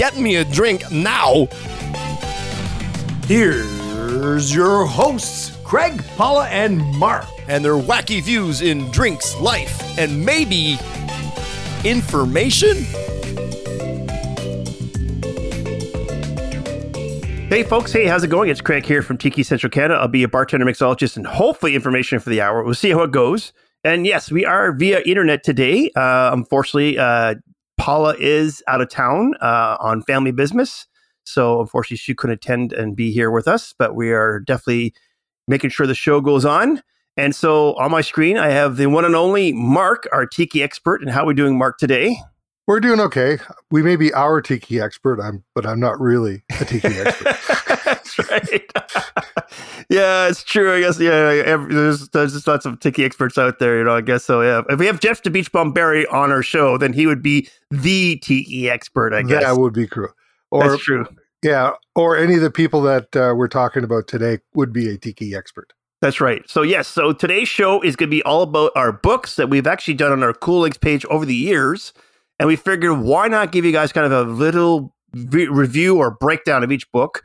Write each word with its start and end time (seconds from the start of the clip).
get 0.00 0.16
me 0.16 0.36
a 0.36 0.44
drink 0.46 0.90
now. 0.90 1.46
Here's 3.26 4.54
your 4.54 4.86
hosts, 4.86 5.54
Craig, 5.62 6.02
Paula, 6.16 6.48
and 6.48 6.78
Mark. 6.96 7.26
And 7.48 7.62
their 7.62 7.74
wacky 7.74 8.22
views 8.22 8.62
in 8.62 8.90
drinks, 8.92 9.38
life, 9.40 9.98
and 9.98 10.24
maybe 10.24 10.78
information. 11.84 12.78
Hey 17.50 17.62
folks, 17.62 17.92
hey, 17.92 18.06
how's 18.06 18.24
it 18.24 18.30
going? 18.30 18.48
It's 18.48 18.62
Craig 18.62 18.86
here 18.86 19.02
from 19.02 19.18
Tiki 19.18 19.42
Central 19.42 19.68
Canada. 19.68 20.00
I'll 20.00 20.08
be 20.08 20.22
a 20.22 20.28
bartender 20.28 20.64
mixologist 20.64 21.18
and 21.18 21.26
hopefully 21.26 21.74
information 21.74 22.20
for 22.20 22.30
the 22.30 22.40
hour. 22.40 22.64
We'll 22.64 22.72
see 22.72 22.92
how 22.92 23.02
it 23.02 23.10
goes. 23.10 23.52
And 23.84 24.06
yes, 24.06 24.32
we 24.32 24.46
are 24.46 24.72
via 24.72 25.00
internet 25.00 25.44
today. 25.44 25.90
Uh, 25.94 26.30
unfortunately, 26.32 26.96
uh, 26.96 27.34
Paula 27.80 28.14
is 28.18 28.62
out 28.68 28.82
of 28.82 28.90
town 28.90 29.32
uh, 29.40 29.78
on 29.80 30.02
family 30.02 30.32
business. 30.32 30.86
So 31.24 31.62
unfortunately, 31.62 31.96
she 31.96 32.14
couldn't 32.14 32.34
attend 32.34 32.74
and 32.74 32.94
be 32.94 33.10
here 33.10 33.30
with 33.30 33.48
us, 33.48 33.74
but 33.78 33.94
we 33.94 34.12
are 34.12 34.38
definitely 34.38 34.92
making 35.48 35.70
sure 35.70 35.86
the 35.86 35.94
show 35.94 36.20
goes 36.20 36.44
on. 36.44 36.82
And 37.16 37.34
so 37.34 37.74
on 37.76 37.90
my 37.90 38.02
screen, 38.02 38.36
I 38.36 38.50
have 38.50 38.76
the 38.76 38.86
one 38.86 39.06
and 39.06 39.16
only 39.16 39.54
Mark, 39.54 40.06
our 40.12 40.26
tiki 40.26 40.62
expert. 40.62 41.00
And 41.00 41.10
how 41.10 41.22
are 41.22 41.28
we 41.28 41.34
doing, 41.34 41.56
Mark, 41.56 41.78
today? 41.78 42.16
We're 42.66 42.80
doing 42.80 43.00
okay. 43.00 43.38
We 43.70 43.82
may 43.82 43.96
be 43.96 44.12
our 44.12 44.42
tiki 44.42 44.78
expert, 44.78 45.18
I'm, 45.18 45.42
but 45.54 45.64
I'm 45.64 45.80
not 45.80 45.98
really 45.98 46.42
a 46.60 46.66
tiki 46.66 46.86
expert. 46.86 47.36
That's 48.16 48.30
right. 48.30 48.72
yeah, 49.88 50.28
it's 50.28 50.44
true. 50.44 50.74
I 50.74 50.80
guess. 50.80 51.00
Yeah, 51.00 51.42
every, 51.44 51.74
there's 51.74 52.08
there's 52.10 52.32
just 52.32 52.46
lots 52.46 52.66
of 52.66 52.80
tiki 52.80 53.04
experts 53.04 53.38
out 53.38 53.58
there. 53.58 53.78
You 53.78 53.84
know, 53.84 53.96
I 53.96 54.00
guess 54.00 54.24
so. 54.24 54.42
Yeah. 54.42 54.62
If 54.68 54.78
we 54.78 54.86
have 54.86 55.00
Jeff 55.00 55.22
the 55.22 55.30
Beach 55.30 55.50
Bum 55.52 55.72
Berry 55.72 56.06
on 56.06 56.30
our 56.30 56.42
show, 56.42 56.78
then 56.78 56.92
he 56.92 57.06
would 57.06 57.22
be 57.22 57.48
the 57.70 58.16
tiki 58.18 58.68
expert. 58.68 59.12
I 59.12 59.22
guess 59.22 59.42
that 59.42 59.56
would 59.56 59.72
be 59.72 59.86
true. 59.86 60.08
Or, 60.50 60.68
That's 60.68 60.82
true. 60.82 61.06
Yeah, 61.42 61.72
or 61.94 62.16
any 62.16 62.34
of 62.34 62.42
the 62.42 62.50
people 62.50 62.82
that 62.82 63.14
uh, 63.16 63.34
we're 63.34 63.48
talking 63.48 63.84
about 63.84 64.08
today 64.08 64.38
would 64.54 64.72
be 64.72 64.90
a 64.90 64.98
tiki 64.98 65.34
expert. 65.34 65.72
That's 66.00 66.20
right. 66.20 66.48
So 66.48 66.62
yes, 66.62 66.88
so 66.88 67.12
today's 67.12 67.48
show 67.48 67.82
is 67.82 67.94
going 67.94 68.08
to 68.08 68.16
be 68.16 68.22
all 68.22 68.42
about 68.42 68.72
our 68.74 68.90
books 68.90 69.36
that 69.36 69.50
we've 69.50 69.66
actually 69.66 69.94
done 69.94 70.12
on 70.12 70.22
our 70.22 70.32
Cool 70.32 70.60
Links 70.60 70.78
page 70.78 71.04
over 71.06 71.26
the 71.26 71.34
years. 71.34 71.92
And 72.38 72.46
we 72.46 72.56
figured, 72.56 72.98
why 72.98 73.28
not 73.28 73.52
give 73.52 73.66
you 73.66 73.72
guys 73.72 73.92
kind 73.92 74.10
of 74.10 74.12
a 74.12 74.30
little 74.30 74.94
re- 75.12 75.48
review 75.48 75.98
or 75.98 76.10
breakdown 76.10 76.64
of 76.64 76.72
each 76.72 76.90
book, 76.90 77.22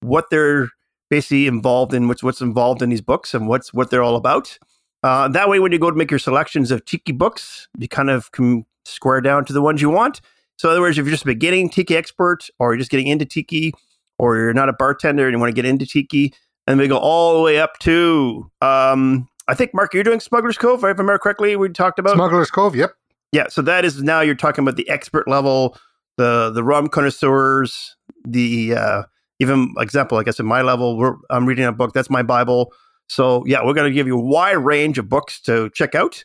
what 0.00 0.30
they're 0.30 0.68
basically 1.10 1.46
involved 1.46 1.94
in, 1.94 2.08
what's 2.08 2.22
what's 2.22 2.40
involved 2.40 2.82
in 2.82 2.90
these 2.90 3.00
books, 3.00 3.34
and 3.34 3.48
what's 3.48 3.72
what 3.72 3.90
they're 3.90 4.02
all 4.02 4.16
about. 4.16 4.58
Uh, 5.02 5.28
that 5.28 5.48
way, 5.48 5.60
when 5.60 5.72
you 5.72 5.78
go 5.78 5.90
to 5.90 5.96
make 5.96 6.10
your 6.10 6.18
selections 6.18 6.70
of 6.70 6.84
tiki 6.84 7.12
books, 7.12 7.68
you 7.78 7.88
kind 7.88 8.10
of 8.10 8.32
can 8.32 8.64
square 8.84 9.20
down 9.20 9.44
to 9.44 9.52
the 9.52 9.62
ones 9.62 9.80
you 9.80 9.90
want. 9.90 10.20
So, 10.56 10.68
in 10.68 10.72
other 10.72 10.80
words, 10.80 10.98
if 10.98 11.04
you're 11.04 11.12
just 11.12 11.22
a 11.22 11.26
beginning 11.26 11.70
tiki 11.70 11.96
expert, 11.96 12.48
or 12.58 12.72
you're 12.72 12.78
just 12.78 12.90
getting 12.90 13.06
into 13.06 13.24
tiki, 13.24 13.72
or 14.18 14.36
you're 14.36 14.54
not 14.54 14.68
a 14.68 14.72
bartender 14.72 15.26
and 15.26 15.34
you 15.34 15.38
want 15.38 15.50
to 15.50 15.54
get 15.54 15.64
into 15.64 15.86
tiki, 15.86 16.34
and 16.66 16.78
we 16.80 16.88
go 16.88 16.98
all 16.98 17.36
the 17.36 17.42
way 17.42 17.60
up 17.60 17.78
to, 17.80 18.50
um, 18.60 19.28
I 19.46 19.54
think, 19.54 19.72
Mark, 19.72 19.94
you're 19.94 20.02
doing 20.02 20.20
Smuggler's 20.20 20.58
Cove, 20.58 20.80
if 20.80 20.84
I 20.84 20.88
remember 20.88 21.16
correctly. 21.18 21.54
We 21.54 21.68
talked 21.68 21.98
about 21.98 22.14
Smuggler's 22.14 22.50
Cove. 22.50 22.74
Yep. 22.74 22.92
Yeah, 23.30 23.48
so 23.48 23.62
that 23.62 23.84
is 23.84 24.02
now 24.02 24.20
you're 24.20 24.34
talking 24.34 24.64
about 24.64 24.76
the 24.76 24.88
expert 24.88 25.28
level, 25.28 25.76
the 26.16 26.50
the 26.50 26.64
rum 26.64 26.88
connoisseurs, 26.88 27.96
the 28.26 28.74
uh, 28.74 29.02
even 29.38 29.74
example, 29.78 30.18
I 30.18 30.22
guess 30.22 30.40
at 30.40 30.46
my 30.46 30.62
level, 30.62 31.18
I'm 31.30 31.46
reading 31.46 31.64
a 31.64 31.72
book 31.72 31.92
that's 31.92 32.10
my 32.10 32.22
Bible. 32.22 32.72
So 33.08 33.44
yeah, 33.46 33.64
we're 33.64 33.74
going 33.74 33.90
to 33.90 33.94
give 33.94 34.06
you 34.06 34.18
a 34.18 34.22
wide 34.22 34.58
range 34.58 34.98
of 34.98 35.08
books 35.08 35.40
to 35.42 35.70
check 35.70 35.94
out, 35.94 36.24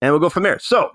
and 0.00 0.12
we'll 0.12 0.20
go 0.20 0.28
from 0.28 0.42
there. 0.42 0.58
So 0.58 0.90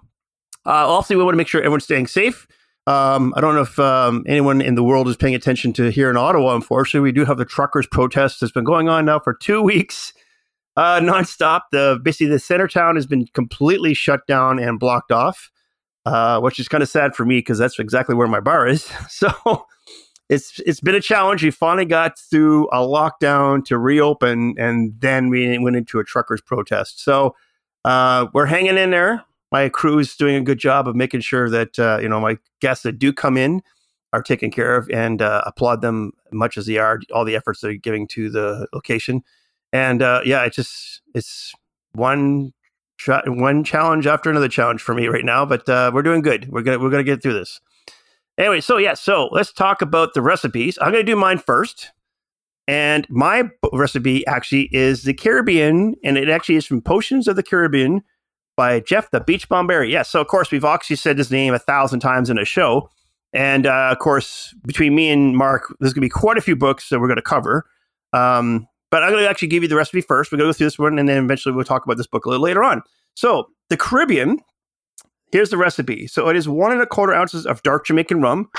uh, 0.66 0.88
also, 0.88 1.18
we 1.18 1.24
want 1.24 1.34
to 1.34 1.38
make 1.38 1.48
sure 1.48 1.62
everyone's 1.62 1.86
staying 1.86 2.08
safe. 2.08 2.48
Um, 2.88 3.34
I 3.38 3.42
don't 3.42 3.56
know 3.56 3.62
if 3.62 3.78
um, 3.78 4.24
anyone 4.28 4.62
in 4.62 4.76
the 4.76 4.84
world 4.84 5.08
is 5.08 5.16
paying 5.16 5.36
attention 5.36 5.74
to 5.74 5.92
here 5.92 6.10
in 6.10 6.18
Ottawa. 6.18 6.56
Unfortunately, 6.56 7.02
we 7.02 7.12
do 7.12 7.24
have 7.24 7.38
the 7.38 7.46
truckers' 7.46 7.88
protest 7.88 8.40
that's 8.40 8.52
been 8.52 8.64
going 8.64 8.90
on 8.90 9.06
now 9.06 9.20
for 9.20 9.34
two 9.34 9.62
weeks 9.64 10.14
uh, 10.76 11.00
nonstop. 11.00 11.62
The 11.72 12.00
basically 12.02 12.28
the 12.28 12.40
center 12.40 12.68
town 12.68 12.96
has 12.96 13.06
been 13.06 13.28
completely 13.34 13.94
shut 13.94 14.26
down 14.28 14.60
and 14.60 14.80
blocked 14.80 15.12
off, 15.12 15.52
uh, 16.06 16.40
which 16.40 16.60
is 16.60 16.68
kind 16.68 16.82
of 16.82 16.90
sad 16.90 17.16
for 17.16 17.26
me 17.26 17.40
because 17.40 17.58
that's 17.58 17.78
exactly 17.80 18.16
where 18.16 18.28
my 18.28 18.40
bar 18.40 18.68
is. 18.68 18.90
So 19.10 19.66
it's 20.30 20.60
it's 20.66 20.80
been 20.80 20.96
a 20.96 21.02
challenge. 21.02 21.44
We 21.44 21.52
finally 21.52 21.86
got 21.86 22.18
through 22.18 22.68
a 22.70 22.78
lockdown 22.78 23.66
to 23.66 23.78
reopen, 23.78 24.56
and 24.58 24.94
then 25.00 25.30
we 25.30 25.58
went 25.58 25.76
into 25.76 26.00
a 26.00 26.04
truckers 26.04 26.42
protest. 26.42 27.04
So 27.04 27.36
uh, 27.86 28.28
we're 28.34 28.46
hanging 28.46 28.78
in 28.78 28.92
there. 28.92 29.24
My 29.52 29.70
crew 29.70 29.98
is 30.00 30.16
doing 30.16 30.36
a 30.36 30.42
good 30.42 30.60
job 30.60 30.88
of 30.88 30.96
making 30.96 31.22
sure 31.22 31.50
that 31.50 31.80
uh, 31.80 32.00
you 32.02 32.10
know 32.10 32.20
my 32.20 32.38
guests 32.62 32.84
that 32.84 33.00
do 33.00 33.12
come 33.12 33.38
in 33.38 33.62
are 34.14 34.22
taken 34.22 34.52
care 34.52 34.76
of, 34.76 34.90
and 34.90 35.22
uh, 35.22 35.42
applaud 35.46 35.82
them 35.82 36.12
much 36.32 36.58
as 36.58 36.66
they 36.66 36.78
are 36.78 37.00
all 37.14 37.26
the 37.26 37.36
efforts 37.36 37.62
they're 37.62 37.74
giving 37.74 38.08
to 38.08 38.30
the 38.30 38.68
location 38.74 39.24
and 39.72 40.02
uh, 40.02 40.22
yeah, 40.26 40.46
it's 40.46 40.56
just 40.56 41.02
it's 41.14 41.54
one 41.94 42.54
one 43.08 43.64
challenge 43.64 44.08
after 44.08 44.30
another 44.30 44.48
challenge 44.48 44.82
for 44.82 44.94
me 44.94 45.08
right 45.08 45.26
now, 45.26 45.46
but 45.46 45.68
uh, 45.70 45.92
we're 45.94 46.02
doing 46.02 46.22
good. 46.22 46.50
We're 46.50 46.64
gonna 46.64 46.80
we're 46.80 46.90
gonna 46.90 47.04
get 47.04 47.22
through 47.22 47.34
this. 47.34 47.62
Anyway, 48.40 48.62
so 48.62 48.78
yeah, 48.78 48.94
so 48.94 49.28
let's 49.32 49.52
talk 49.52 49.82
about 49.82 50.14
the 50.14 50.22
recipes. 50.22 50.78
I'm 50.82 50.92
gonna 50.92 51.04
do 51.04 51.16
mine 51.16 51.40
first, 51.40 51.92
and 52.68 53.06
my 53.10 53.50
recipe 53.74 54.26
actually 54.28 54.70
is 54.72 55.04
the 55.04 55.14
Caribbean, 55.14 55.96
and 56.04 56.18
it 56.18 56.30
actually 56.30 56.56
is 56.56 56.66
from 56.66 56.82
Potions 56.82 57.28
of 57.28 57.36
the 57.36 57.44
Caribbean 57.44 58.02
by 58.56 58.80
Jeff 58.80 59.12
the 59.12 59.20
Beach 59.20 59.50
Bum 59.50 59.68
Berry. 59.68 59.92
Yes, 59.92 60.10
so 60.10 60.22
of 60.22 60.28
course 60.28 60.52
we've 60.52 60.64
actually 60.64 60.96
said 60.96 61.18
his 61.18 61.32
name 61.32 61.54
a 61.54 61.60
thousand 61.60 62.00
times 62.00 62.30
in 62.30 62.40
a 62.40 62.46
show, 62.46 62.90
and 63.34 63.68
uh, 63.68 63.90
of 63.92 64.00
course 64.00 64.56
between 64.66 64.96
me 64.96 65.10
and 65.10 65.36
Mark, 65.36 65.76
there's 65.80 65.94
gonna 65.94 66.06
be 66.06 66.10
quite 66.10 66.38
a 66.38 66.42
few 66.42 66.56
books 66.56 66.90
that 66.90 67.00
we're 67.00 67.10
gonna 67.10 67.22
cover. 67.22 67.66
Um, 68.14 68.68
but 68.92 69.04
I'm 69.04 69.12
going 69.12 69.24
to 69.24 69.30
actually 69.30 69.50
give 69.50 69.64
you 69.64 69.70
the 69.70 69.76
recipe 69.76 70.02
first. 70.02 70.32
We're 70.32 70.40
going 70.40 70.48
to 70.48 70.54
go 70.54 70.58
through 70.58 70.68
this 70.68 70.80
one, 70.80 70.98
and 70.98 71.08
then 71.08 71.24
eventually 71.24 71.54
we'll 71.54 71.64
talk 71.64 71.86
about 71.86 71.98
this 71.98 72.08
book 72.08 72.26
a 72.26 72.30
little 72.30 72.44
later 72.44 72.64
on. 72.64 72.82
So, 73.14 73.50
the 73.70 73.78
Caribbean, 73.78 74.40
here's 75.32 75.50
the 75.50 75.58
recipe. 75.58 76.08
So, 76.08 76.30
it 76.30 76.36
is 76.36 76.48
one 76.48 76.72
and 76.72 76.82
a 76.82 76.86
quarter 76.86 77.14
ounces 77.14 77.46
of 77.46 77.62
dark 77.64 77.86
Jamaican 77.86 78.22
rum. 78.22 78.50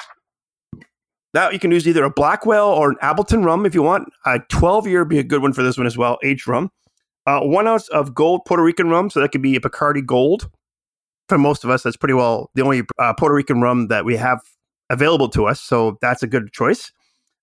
That 1.32 1.52
you 1.52 1.58
can 1.58 1.70
use 1.70 1.86
either 1.86 2.02
a 2.02 2.10
Blackwell 2.10 2.68
or 2.68 2.90
an 2.90 2.96
Appleton 3.02 3.44
rum 3.44 3.64
if 3.64 3.74
you 3.74 3.82
want. 3.82 4.08
A 4.26 4.40
12 4.48 4.86
year 4.86 5.04
be 5.04 5.18
a 5.18 5.22
good 5.22 5.42
one 5.42 5.52
for 5.52 5.62
this 5.62 5.78
one 5.78 5.86
as 5.86 5.96
well, 5.96 6.18
aged 6.24 6.48
rum. 6.48 6.70
Uh, 7.26 7.40
one 7.40 7.68
ounce 7.68 7.88
of 7.88 8.14
gold 8.14 8.44
Puerto 8.46 8.62
Rican 8.62 8.88
rum. 8.88 9.10
So, 9.10 9.20
that 9.20 9.30
could 9.30 9.42
be 9.42 9.56
a 9.56 9.60
Bacardi 9.60 10.04
Gold. 10.04 10.50
For 11.28 11.38
most 11.38 11.62
of 11.62 11.70
us, 11.70 11.84
that's 11.84 11.96
pretty 11.96 12.14
well 12.14 12.50
the 12.54 12.62
only 12.62 12.82
uh, 12.98 13.14
Puerto 13.14 13.34
Rican 13.34 13.60
rum 13.60 13.86
that 13.88 14.04
we 14.04 14.16
have 14.16 14.40
available 14.90 15.28
to 15.30 15.46
us. 15.46 15.60
So, 15.60 15.98
that's 16.00 16.22
a 16.22 16.26
good 16.26 16.52
choice. 16.52 16.92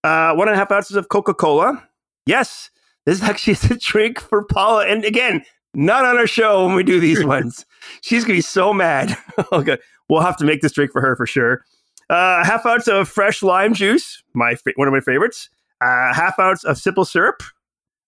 Uh, 0.04 0.34
one 0.34 0.48
and 0.48 0.56
a 0.56 0.58
half 0.58 0.72
ounces 0.72 0.96
of 0.96 1.10
Coca 1.10 1.34
Cola. 1.34 1.84
Yes, 2.26 2.70
this 3.06 3.18
is 3.18 3.24
actually 3.30 3.54
is 3.54 3.72
a 3.72 3.78
drink 3.78 4.20
for 4.20 4.44
Paula. 4.46 4.86
And 4.86 5.04
again, 5.06 5.44
not 5.74 6.06
on 6.06 6.18
our 6.18 6.28
show 6.28 6.66
when 6.66 6.76
we 6.76 6.84
do 6.84 7.00
these 7.00 7.24
ones. 7.24 7.66
She's 8.02 8.24
gonna 8.24 8.38
be 8.38 8.42
so 8.42 8.74
mad. 8.74 9.18
okay, 9.52 9.78
we'll 10.10 10.22
have 10.22 10.38
to 10.38 10.46
make 10.46 10.62
this 10.62 10.72
drink 10.72 10.92
for 10.92 11.02
her 11.02 11.16
for 11.16 11.26
sure. 11.26 11.64
Uh, 12.10 12.44
half 12.44 12.66
ounce 12.66 12.88
of 12.88 13.10
fresh 13.10 13.44
lime 13.44 13.74
juice, 13.74 14.24
my 14.34 14.56
one 14.76 14.88
of 14.88 14.94
my 14.94 15.02
favorites. 15.02 15.50
Uh, 15.82 16.14
half 16.14 16.40
ounce 16.40 16.64
of 16.64 16.78
simple 16.78 17.06
syrup. 17.06 17.44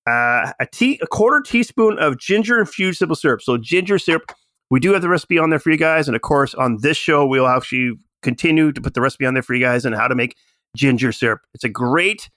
Uh, 0.07 0.53
a 0.59 0.65
tea, 0.71 0.99
a 1.03 1.07
quarter 1.07 1.41
teaspoon 1.41 1.99
of 1.99 2.17
ginger 2.17 2.59
infused 2.59 2.99
simple 2.99 3.15
syrup. 3.15 3.41
So 3.41 3.57
ginger 3.57 3.99
syrup. 3.99 4.31
We 4.71 4.79
do 4.79 4.93
have 4.93 5.01
the 5.01 5.09
recipe 5.09 5.37
on 5.39 5.49
there 5.49 5.59
for 5.59 5.71
you 5.71 5.77
guys, 5.77 6.07
and 6.07 6.15
of 6.15 6.21
course, 6.21 6.53
on 6.53 6.77
this 6.81 6.95
show, 6.95 7.25
we'll 7.25 7.47
actually 7.47 7.93
continue 8.21 8.71
to 8.71 8.81
put 8.81 8.93
the 8.93 9.01
recipe 9.01 9.25
on 9.25 9.33
there 9.33 9.43
for 9.43 9.55
you 9.55 9.61
guys 9.61 9.83
and 9.85 9.95
how 9.95 10.07
to 10.07 10.15
make 10.15 10.35
ginger 10.75 11.11
syrup. 11.11 11.41
It's 11.53 11.63
a 11.63 11.69
great 11.69 12.29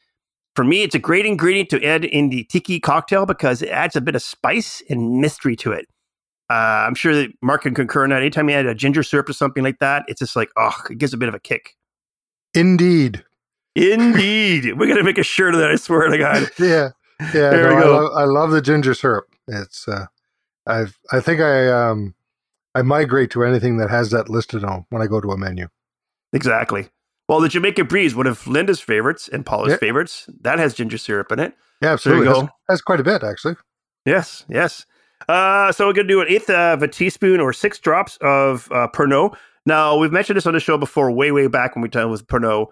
for 0.55 0.65
me, 0.65 0.83
it's 0.83 0.95
a 0.95 0.99
great 0.99 1.27
ingredient 1.27 1.71
to 1.71 1.85
add 1.85 2.05
in 2.05 2.29
the 2.29 2.45
tiki 2.45 2.79
cocktail 2.79 3.27
because 3.27 3.63
it 3.63 3.71
adds 3.71 3.97
a 3.97 4.01
bit 4.01 4.15
of 4.15 4.23
spice 4.23 4.83
and 4.91 5.21
mystery 5.21 5.57
to 5.57 5.73
it. 5.73 5.87
Uh, 6.51 6.85
I'm 6.87 6.95
sure 6.95 7.15
that 7.15 7.31
Mark 7.41 7.63
can 7.63 7.75
concur 7.75 8.05
on 8.05 8.11
that. 8.11 8.21
Anytime 8.21 8.51
you 8.51 8.55
add 8.55 8.67
a 8.67 8.75
ginger 8.75 9.03
syrup 9.03 9.29
or 9.29 9.33
something 9.33 9.63
like 9.63 9.79
that, 9.79 10.05
it's 10.09 10.19
just 10.19 10.37
like, 10.37 10.51
oh, 10.59 10.75
it 10.91 10.99
gives 10.99 11.15
a 11.15 11.17
bit 11.17 11.29
of 11.29 11.35
a 11.35 11.41
kick. 11.41 11.77
Indeed. 12.53 13.25
Indeed. 13.75 14.79
We're 14.79 14.87
going 14.87 14.99
to 14.99 15.05
make 15.05 15.17
a 15.17 15.23
shirt 15.23 15.55
of 15.55 15.61
that, 15.61 15.71
I 15.71 15.77
swear 15.77 16.09
to 16.09 16.19
God. 16.19 16.51
yeah. 16.59 16.91
Yeah. 17.21 17.51
There 17.51 17.71
no, 17.71 17.77
we 17.77 17.83
go. 17.83 17.95
I 17.97 18.01
love, 18.01 18.13
I 18.17 18.25
love, 18.25 18.51
the 18.51 18.61
ginger 18.61 18.93
syrup. 18.93 19.25
It's, 19.49 19.89
uh, 19.89 20.07
I've, 20.67 20.99
I 21.11 21.21
think 21.21 21.41
I, 21.41 21.69
um, 21.69 22.15
I 22.75 22.83
migrate 22.83 23.31
to 23.31 23.45
anything 23.45 23.79
that 23.79 23.89
has 23.89 24.11
that 24.11 24.29
listed 24.29 24.65
on 24.65 24.85
when 24.91 25.01
I 25.01 25.07
go 25.07 25.21
to 25.21 25.31
a 25.31 25.39
menu. 25.39 25.69
Exactly. 26.35 26.89
Well, 27.29 27.41
the 27.41 27.49
Jamaica 27.49 27.85
Breeze, 27.85 28.15
one 28.15 28.27
of 28.27 28.47
Linda's 28.47 28.81
favorites 28.81 29.29
and 29.33 29.47
Paula's 29.47 29.73
Yeah. 29.73 29.77
favorites, 29.79 30.29
that 30.41 30.59
has 30.59 30.75
ginger 30.75 30.99
syrup 30.99 31.33
in 31.33 31.39
it. 31.39 31.55
Yeah, 31.81 31.93
absolutely. 31.93 32.27
go. 32.27 32.41
Has, 32.41 32.49
has 32.69 32.83
quite 32.83 33.01
a 33.01 33.05
bit 33.05 33.23
actually. 33.23 33.57
Yes, 34.05 34.45
yes. 34.49 34.85
Uh, 35.29 35.71
so 35.71 35.87
we're 35.87 35.93
going 35.93 36.09
to 36.09 36.13
do 36.15 36.21
an 36.21 36.27
eighth 36.29 36.51
of 36.51 36.83
a 36.83 36.89
teaspoon 36.89 37.41
or 37.41 37.53
six 37.53 37.79
drops 37.79 38.19
of 38.21 38.69
uh, 38.73 38.89
Pernod. 38.93 39.37
Now, 39.65 39.97
we've 39.97 40.11
mentioned 40.11 40.37
this 40.37 40.47
on 40.47 40.55
the 40.55 40.61
show 40.61 40.77
before, 40.77 41.13
way, 41.13 41.31
way 41.31 41.47
back 41.47 41.77
when 41.77 41.83
we 41.83 41.89
talked 41.89 42.11
with 42.11 42.27
Pernod. 42.27 42.67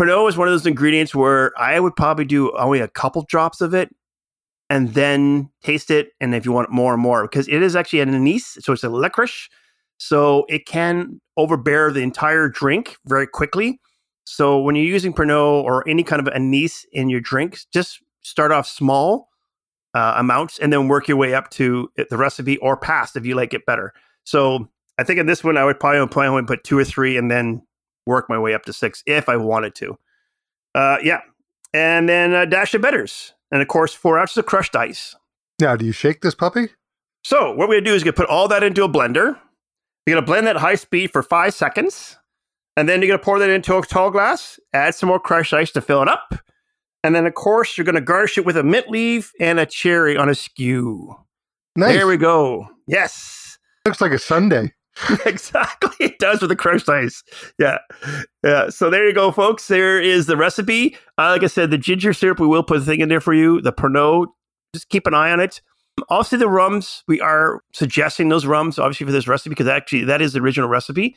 Pernod 0.00 0.28
is 0.30 0.36
one 0.38 0.48
of 0.48 0.52
those 0.54 0.66
ingredients 0.66 1.14
where 1.14 1.52
I 1.60 1.78
would 1.78 1.94
probably 1.94 2.24
do 2.24 2.56
only 2.56 2.80
a 2.80 2.88
couple 2.88 3.26
drops 3.28 3.60
of 3.60 3.74
it 3.74 3.94
and 4.70 4.94
then 4.94 5.50
taste 5.62 5.90
it. 5.90 6.12
And 6.18 6.34
if 6.34 6.46
you 6.46 6.52
want 6.52 6.70
more 6.70 6.94
and 6.94 7.02
more, 7.02 7.22
because 7.24 7.46
it 7.48 7.62
is 7.62 7.76
actually 7.76 8.00
an 8.00 8.14
anise, 8.14 8.56
so 8.60 8.72
it's 8.72 8.82
a 8.84 8.88
licorice. 8.88 9.50
So 10.04 10.46
it 10.48 10.66
can 10.66 11.20
overbear 11.36 11.92
the 11.92 12.00
entire 12.00 12.48
drink 12.48 12.96
very 13.06 13.28
quickly. 13.28 13.80
So 14.24 14.60
when 14.60 14.74
you're 14.74 14.84
using 14.84 15.12
Pernod 15.12 15.62
or 15.62 15.88
any 15.88 16.02
kind 16.02 16.20
of 16.20 16.26
anise 16.34 16.84
in 16.92 17.08
your 17.08 17.20
drinks, 17.20 17.66
just 17.72 18.02
start 18.22 18.50
off 18.50 18.66
small 18.66 19.28
uh, 19.94 20.14
amounts 20.16 20.58
and 20.58 20.72
then 20.72 20.88
work 20.88 21.06
your 21.06 21.16
way 21.16 21.34
up 21.34 21.50
to 21.50 21.88
the 22.10 22.16
recipe 22.16 22.58
or 22.58 22.76
past 22.76 23.14
if 23.14 23.24
you 23.24 23.36
like 23.36 23.54
it 23.54 23.64
better. 23.64 23.92
So 24.24 24.68
I 24.98 25.04
think 25.04 25.20
in 25.20 25.26
this 25.26 25.44
one, 25.44 25.56
I 25.56 25.64
would 25.64 25.78
probably 25.78 26.04
plan 26.08 26.30
only 26.30 26.42
put 26.42 26.64
two 26.64 26.76
or 26.76 26.84
three 26.84 27.16
and 27.16 27.30
then 27.30 27.62
work 28.04 28.28
my 28.28 28.40
way 28.40 28.54
up 28.54 28.64
to 28.64 28.72
six 28.72 29.04
if 29.06 29.28
I 29.28 29.36
wanted 29.36 29.76
to. 29.76 29.96
Uh, 30.74 30.96
yeah. 31.04 31.20
And 31.72 32.08
then 32.08 32.32
a 32.32 32.44
dash 32.44 32.74
of 32.74 32.82
bitters. 32.82 33.34
And 33.52 33.62
of 33.62 33.68
course, 33.68 33.94
four 33.94 34.18
ounces 34.18 34.38
of 34.38 34.46
crushed 34.46 34.74
ice. 34.74 35.14
Now, 35.60 35.76
do 35.76 35.84
you 35.86 35.92
shake 35.92 36.22
this 36.22 36.34
puppy? 36.34 36.70
So 37.22 37.50
what 37.50 37.68
we're 37.68 37.76
gonna 37.76 37.82
do 37.82 37.94
is 37.94 38.02
gonna 38.02 38.14
put 38.14 38.28
all 38.28 38.48
that 38.48 38.64
into 38.64 38.82
a 38.82 38.88
blender. 38.88 39.38
You're 40.06 40.16
gonna 40.16 40.26
blend 40.26 40.46
that 40.46 40.56
high 40.56 40.74
speed 40.74 41.12
for 41.12 41.22
five 41.22 41.54
seconds, 41.54 42.16
and 42.76 42.88
then 42.88 43.00
you're 43.00 43.08
gonna 43.08 43.22
pour 43.22 43.38
that 43.38 43.50
into 43.50 43.76
a 43.76 43.82
tall 43.82 44.10
glass. 44.10 44.58
Add 44.72 44.94
some 44.94 45.08
more 45.08 45.20
crushed 45.20 45.52
ice 45.52 45.70
to 45.72 45.80
fill 45.80 46.02
it 46.02 46.08
up, 46.08 46.34
and 47.04 47.14
then 47.14 47.26
of 47.26 47.34
course 47.34 47.76
you're 47.76 47.84
gonna 47.84 48.00
garnish 48.00 48.38
it 48.38 48.44
with 48.44 48.56
a 48.56 48.62
mint 48.62 48.88
leaf 48.88 49.32
and 49.40 49.60
a 49.60 49.66
cherry 49.66 50.16
on 50.16 50.28
a 50.28 50.34
skew. 50.34 51.14
Nice. 51.76 51.94
There 51.94 52.06
we 52.06 52.16
go. 52.16 52.68
Yes, 52.86 53.42
Looks 53.86 54.00
like 54.00 54.12
a 54.12 54.18
Sunday. 54.18 54.72
exactly. 55.26 55.90
It 55.98 56.18
does 56.18 56.40
with 56.40 56.50
the 56.50 56.56
crushed 56.56 56.88
ice. 56.88 57.22
Yeah, 57.58 57.78
yeah. 58.44 58.68
So 58.68 58.90
there 58.90 59.06
you 59.06 59.14
go, 59.14 59.32
folks. 59.32 59.66
There 59.68 60.00
is 60.00 60.26
the 60.26 60.36
recipe. 60.36 60.96
Uh, 61.18 61.30
like 61.30 61.42
I 61.42 61.46
said, 61.46 61.70
the 61.70 61.78
ginger 61.78 62.12
syrup 62.12 62.38
we 62.38 62.46
will 62.46 62.62
put 62.62 62.78
a 62.78 62.80
thing 62.80 63.00
in 63.00 63.08
there 63.08 63.20
for 63.20 63.34
you. 63.34 63.60
The 63.60 63.72
Pernod, 63.72 64.26
just 64.74 64.88
keep 64.88 65.06
an 65.06 65.14
eye 65.14 65.32
on 65.32 65.40
it. 65.40 65.62
Also, 66.08 66.36
the 66.36 66.48
rums 66.48 67.04
we 67.06 67.20
are 67.20 67.62
suggesting 67.72 68.28
those 68.28 68.46
rums 68.46 68.78
obviously 68.78 69.06
for 69.06 69.12
this 69.12 69.28
recipe 69.28 69.50
because 69.50 69.68
actually 69.68 70.04
that 70.04 70.22
is 70.22 70.32
the 70.32 70.40
original 70.40 70.68
recipe. 70.68 71.16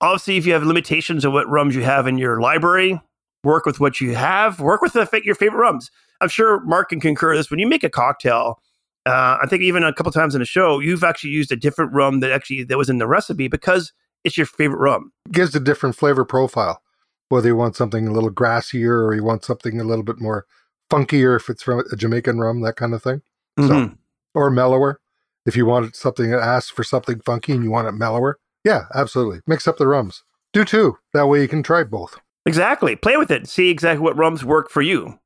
Obviously, 0.00 0.36
if 0.36 0.46
you 0.46 0.52
have 0.52 0.62
limitations 0.62 1.24
of 1.24 1.32
what 1.32 1.48
rums 1.48 1.74
you 1.74 1.82
have 1.82 2.06
in 2.06 2.18
your 2.18 2.40
library, 2.40 3.00
work 3.44 3.64
with 3.66 3.80
what 3.80 4.00
you 4.00 4.14
have. 4.14 4.60
Work 4.60 4.80
with 4.80 4.92
the, 4.92 5.20
your 5.24 5.34
favorite 5.34 5.60
rums. 5.60 5.90
I'm 6.20 6.28
sure 6.28 6.60
Mark 6.64 6.90
can 6.90 7.00
concur 7.00 7.36
this. 7.36 7.50
When 7.50 7.58
you 7.58 7.66
make 7.68 7.84
a 7.84 7.90
cocktail, 7.90 8.60
uh, 9.06 9.38
I 9.42 9.46
think 9.48 9.62
even 9.62 9.82
a 9.82 9.92
couple 9.92 10.12
times 10.12 10.34
in 10.34 10.40
the 10.40 10.44
show, 10.46 10.80
you've 10.80 11.04
actually 11.04 11.30
used 11.30 11.50
a 11.52 11.56
different 11.56 11.92
rum 11.92 12.20
that 12.20 12.30
actually 12.30 12.64
that 12.64 12.78
was 12.78 12.90
in 12.90 12.98
the 12.98 13.06
recipe 13.06 13.48
because 13.48 13.92
it's 14.24 14.36
your 14.36 14.46
favorite 14.46 14.78
rum. 14.78 15.12
Gives 15.30 15.54
a 15.54 15.60
different 15.60 15.96
flavor 15.96 16.24
profile. 16.24 16.82
Whether 17.28 17.48
you 17.48 17.56
want 17.56 17.76
something 17.76 18.08
a 18.08 18.12
little 18.12 18.30
grassier 18.30 19.02
or 19.04 19.14
you 19.14 19.22
want 19.22 19.44
something 19.44 19.80
a 19.80 19.84
little 19.84 20.04
bit 20.04 20.20
more 20.20 20.46
funkier 20.90 21.36
if 21.36 21.48
it's 21.48 21.62
from 21.62 21.84
a 21.92 21.96
Jamaican 21.96 22.38
rum, 22.38 22.62
that 22.62 22.76
kind 22.76 22.94
of 22.94 23.02
thing. 23.02 23.22
Mhm. 23.58 23.97
Or 24.34 24.50
mellower. 24.50 25.00
If 25.46 25.56
you 25.56 25.66
wanted 25.66 25.96
something 25.96 26.30
that 26.30 26.40
asks 26.40 26.70
for 26.70 26.84
something 26.84 27.20
funky 27.20 27.52
and 27.52 27.64
you 27.64 27.70
want 27.70 27.88
it 27.88 27.92
mellower. 27.92 28.38
Yeah, 28.64 28.84
absolutely. 28.94 29.40
Mix 29.46 29.66
up 29.66 29.78
the 29.78 29.86
rums. 29.86 30.22
Do 30.52 30.64
two. 30.64 30.98
That 31.14 31.26
way 31.26 31.40
you 31.40 31.48
can 31.48 31.62
try 31.62 31.84
both. 31.84 32.18
Exactly. 32.46 32.96
Play 32.96 33.16
with 33.16 33.30
it. 33.30 33.48
See 33.48 33.68
exactly 33.70 34.02
what 34.02 34.16
rums 34.16 34.44
work 34.44 34.70
for 34.70 34.82
you. 34.82 35.18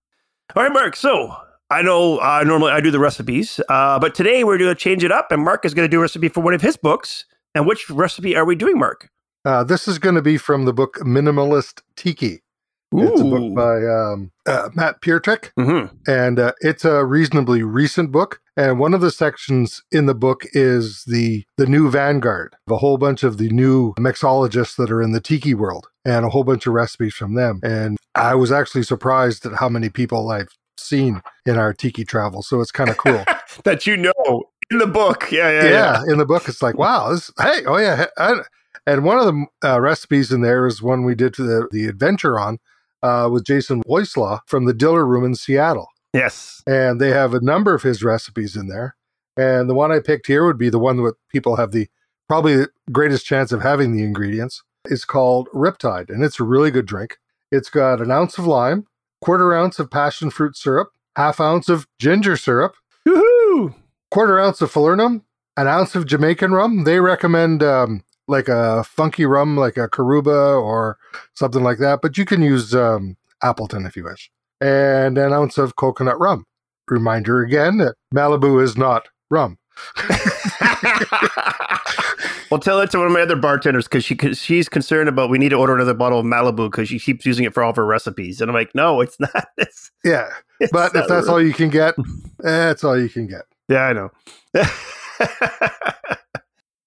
All 0.54 0.62
right, 0.62 0.72
Mark. 0.72 0.96
So 0.96 1.34
I 1.70 1.82
know 1.82 2.19
uh, 2.19 2.44
normally 2.44 2.72
I 2.72 2.81
do 2.81 2.90
the 2.90 2.99
recipes, 2.99 3.60
uh, 3.69 3.99
but 3.99 4.14
today 4.14 4.44
we're 4.44 4.58
going 4.58 4.69
to 4.69 4.78
change 4.78 5.02
it 5.02 5.10
up, 5.10 5.32
and 5.32 5.43
Mark 5.43 5.64
is 5.64 5.72
going 5.72 5.88
to 5.88 5.90
do 5.90 5.98
a 5.98 6.02
recipe 6.02 6.28
for 6.28 6.40
one 6.40 6.52
of 6.55 6.60
his 6.60 6.76
books. 6.76 7.25
And 7.55 7.66
which 7.66 7.88
recipe 7.90 8.37
are 8.37 8.44
we 8.44 8.56
doing, 8.56 8.78
Mark? 8.78 9.08
Uh, 9.44 9.64
this 9.64 9.88
is 9.88 9.98
going 9.98 10.14
to 10.14 10.22
be 10.22 10.37
from 10.37 10.64
the 10.64 10.72
book 10.72 10.98
Minimalist 11.00 11.82
Tiki. 11.96 12.43
It's 12.92 13.20
a 13.20 13.24
book 13.24 13.54
by 13.54 13.84
um, 13.86 14.30
uh, 14.46 14.68
Matt 14.74 15.00
Pietrek. 15.00 15.50
hmm 15.56 15.94
and 16.06 16.38
uh, 16.38 16.52
it's 16.60 16.84
a 16.84 17.04
reasonably 17.04 17.62
recent 17.62 18.12
book. 18.12 18.40
And 18.56 18.78
one 18.78 18.92
of 18.92 19.00
the 19.00 19.10
sections 19.10 19.82
in 19.90 20.06
the 20.06 20.14
book 20.14 20.44
is 20.52 21.04
the 21.06 21.44
the 21.56 21.66
new 21.66 21.90
vanguard, 21.90 22.54
a 22.68 22.76
whole 22.76 22.98
bunch 22.98 23.22
of 23.22 23.38
the 23.38 23.48
new 23.48 23.94
mixologists 23.94 24.76
that 24.76 24.90
are 24.90 25.00
in 25.00 25.12
the 25.12 25.20
tiki 25.20 25.54
world, 25.54 25.88
and 26.04 26.24
a 26.24 26.28
whole 26.28 26.44
bunch 26.44 26.66
of 26.66 26.74
recipes 26.74 27.14
from 27.14 27.34
them. 27.34 27.60
And 27.62 27.96
I 28.14 28.34
was 28.34 28.52
actually 28.52 28.82
surprised 28.82 29.46
at 29.46 29.54
how 29.54 29.68
many 29.70 29.88
people 29.88 30.30
I've 30.30 30.54
seen 30.76 31.22
in 31.46 31.56
our 31.56 31.72
tiki 31.72 32.04
travel. 32.04 32.42
So 32.42 32.60
it's 32.60 32.72
kind 32.72 32.90
of 32.90 32.96
cool. 32.96 33.24
That 33.64 33.86
you 33.86 33.98
know 33.98 34.44
in 34.70 34.78
the 34.78 34.86
book. 34.86 35.30
Yeah, 35.30 35.50
yeah, 35.50 35.64
yeah, 35.64 35.70
yeah. 35.70 36.02
in 36.12 36.16
the 36.16 36.24
book, 36.24 36.48
it's 36.48 36.62
like, 36.62 36.78
wow, 36.78 37.10
this, 37.10 37.30
hey, 37.38 37.62
oh 37.66 37.76
yeah. 37.76 38.06
I, 38.16 38.40
and 38.86 39.04
one 39.04 39.18
of 39.18 39.26
the 39.26 39.68
uh, 39.68 39.80
recipes 39.80 40.32
in 40.32 40.40
there 40.40 40.66
is 40.66 40.82
one 40.82 41.04
we 41.04 41.14
did 41.14 41.34
the, 41.34 41.68
the 41.70 41.86
adventure 41.86 42.40
on 42.40 42.58
uh, 43.02 43.28
with 43.31 43.44
Jason 43.44 43.82
Woislaw 43.84 44.40
from 44.46 44.64
the 44.64 44.75
Diller 44.75 45.06
Room 45.06 45.25
in 45.25 45.34
Seattle. 45.34 45.88
Yes. 46.14 46.62
and 46.66 47.00
they 47.00 47.08
have 47.08 47.32
a 47.32 47.40
number 47.40 47.75
of 47.75 47.82
his 47.82 48.04
recipes 48.04 48.54
in 48.54 48.69
there. 48.69 48.96
And 49.37 49.69
the 49.69 49.75
one 49.75 49.90
I 49.90 49.99
picked 49.99 50.26
here 50.26 50.44
would 50.44 50.58
be 50.58 50.69
the 50.69 50.78
one 50.78 50.99
that 50.99 51.14
people 51.31 51.56
have 51.56 51.72
the 51.72 51.88
probably 52.28 52.54
the 52.56 52.69
greatest 52.90 53.25
chance 53.25 53.50
of 53.50 53.62
having 53.62 53.96
the 53.96 54.04
ingredients. 54.04 54.62
It's 54.84 55.06
called 55.06 55.49
Riptide, 55.54 56.10
and 56.10 56.22
it's 56.22 56.38
a 56.38 56.44
really 56.44 56.70
good 56.70 56.84
drink. 56.87 57.16
It's 57.50 57.70
got 57.70 58.00
an 58.02 58.10
ounce 58.10 58.37
of 58.37 58.46
lime, 58.46 58.87
quarter 59.22 59.55
ounce 59.55 59.78
of 59.78 59.90
passion 59.90 60.28
fruit 60.31 60.55
syrup, 60.56 60.90
half 61.16 61.40
ounce 61.40 61.69
of 61.70 61.87
ginger 61.98 62.37
syrup, 62.37 62.75
Woohoo! 63.08 63.75
quarter 64.10 64.38
ounce 64.38 64.60
of 64.60 64.70
falernum, 64.72 65.22
an 65.56 65.66
ounce 65.66 65.94
of 65.94 66.06
Jamaican 66.06 66.52
rum. 66.52 66.84
They 66.84 67.00
recommend 67.00 67.62
um, 67.62 68.05
like 68.28 68.48
a 68.48 68.84
funky 68.84 69.26
rum, 69.26 69.56
like 69.56 69.76
a 69.76 69.88
Karuba 69.88 70.60
or 70.62 70.98
something 71.34 71.62
like 71.62 71.78
that, 71.78 72.00
but 72.02 72.16
you 72.16 72.24
can 72.24 72.42
use 72.42 72.74
um, 72.74 73.16
Appleton 73.42 73.86
if 73.86 73.96
you 73.96 74.04
wish. 74.04 74.30
And 74.60 75.19
an 75.19 75.32
ounce 75.32 75.58
of 75.58 75.76
coconut 75.76 76.19
rum. 76.20 76.46
Reminder 76.88 77.42
again 77.42 77.78
that 77.78 77.94
Malibu 78.14 78.62
is 78.62 78.76
not 78.76 79.08
rum. 79.30 79.58
well, 82.50 82.60
tell 82.60 82.80
it 82.80 82.90
to 82.90 82.98
one 82.98 83.06
of 83.06 83.12
my 83.12 83.20
other 83.20 83.36
bartenders 83.36 83.86
because 83.88 84.04
she, 84.04 84.14
she's 84.34 84.69
concerned 84.69 85.08
about 85.08 85.30
we 85.30 85.38
need 85.38 85.48
to 85.50 85.56
order 85.56 85.74
another 85.74 85.94
bottle 85.94 86.19
of 86.20 86.26
Malibu 86.26 86.70
because 86.70 86.88
she 86.88 86.98
keeps 86.98 87.24
using 87.24 87.44
it 87.44 87.55
for 87.55 87.62
all 87.62 87.70
of 87.70 87.76
her 87.76 87.86
recipes. 87.86 88.41
And 88.41 88.50
I'm 88.50 88.55
like, 88.55 88.74
no, 88.74 89.00
it's 89.00 89.19
not. 89.19 89.48
It's, 89.58 89.91
Yeah, 90.05 90.29
it's 90.60 90.72
but 90.72 90.94
not 90.94 91.05
if 91.05 91.08
that's 91.08 91.26
real. 91.26 91.34
all 91.36 91.43
you 91.43 91.52
can 91.55 91.70
get, 91.70 91.94
that's 92.38 92.84
all 92.84 92.98
you 93.00 93.08
can 93.08 93.26
get. 93.26 93.43
Yeah, 93.69 93.84
I 93.86 93.93
know. 93.93 94.10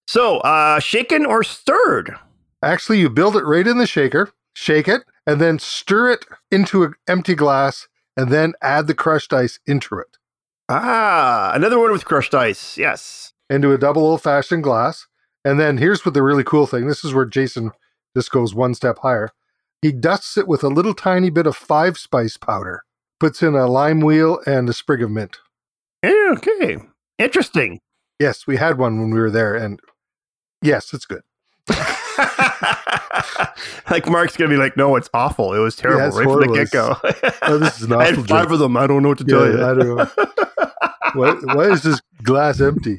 So, 0.06 0.38
uh, 0.38 0.78
shaken 0.80 1.26
or 1.26 1.42
stirred? 1.42 2.14
Actually, 2.62 3.00
you 3.00 3.10
build 3.10 3.36
it 3.36 3.44
right 3.44 3.66
in 3.66 3.78
the 3.78 3.86
shaker, 3.86 4.30
shake 4.54 4.88
it, 4.88 5.02
and 5.26 5.40
then 5.40 5.58
stir 5.58 6.10
it 6.12 6.24
into 6.50 6.84
an 6.84 6.94
empty 7.08 7.34
glass, 7.34 7.88
and 8.16 8.30
then 8.30 8.54
add 8.62 8.86
the 8.86 8.94
crushed 8.94 9.32
ice 9.32 9.58
into 9.66 9.98
it. 9.98 10.16
Ah, 10.68 11.52
another 11.54 11.78
one 11.78 11.92
with 11.92 12.04
crushed 12.04 12.34
ice. 12.34 12.76
Yes. 12.78 13.32
into 13.48 13.72
a 13.72 13.78
double 13.78 14.02
old 14.04 14.22
fashioned 14.22 14.64
glass. 14.64 15.06
And 15.44 15.60
then 15.60 15.78
here's 15.78 16.04
what 16.04 16.14
the 16.14 16.22
really 16.22 16.42
cool 16.42 16.66
thing 16.66 16.88
this 16.88 17.04
is 17.04 17.14
where 17.14 17.24
Jason 17.24 17.70
just 18.16 18.32
goes 18.32 18.54
one 18.54 18.74
step 18.74 18.98
higher. 18.98 19.30
He 19.82 19.92
dusts 19.92 20.36
it 20.36 20.48
with 20.48 20.64
a 20.64 20.68
little 20.68 20.94
tiny 20.94 21.30
bit 21.30 21.46
of 21.46 21.54
five 21.54 21.96
spice 21.98 22.36
powder, 22.36 22.82
puts 23.20 23.42
in 23.42 23.54
a 23.54 23.66
lime 23.68 24.00
wheel 24.00 24.40
and 24.46 24.68
a 24.68 24.72
sprig 24.72 25.02
of 25.02 25.10
mint. 25.10 25.38
Okay. 26.04 26.78
Interesting. 27.18 27.80
Yes, 28.18 28.46
we 28.46 28.56
had 28.56 28.78
one 28.78 28.98
when 28.98 29.10
we 29.10 29.20
were 29.20 29.30
there, 29.30 29.54
and 29.54 29.78
yes, 30.62 30.92
it's 30.92 31.06
good. 31.06 31.22
like 33.90 34.08
Mark's 34.08 34.36
gonna 34.36 34.50
be 34.50 34.56
like, 34.56 34.76
no, 34.76 34.96
it's 34.96 35.10
awful. 35.12 35.52
It 35.52 35.58
was 35.58 35.74
terrible 35.76 36.06
it's 36.06 36.16
right 36.16 36.24
from 36.24 36.40
the 36.40 36.54
get 36.54 36.70
go. 36.70 36.96
Oh, 37.42 37.58
this 37.58 37.78
is 37.78 37.84
an 37.84 37.92
I 38.00 38.06
had 38.06 38.16
five 38.16 38.26
drink. 38.26 38.50
of 38.50 38.58
them. 38.60 38.76
I 38.76 38.86
don't 38.86 39.02
know 39.02 39.08
what 39.08 39.18
to 39.18 39.24
tell 39.24 39.46
you. 39.46 39.64
I 39.64 39.74
don't 39.74 39.96
know. 39.96 40.10
why, 41.14 41.32
why 41.54 41.70
is 41.70 41.82
this 41.82 42.00
glass 42.22 42.60
empty? 42.60 42.96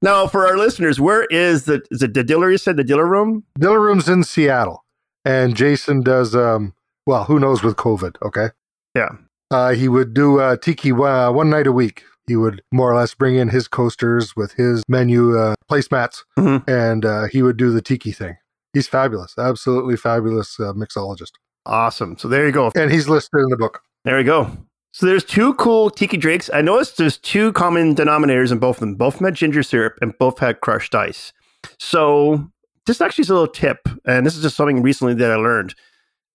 Now, 0.00 0.28
for 0.28 0.46
our 0.46 0.56
listeners, 0.56 1.00
where 1.00 1.24
is 1.24 1.64
the 1.64 1.82
is 1.90 2.02
it 2.02 2.14
the 2.14 2.22
diller? 2.22 2.50
You 2.50 2.58
said 2.58 2.76
the 2.76 2.84
diller 2.84 3.06
room. 3.06 3.44
Diller 3.58 3.80
Room's 3.80 4.08
in 4.08 4.22
Seattle, 4.22 4.84
and 5.24 5.56
Jason 5.56 6.02
does, 6.02 6.36
um, 6.36 6.74
well, 7.06 7.24
who 7.24 7.40
knows 7.40 7.62
with 7.62 7.76
COVID, 7.76 8.16
okay? 8.22 8.50
Yeah. 8.94 9.08
Uh, 9.50 9.70
he 9.70 9.88
would 9.88 10.14
do 10.14 10.38
uh, 10.40 10.56
tiki 10.56 10.92
uh, 10.92 11.32
one 11.32 11.50
night 11.50 11.66
a 11.66 11.72
week. 11.72 12.04
He 12.28 12.36
would 12.36 12.62
more 12.72 12.92
or 12.92 12.96
less 12.96 13.14
bring 13.14 13.36
in 13.36 13.48
his 13.48 13.66
coasters 13.68 14.36
with 14.36 14.52
his 14.52 14.84
menu 14.88 15.36
uh, 15.38 15.54
placemats, 15.70 16.24
Mhm. 16.38 16.62
and 16.68 17.04
uh, 17.04 17.24
he 17.24 17.42
would 17.42 17.56
do 17.56 17.70
the 17.72 17.82
tiki 17.82 18.12
thing. 18.12 18.36
He's 18.74 18.86
fabulous, 18.86 19.34
absolutely 19.38 19.96
fabulous 19.96 20.60
uh, 20.60 20.72
mixologist, 20.74 21.32
Awesome. 21.66 22.16
So 22.18 22.28
there 22.28 22.46
you 22.46 22.52
go. 22.52 22.70
and 22.76 22.90
he's 22.92 23.08
listed 23.08 23.40
in 23.40 23.48
the 23.48 23.56
book. 23.56 23.80
There 24.04 24.16
we 24.16 24.24
go. 24.24 24.50
So 24.92 25.06
there's 25.06 25.24
two 25.24 25.54
cool 25.54 25.90
tiki 25.90 26.16
drinks. 26.16 26.48
I 26.52 26.60
noticed 26.62 26.96
there's 26.96 27.18
two 27.18 27.52
common 27.52 27.94
denominators 27.94 28.50
in 28.52 28.58
both 28.58 28.76
of 28.76 28.80
them. 28.80 28.94
Both 28.94 29.14
of 29.14 29.18
them 29.20 29.26
had 29.26 29.34
ginger 29.34 29.62
syrup 29.62 29.94
and 30.00 30.16
both 30.18 30.38
had 30.38 30.60
crushed 30.60 30.94
ice. 30.94 31.32
So 31.78 32.48
this 32.86 33.00
actually 33.00 33.22
is 33.22 33.30
a 33.30 33.34
little 33.34 33.48
tip, 33.52 33.88
and 34.06 34.24
this 34.26 34.34
is 34.36 34.42
just 34.42 34.56
something 34.56 34.82
recently 34.82 35.14
that 35.14 35.30
I 35.30 35.36
learned. 35.36 35.74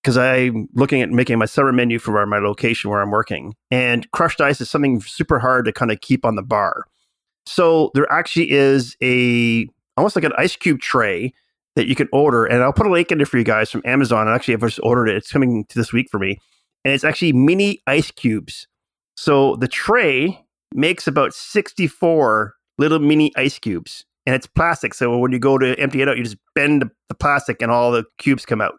Because 0.03 0.17
I'm 0.17 0.67
looking 0.73 1.01
at 1.01 1.09
making 1.09 1.39
my 1.39 1.45
summer 1.45 1.71
menu 1.71 1.97
for 1.97 2.25
my 2.25 2.39
location 2.39 2.89
where 2.89 3.01
I'm 3.01 3.11
working. 3.11 3.55
And 3.71 4.09
crushed 4.11 4.41
ice 4.41 4.59
is 4.59 4.69
something 4.69 4.99
super 5.01 5.39
hard 5.39 5.65
to 5.65 5.71
kind 5.71 5.91
of 5.91 6.01
keep 6.01 6.25
on 6.25 6.35
the 6.35 6.43
bar. 6.43 6.85
So 7.45 7.91
there 7.93 8.11
actually 8.11 8.51
is 8.51 8.97
a 9.01 9.67
almost 9.95 10.15
like 10.15 10.25
an 10.25 10.33
ice 10.37 10.55
cube 10.55 10.79
tray 10.79 11.33
that 11.75 11.87
you 11.87 11.95
can 11.95 12.09
order. 12.11 12.45
And 12.45 12.61
I'll 12.63 12.73
put 12.73 12.85
a 12.85 12.91
link 12.91 13.11
in 13.11 13.17
there 13.17 13.25
for 13.25 13.37
you 13.37 13.43
guys 13.43 13.71
from 13.71 13.81
Amazon. 13.85 14.27
And 14.27 14.35
actually, 14.35 14.55
I've 14.55 14.61
just 14.61 14.79
ordered 14.83 15.07
it. 15.07 15.15
It's 15.15 15.31
coming 15.31 15.65
to 15.65 15.79
this 15.79 15.93
week 15.93 16.07
for 16.11 16.19
me. 16.19 16.39
And 16.83 16.93
it's 16.93 17.03
actually 17.03 17.33
mini 17.33 17.81
ice 17.87 18.11
cubes. 18.11 18.67
So 19.15 19.55
the 19.55 19.67
tray 19.67 20.43
makes 20.73 21.07
about 21.07 21.33
64 21.33 22.55
little 22.77 22.99
mini 22.99 23.31
ice 23.37 23.57
cubes. 23.57 24.05
And 24.25 24.35
it's 24.35 24.47
plastic. 24.47 24.93
So 24.93 25.17
when 25.17 25.31
you 25.31 25.39
go 25.39 25.57
to 25.57 25.77
empty 25.79 26.01
it 26.01 26.09
out, 26.09 26.17
you 26.17 26.23
just 26.23 26.37
bend 26.55 26.89
the 27.09 27.15
plastic 27.15 27.61
and 27.61 27.71
all 27.71 27.91
the 27.91 28.05
cubes 28.17 28.45
come 28.45 28.61
out. 28.61 28.75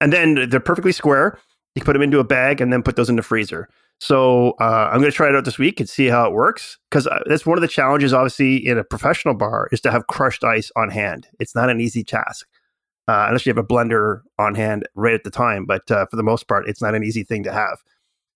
And 0.00 0.12
then 0.12 0.48
they're 0.48 0.60
perfectly 0.60 0.92
square. 0.92 1.38
You 1.74 1.80
can 1.80 1.86
put 1.86 1.92
them 1.94 2.02
into 2.02 2.18
a 2.18 2.24
bag 2.24 2.60
and 2.60 2.72
then 2.72 2.82
put 2.82 2.96
those 2.96 3.08
in 3.08 3.16
the 3.16 3.22
freezer. 3.22 3.68
So 4.00 4.54
uh, 4.60 4.90
I'm 4.92 4.98
going 4.98 5.10
to 5.10 5.16
try 5.16 5.28
it 5.28 5.34
out 5.34 5.44
this 5.44 5.58
week 5.58 5.80
and 5.80 5.88
see 5.88 6.06
how 6.06 6.26
it 6.26 6.32
works 6.32 6.78
because 6.90 7.06
uh, 7.06 7.20
that's 7.26 7.46
one 7.46 7.56
of 7.56 7.62
the 7.62 7.68
challenges, 7.68 8.12
obviously, 8.12 8.56
in 8.56 8.76
a 8.76 8.84
professional 8.84 9.34
bar 9.34 9.68
is 9.72 9.80
to 9.82 9.90
have 9.90 10.06
crushed 10.08 10.44
ice 10.44 10.70
on 10.76 10.90
hand. 10.90 11.28
It's 11.38 11.54
not 11.54 11.70
an 11.70 11.80
easy 11.80 12.04
task 12.04 12.46
uh, 13.08 13.26
unless 13.28 13.46
you 13.46 13.50
have 13.50 13.58
a 13.58 13.66
blender 13.66 14.20
on 14.38 14.54
hand 14.54 14.86
right 14.94 15.14
at 15.14 15.24
the 15.24 15.30
time. 15.30 15.64
But 15.64 15.90
uh, 15.90 16.06
for 16.06 16.16
the 16.16 16.22
most 16.22 16.48
part, 16.48 16.68
it's 16.68 16.82
not 16.82 16.94
an 16.94 17.04
easy 17.04 17.22
thing 17.22 17.44
to 17.44 17.52
have. 17.52 17.78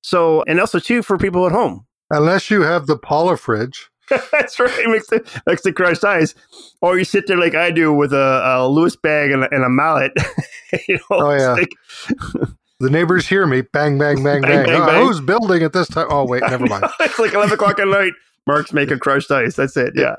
So, 0.02 0.42
and 0.46 0.60
also 0.60 0.78
too 0.78 1.02
for 1.02 1.18
people 1.18 1.44
at 1.46 1.52
home, 1.52 1.86
unless 2.10 2.50
you 2.50 2.62
have 2.62 2.86
the 2.86 2.96
Paula 2.96 3.36
fridge. 3.36 3.90
That's 4.32 4.58
right. 4.58 4.88
Makes 4.88 5.08
the 5.08 5.42
makes 5.46 5.62
the 5.62 5.72
crushed 5.72 6.04
ice, 6.04 6.34
or 6.80 6.98
you 6.98 7.04
sit 7.04 7.26
there 7.26 7.38
like 7.38 7.54
I 7.54 7.70
do 7.70 7.92
with 7.92 8.12
a, 8.12 8.42
a 8.44 8.68
Lewis 8.68 8.96
bag 8.96 9.30
and 9.30 9.44
a, 9.44 9.54
and 9.54 9.64
a 9.64 9.68
mallet. 9.68 10.12
you 10.88 10.96
know, 10.96 11.02
oh 11.10 11.32
yeah. 11.32 11.52
Like, 11.52 11.72
the 12.80 12.90
neighbors 12.90 13.26
hear 13.26 13.46
me. 13.46 13.62
Bang, 13.62 13.98
bang, 13.98 14.22
bang, 14.22 14.42
bang. 14.42 14.66
bang, 14.66 14.82
oh, 14.82 14.86
bang. 14.86 15.06
Who's 15.06 15.20
building 15.20 15.62
at 15.62 15.72
this 15.72 15.88
time? 15.88 16.06
Oh, 16.10 16.24
wait, 16.26 16.42
never 16.42 16.66
mind. 16.66 16.84
it's 17.00 17.18
like 17.18 17.34
11 17.34 17.54
o'clock 17.54 17.78
at 17.78 17.88
night. 17.88 18.12
Mark's 18.46 18.72
making 18.72 18.98
crushed 18.98 19.30
ice. 19.30 19.56
That's 19.56 19.76
it. 19.76 19.92
Yeah. 19.94 20.16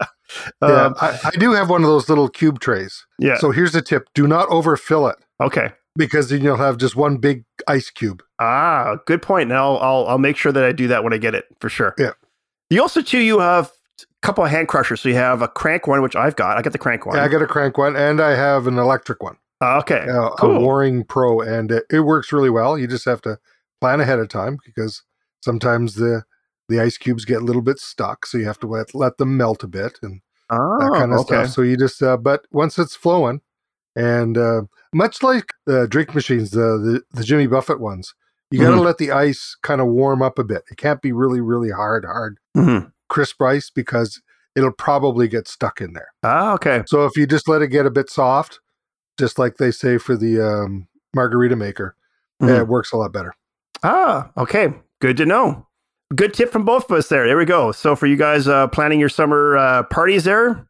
Yeah. 0.62 0.68
Um, 0.68 0.96
I, 1.02 1.20
I, 1.26 1.32
do 1.32 1.54
have 1.54 1.72
one 1.72 1.82
of 1.82 1.90
those 1.90 2.08
little 2.08 2.30
cube 2.30 2.60
trays. 2.60 3.06
Yeah. 3.18 3.38
So 3.40 3.50
here's 3.50 3.72
the 3.72 3.82
tip 3.82 4.08
do 4.14 4.28
not 4.28 4.48
overfill 4.50 5.08
it. 5.08 5.16
Okay. 5.42 5.72
Because 5.96 6.30
then 6.30 6.44
you'll 6.44 6.58
have 6.58 6.78
just 6.78 6.96
one 6.96 7.18
big 7.18 7.44
ice 7.68 7.90
cube. 7.90 8.22
Ah, 8.40 8.98
good 9.08 9.24
point. 9.24 9.50
Now 9.50 9.76
I'll, 9.78 10.08
I'll 10.08 10.18
make 10.20 10.38
sure 10.38 10.52
that 10.52 10.64
I 10.64 10.72
do 10.72 10.88
that 10.90 11.04
when 11.04 11.14
I 11.14 11.18
get 11.18 11.34
it 11.34 11.46
for 11.60 11.70
sure. 11.70 11.96
Yeah. 11.98 12.12
You 12.70 12.84
also, 12.84 13.02
too, 13.02 13.18
you 13.18 13.40
have 13.40 13.72
couple 14.22 14.44
of 14.44 14.52
hand 14.52 14.68
crushers. 14.68 15.02
So 15.02 15.10
you 15.10 15.16
have 15.16 15.42
a 15.42 15.48
crank 15.48 15.88
one, 15.88 16.02
which 16.02 16.16
I've 16.16 16.36
got. 16.36 16.58
I 16.58 16.62
got 16.62 16.74
the 16.74 16.80
crank 16.80 17.06
one. 17.06 17.16
Yeah, 17.16 17.24
I 17.24 17.28
got 17.28 17.42
a 17.42 17.48
crank 17.48 17.78
one, 17.78 17.96
and 17.96 18.22
I 18.22 18.36
have 18.36 18.68
an 18.68 18.78
electric 18.78 19.24
one. 19.24 19.38
Uh, 19.62 19.78
okay, 19.80 20.08
uh, 20.10 20.30
cool. 20.32 20.58
a 20.58 20.60
Waring 20.66 21.04
Pro, 21.04 21.42
and 21.42 21.72
it, 21.72 21.84
it, 21.92 22.00
works 22.02 22.32
really 22.32 22.50
well. 22.50 22.78
You 22.78 22.88
just 22.88 23.04
have 23.06 23.22
to 23.24 23.38
plan 23.82 24.00
ahead 24.00 24.20
of 24.20 24.30
time 24.30 24.58
because 24.66 25.04
sometimes 25.42 25.96
the 25.96 26.24
the 26.70 26.80
ice 26.80 26.98
cubes 26.98 27.26
get 27.26 27.42
a 27.42 27.46
little 27.46 27.62
bit 27.62 27.80
stuck, 27.80 28.26
so 28.26 28.38
you 28.38 28.46
have 28.46 28.60
to 28.60 28.68
let, 28.68 28.96
let 28.96 29.18
them 29.18 29.36
melt 29.36 29.64
a 29.64 29.68
bit 29.68 30.00
and 30.02 30.22
oh, 30.50 30.78
that 30.80 30.92
kind 30.94 31.12
of 31.12 31.20
okay. 31.20 31.28
stuff. 31.28 31.50
So 31.50 31.62
you 31.64 31.76
just, 31.76 32.02
uh, 32.02 32.16
but 32.16 32.46
once 32.52 32.78
it's 32.78 32.96
flowing, 32.96 33.42
and 33.96 34.38
uh, 34.38 34.62
much 34.94 35.24
like 35.24 35.46
the 35.66 35.88
drink 35.88 36.16
machines, 36.16 36.52
the 36.52 36.60
the, 36.60 37.02
the 37.12 37.24
Jimmy 37.24 37.48
Buffett 37.48 37.82
ones, 37.82 38.14
you 38.52 38.60
got 38.60 38.70
to 38.70 38.76
mm-hmm. 38.76 38.86
let 38.86 38.98
the 38.98 39.12
ice 39.12 39.58
kind 39.62 39.82
of 39.82 39.88
warm 39.88 40.22
up 40.22 40.40
a 40.40 40.44
bit. 40.44 40.64
It 40.72 40.78
can't 40.78 41.02
be 41.02 41.12
really, 41.12 41.42
really 41.42 41.72
hard, 41.72 42.06
hard, 42.06 42.38
mm-hmm. 42.56 42.88
Crisp 43.10 43.42
ice 43.42 43.70
because 43.70 44.22
it'll 44.56 44.72
probably 44.72 45.28
get 45.28 45.48
stuck 45.48 45.82
in 45.82 45.94
there. 45.94 46.10
Ah, 46.24 46.54
okay. 46.54 46.84
So 46.88 47.06
if 47.06 47.16
you 47.18 47.28
just 47.28 47.48
let 47.48 47.62
it 47.62 47.68
get 47.68 47.86
a 47.86 47.92
bit 47.92 48.10
soft, 48.10 48.60
just 49.18 49.38
like 49.38 49.58
they 49.58 49.72
say 49.72 49.98
for 49.98 50.16
the 50.16 50.40
um, 50.42 50.88
margarita 51.14 51.56
maker. 51.56 51.96
Mm-hmm. 52.42 52.62
it 52.62 52.68
works 52.70 52.94
a 52.94 52.98
lot 52.98 53.12
better. 53.12 53.34
Ah, 53.84 54.32
okay. 54.38 54.74
Good 55.02 55.18
to 55.18 55.26
know. 55.26 55.68
Good 56.16 56.34
tip 56.34 56.52
from 56.52 56.66
both 56.66 56.90
of 56.90 56.98
us 56.98 57.10
there. 57.10 57.28
There 57.28 57.38
we 57.38 57.46
go. 57.46 57.72
So 57.72 57.96
for 57.96 58.08
you 58.08 58.16
guys 58.16 58.48
uh, 58.48 58.68
planning 58.68 59.00
your 59.00 59.10
summer 59.10 59.58
uh, 59.58 59.84
parties 59.84 60.24
there, 60.24 60.68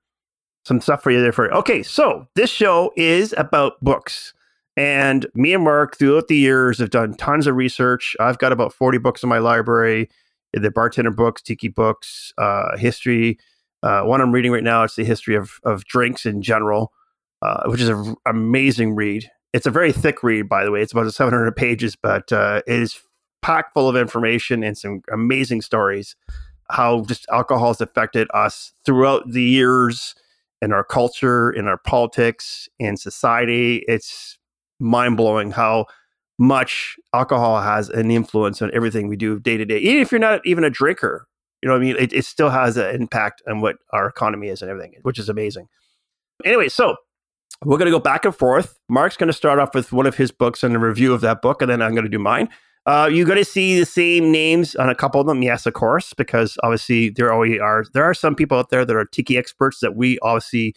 some 0.65 0.81
stuff 0.81 1.01
for 1.01 1.11
you 1.11 1.21
there 1.21 1.31
for 1.31 1.45
you. 1.45 1.51
Okay, 1.51 1.81
so 1.81 2.27
this 2.35 2.49
show 2.49 2.91
is 2.97 3.33
about 3.37 3.73
books. 3.81 4.33
And 4.75 5.25
me 5.33 5.53
and 5.53 5.63
Mark, 5.63 5.97
throughout 5.97 6.27
the 6.27 6.35
years, 6.37 6.79
have 6.79 6.89
done 6.89 7.13
tons 7.13 7.47
of 7.47 7.55
research. 7.55 8.15
I've 8.19 8.37
got 8.37 8.51
about 8.51 8.73
40 8.73 8.97
books 8.97 9.23
in 9.23 9.29
my 9.29 9.39
library. 9.39 10.09
The 10.53 10.71
bartender 10.71 11.11
books, 11.11 11.41
tiki 11.41 11.67
books, 11.67 12.33
uh, 12.37 12.77
history. 12.77 13.37
Uh, 13.81 14.01
one 14.01 14.19
I'm 14.19 14.31
reading 14.31 14.51
right 14.51 14.63
now, 14.63 14.83
it's 14.83 14.95
the 14.95 15.05
history 15.05 15.35
of, 15.35 15.59
of 15.63 15.85
drinks 15.85 16.25
in 16.25 16.41
general 16.41 16.91
uh, 17.41 17.63
which 17.65 17.81
is 17.81 17.89
an 17.89 18.15
amazing 18.25 18.95
read. 18.95 19.29
It's 19.53 19.65
a 19.65 19.71
very 19.71 19.91
thick 19.91 20.23
read, 20.23 20.49
by 20.49 20.63
the 20.63 20.71
way. 20.71 20.81
It's 20.81 20.91
about 20.91 21.11
700 21.11 21.55
pages, 21.55 21.95
but 21.95 22.31
uh, 22.31 22.61
it 22.67 22.79
is 22.79 22.99
packed 23.41 23.73
full 23.73 23.87
of 23.87 23.95
information 23.95 24.63
and 24.63 24.77
some 24.77 25.01
amazing 25.11 25.61
stories. 25.61 26.15
How 26.69 27.03
just 27.05 27.25
alcohol 27.31 27.69
has 27.69 27.81
affected 27.81 28.27
us 28.33 28.73
throughout 28.85 29.31
the 29.31 29.41
years 29.41 30.13
in 30.61 30.71
our 30.71 30.83
culture, 30.83 31.49
in 31.49 31.67
our 31.67 31.77
politics, 31.77 32.67
in 32.77 32.97
society. 32.97 33.83
It's 33.87 34.37
mind 34.79 35.17
blowing 35.17 35.51
how 35.51 35.85
much 36.39 36.97
alcohol 37.13 37.61
has 37.61 37.89
an 37.89 38.09
influence 38.09 38.61
on 38.61 38.71
everything 38.73 39.07
we 39.07 39.17
do 39.17 39.39
day 39.39 39.57
to 39.57 39.65
day. 39.65 39.77
Even 39.77 40.01
if 40.01 40.11
you're 40.11 40.19
not 40.19 40.41
even 40.45 40.63
a 40.63 40.69
drinker, 40.69 41.27
you 41.61 41.67
know 41.67 41.75
what 41.75 41.81
I 41.81 41.85
mean? 41.85 41.95
It, 41.97 42.13
it 42.13 42.25
still 42.25 42.49
has 42.49 42.77
an 42.77 42.95
impact 42.95 43.41
on 43.47 43.61
what 43.61 43.75
our 43.91 44.07
economy 44.07 44.47
is 44.47 44.61
and 44.61 44.71
everything, 44.71 44.95
which 45.01 45.19
is 45.19 45.27
amazing. 45.27 45.67
Anyway, 46.45 46.69
so 46.69 46.95
we're 47.65 47.77
going 47.77 47.91
to 47.91 47.97
go 47.97 47.99
back 47.99 48.23
and 48.23 48.33
forth. 48.33 48.79
Mark's 48.87 49.17
going 49.17 49.27
to 49.27 49.33
start 49.33 49.59
off 49.59 49.75
with 49.75 49.91
one 49.91 50.05
of 50.05 50.15
his 50.15 50.31
books 50.31 50.63
and 50.63 50.73
a 50.75 50.79
review 50.79 51.13
of 51.13 51.21
that 51.21 51.41
book, 51.41 51.61
and 51.61 51.69
then 51.69 51.81
I'm 51.81 51.91
going 51.91 52.05
to 52.05 52.09
do 52.09 52.19
mine. 52.19 52.47
Uh, 52.85 53.09
you're 53.11 53.25
going 53.25 53.37
to 53.37 53.45
see 53.45 53.77
the 53.77 53.85
same 53.85 54.31
names 54.31 54.75
on 54.75 54.89
a 54.89 54.95
couple 54.95 55.19
of 55.19 55.27
them, 55.27 55.43
yes, 55.43 55.65
of 55.65 55.73
course, 55.73 56.13
because 56.13 56.57
obviously 56.63 57.09
there 57.09 57.31
always 57.33 57.59
are 57.59 57.83
there 57.93 58.05
are 58.05 58.13
some 58.13 58.33
people 58.35 58.57
out 58.57 58.69
there 58.69 58.85
that 58.85 58.95
are 58.95 59.05
tiki 59.05 59.37
experts 59.37 59.79
that 59.81 59.95
we 59.95 60.17
obviously 60.19 60.73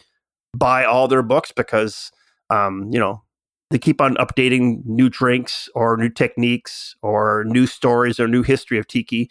buy 0.55 0.83
all 0.83 1.07
their 1.07 1.23
books 1.23 1.53
because 1.55 2.11
um, 2.49 2.89
you 2.91 2.99
know 2.99 3.23
they 3.69 3.79
keep 3.79 4.01
on 4.01 4.15
updating 4.15 4.85
new 4.85 5.09
drinks 5.09 5.69
or 5.75 5.97
new 5.97 6.09
techniques 6.09 6.95
or 7.01 7.43
new 7.47 7.65
stories 7.65 8.19
or 8.19 8.27
new 8.27 8.43
history 8.43 8.77
of 8.77 8.87
tiki, 8.87 9.29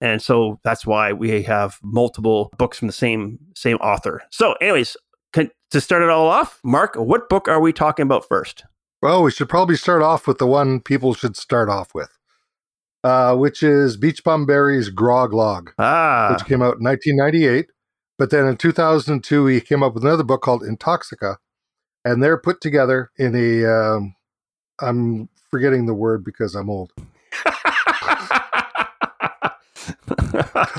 and 0.00 0.22
so 0.22 0.60
that's 0.64 0.86
why 0.86 1.12
we 1.12 1.42
have 1.42 1.78
multiple 1.82 2.50
books 2.56 2.78
from 2.78 2.86
the 2.88 2.92
same 2.92 3.38
same 3.54 3.76
author. 3.78 4.22
So, 4.30 4.52
anyways, 4.54 4.96
can, 5.32 5.50
to 5.70 5.80
start 5.80 6.02
it 6.02 6.08
all 6.08 6.26
off, 6.26 6.60
Mark, 6.64 6.94
what 6.96 7.28
book 7.28 7.48
are 7.48 7.60
we 7.60 7.72
talking 7.72 8.04
about 8.04 8.26
first? 8.26 8.64
Well, 9.02 9.22
we 9.22 9.30
should 9.30 9.48
probably 9.48 9.76
start 9.76 10.02
off 10.02 10.26
with 10.26 10.38
the 10.38 10.46
one 10.46 10.80
people 10.80 11.14
should 11.14 11.36
start 11.36 11.68
off 11.70 11.94
with, 11.94 12.10
uh, 13.02 13.34
which 13.36 13.62
is 13.62 13.96
Beach 13.96 14.22
Bum 14.24 14.44
Berry's 14.44 14.90
Grog 14.90 15.32
Log, 15.32 15.72
ah. 15.78 16.32
which 16.32 16.46
came 16.46 16.62
out 16.62 16.78
in 16.78 16.84
1998. 16.84 17.70
But 18.18 18.30
then 18.30 18.46
in 18.46 18.58
2002, 18.58 19.46
he 19.46 19.60
came 19.62 19.82
up 19.82 19.94
with 19.94 20.04
another 20.04 20.24
book 20.24 20.42
called 20.42 20.62
Intoxica, 20.62 21.36
and 22.04 22.22
they're 22.22 22.38
put 22.38 22.60
together 22.60 23.10
in 23.18 23.34
a. 23.34 23.66
Um, 23.66 24.14
I'm 24.80 25.28
forgetting 25.50 25.86
the 25.86 25.94
word 25.94 26.24
because 26.24 26.54
I'm 26.54 26.70
old. 26.70 26.92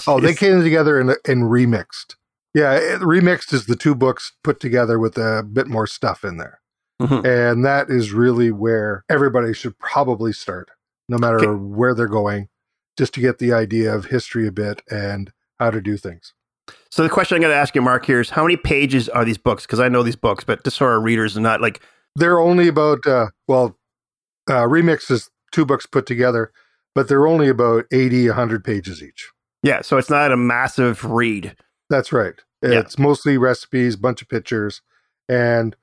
oh, 0.07 0.19
they 0.19 0.33
came 0.33 0.61
together 0.61 0.99
and, 0.99 1.11
and 1.27 1.43
remixed. 1.43 2.15
Yeah, 2.53 2.73
it, 2.73 3.01
remixed 3.01 3.53
is 3.53 3.65
the 3.65 3.75
two 3.75 3.95
books 3.95 4.33
put 4.43 4.59
together 4.59 4.99
with 4.99 5.17
a 5.17 5.43
bit 5.43 5.67
more 5.67 5.87
stuff 5.87 6.23
in 6.23 6.37
there. 6.37 6.59
Mm-hmm. 7.01 7.25
And 7.25 7.65
that 7.65 7.89
is 7.89 8.11
really 8.11 8.51
where 8.51 9.03
everybody 9.09 9.53
should 9.53 9.79
probably 9.79 10.33
start, 10.33 10.69
no 11.09 11.17
matter 11.17 11.37
okay. 11.37 11.47
where 11.47 11.95
they're 11.95 12.07
going, 12.07 12.49
just 12.97 13.13
to 13.15 13.21
get 13.21 13.39
the 13.39 13.53
idea 13.53 13.93
of 13.93 14.05
history 14.05 14.47
a 14.47 14.51
bit 14.51 14.81
and 14.89 15.31
how 15.59 15.71
to 15.71 15.81
do 15.81 15.97
things. 15.97 16.33
So 16.89 17.03
the 17.03 17.09
question 17.09 17.35
I'm 17.35 17.41
going 17.41 17.53
to 17.53 17.57
ask 17.57 17.73
you, 17.73 17.81
Mark, 17.81 18.05
here 18.05 18.19
is 18.19 18.29
how 18.29 18.43
many 18.43 18.57
pages 18.57 19.07
are 19.09 19.23
these 19.23 19.37
books? 19.37 19.65
Because 19.65 19.79
I 19.79 19.87
know 19.87 20.03
these 20.03 20.17
books, 20.17 20.43
but 20.43 20.63
just 20.63 20.77
so 20.77 20.85
our 20.85 20.99
readers 20.99 21.37
are 21.37 21.41
not 21.41 21.61
like 21.61 21.81
they're 22.15 22.39
only 22.39 22.67
about 22.67 23.05
uh, 23.07 23.27
well, 23.47 23.77
uh, 24.49 24.63
remix 24.63 25.09
is 25.09 25.29
two 25.51 25.65
books 25.65 25.85
put 25.85 26.05
together, 26.05 26.51
but 26.93 27.07
they're 27.07 27.27
only 27.27 27.47
about 27.47 27.85
80, 27.91 28.27
100 28.27 28.63
pages 28.63 29.01
each. 29.01 29.29
Yeah, 29.63 29.81
so 29.81 29.97
it's 29.97 30.09
not 30.09 30.31
a 30.31 30.37
massive 30.37 31.05
read. 31.05 31.55
That's 31.89 32.11
right. 32.11 32.35
It's 32.61 32.95
yeah. 32.97 33.03
mostly 33.03 33.37
recipes, 33.37 33.95
bunch 33.95 34.21
of 34.21 34.29
pictures. 34.29 34.81
And 35.29 35.75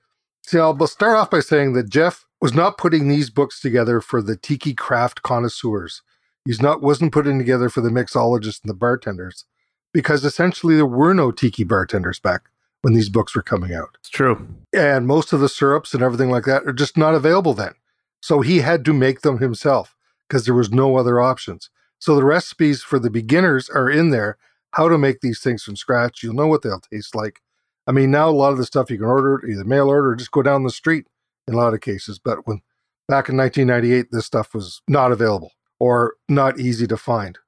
see, 0.44 0.58
I'll 0.58 0.86
start 0.86 1.16
off 1.16 1.30
by 1.30 1.40
saying 1.40 1.72
that 1.72 1.88
Jeff 1.88 2.26
was 2.40 2.54
not 2.54 2.78
putting 2.78 3.08
these 3.08 3.30
books 3.30 3.60
together 3.60 4.00
for 4.00 4.20
the 4.20 4.36
tiki 4.36 4.74
craft 4.74 5.22
connoisseurs. 5.22 6.02
He's 6.44 6.62
not 6.62 6.82
wasn't 6.82 7.12
putting 7.12 7.38
together 7.38 7.68
for 7.68 7.80
the 7.80 7.90
mixologists 7.90 8.62
and 8.62 8.70
the 8.70 8.74
bartenders 8.74 9.44
because 9.92 10.24
essentially 10.24 10.76
there 10.76 10.86
were 10.86 11.14
no 11.14 11.30
tiki 11.30 11.64
bartenders 11.64 12.20
back 12.20 12.48
when 12.82 12.94
these 12.94 13.08
books 13.08 13.34
were 13.34 13.42
coming 13.42 13.74
out. 13.74 13.96
It's 14.00 14.08
true. 14.08 14.46
And 14.72 15.06
most 15.06 15.32
of 15.32 15.40
the 15.40 15.48
syrups 15.48 15.94
and 15.94 16.02
everything 16.02 16.30
like 16.30 16.44
that 16.44 16.64
are 16.66 16.72
just 16.72 16.96
not 16.96 17.14
available 17.14 17.54
then. 17.54 17.74
So 18.20 18.40
he 18.40 18.58
had 18.58 18.84
to 18.84 18.92
make 18.92 19.20
them 19.22 19.38
himself 19.38 19.96
because 20.28 20.44
there 20.44 20.54
was 20.54 20.70
no 20.70 20.96
other 20.96 21.20
options. 21.20 21.70
So 21.98 22.14
the 22.14 22.24
recipes 22.24 22.82
for 22.82 22.98
the 22.98 23.10
beginners 23.10 23.68
are 23.70 23.90
in 23.90 24.10
there 24.10 24.38
how 24.72 24.88
to 24.88 24.98
make 24.98 25.20
these 25.20 25.40
things 25.40 25.62
from 25.62 25.76
scratch. 25.76 26.22
You'll 26.22 26.34
know 26.34 26.46
what 26.46 26.62
they'll 26.62 26.80
taste 26.80 27.14
like. 27.14 27.40
I 27.86 27.92
mean, 27.92 28.10
now 28.10 28.28
a 28.28 28.30
lot 28.30 28.52
of 28.52 28.58
the 28.58 28.66
stuff 28.66 28.90
you 28.90 28.98
can 28.98 29.06
order 29.06 29.44
either 29.46 29.64
mail 29.64 29.88
order 29.88 30.10
or 30.10 30.16
just 30.16 30.30
go 30.30 30.42
down 30.42 30.62
the 30.62 30.70
street 30.70 31.06
in 31.46 31.54
a 31.54 31.56
lot 31.56 31.74
of 31.74 31.80
cases. 31.80 32.18
But 32.18 32.46
when 32.46 32.60
back 33.08 33.28
in 33.28 33.36
1998, 33.36 34.08
this 34.12 34.26
stuff 34.26 34.52
was 34.54 34.82
not 34.86 35.10
available 35.10 35.52
or 35.78 36.14
not 36.28 36.60
easy 36.60 36.86
to 36.86 36.96
find. 36.96 37.38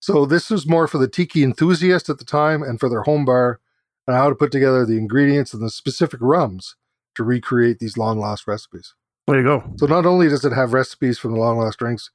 So 0.00 0.26
this 0.26 0.50
was 0.50 0.66
more 0.66 0.86
for 0.86 0.98
the 0.98 1.08
tiki 1.08 1.42
enthusiast 1.42 2.08
at 2.08 2.18
the 2.18 2.24
time 2.24 2.62
and 2.62 2.78
for 2.78 2.88
their 2.88 3.02
home 3.02 3.24
bar 3.24 3.60
and 4.06 4.16
how 4.16 4.28
to 4.28 4.34
put 4.34 4.52
together 4.52 4.84
the 4.84 4.96
ingredients 4.96 5.52
and 5.52 5.62
the 5.62 5.70
specific 5.70 6.20
rums 6.22 6.76
to 7.14 7.24
recreate 7.24 7.78
these 7.78 7.98
long 7.98 8.18
lost 8.18 8.46
recipes. 8.46 8.94
There 9.26 9.38
you 9.38 9.44
go. 9.44 9.74
So 9.76 9.86
not 9.86 10.06
only 10.06 10.28
does 10.28 10.44
it 10.44 10.52
have 10.52 10.72
recipes 10.72 11.18
from 11.18 11.32
the 11.32 11.38
long 11.38 11.58
lost 11.58 11.78
drinks, 11.78 12.10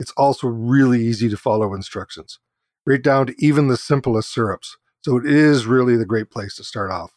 it's 0.00 0.12
also 0.12 0.48
really 0.48 1.00
easy 1.00 1.28
to 1.28 1.36
follow 1.36 1.74
instructions, 1.74 2.38
right 2.84 3.02
down 3.02 3.26
to 3.26 3.34
even 3.38 3.68
the 3.68 3.76
simplest 3.76 4.32
syrups. 4.32 4.76
So 5.04 5.16
it 5.16 5.26
is 5.26 5.66
really 5.66 5.96
the 5.96 6.04
great 6.04 6.30
place 6.30 6.56
to 6.56 6.64
start 6.64 6.90
off. 6.90 7.12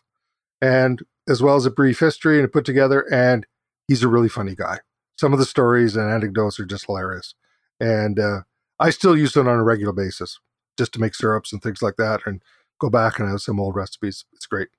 And 0.61 1.01
as 1.27 1.41
well 1.41 1.55
as 1.55 1.65
a 1.65 1.71
brief 1.71 1.99
history 1.99 2.39
and 2.39 2.51
put 2.51 2.65
together, 2.65 3.05
and 3.11 3.47
he's 3.87 4.03
a 4.03 4.07
really 4.07 4.29
funny 4.29 4.55
guy. 4.55 4.79
Some 5.17 5.33
of 5.33 5.39
the 5.39 5.45
stories 5.45 5.95
and 5.95 6.09
anecdotes 6.09 6.59
are 6.59 6.65
just 6.65 6.85
hilarious. 6.85 7.33
And 7.79 8.19
uh, 8.19 8.41
I 8.79 8.89
still 8.89 9.17
use 9.17 9.35
it 9.35 9.47
on 9.47 9.47
a 9.47 9.63
regular 9.63 9.93
basis 9.93 10.39
just 10.77 10.93
to 10.93 10.99
make 10.99 11.15
syrups 11.15 11.51
and 11.51 11.61
things 11.61 11.81
like 11.81 11.97
that 11.97 12.21
and 12.25 12.41
go 12.79 12.89
back 12.89 13.19
and 13.19 13.29
have 13.29 13.41
some 13.41 13.59
old 13.59 13.75
recipes. 13.75 14.25
It's 14.33 14.45
great. 14.45 14.69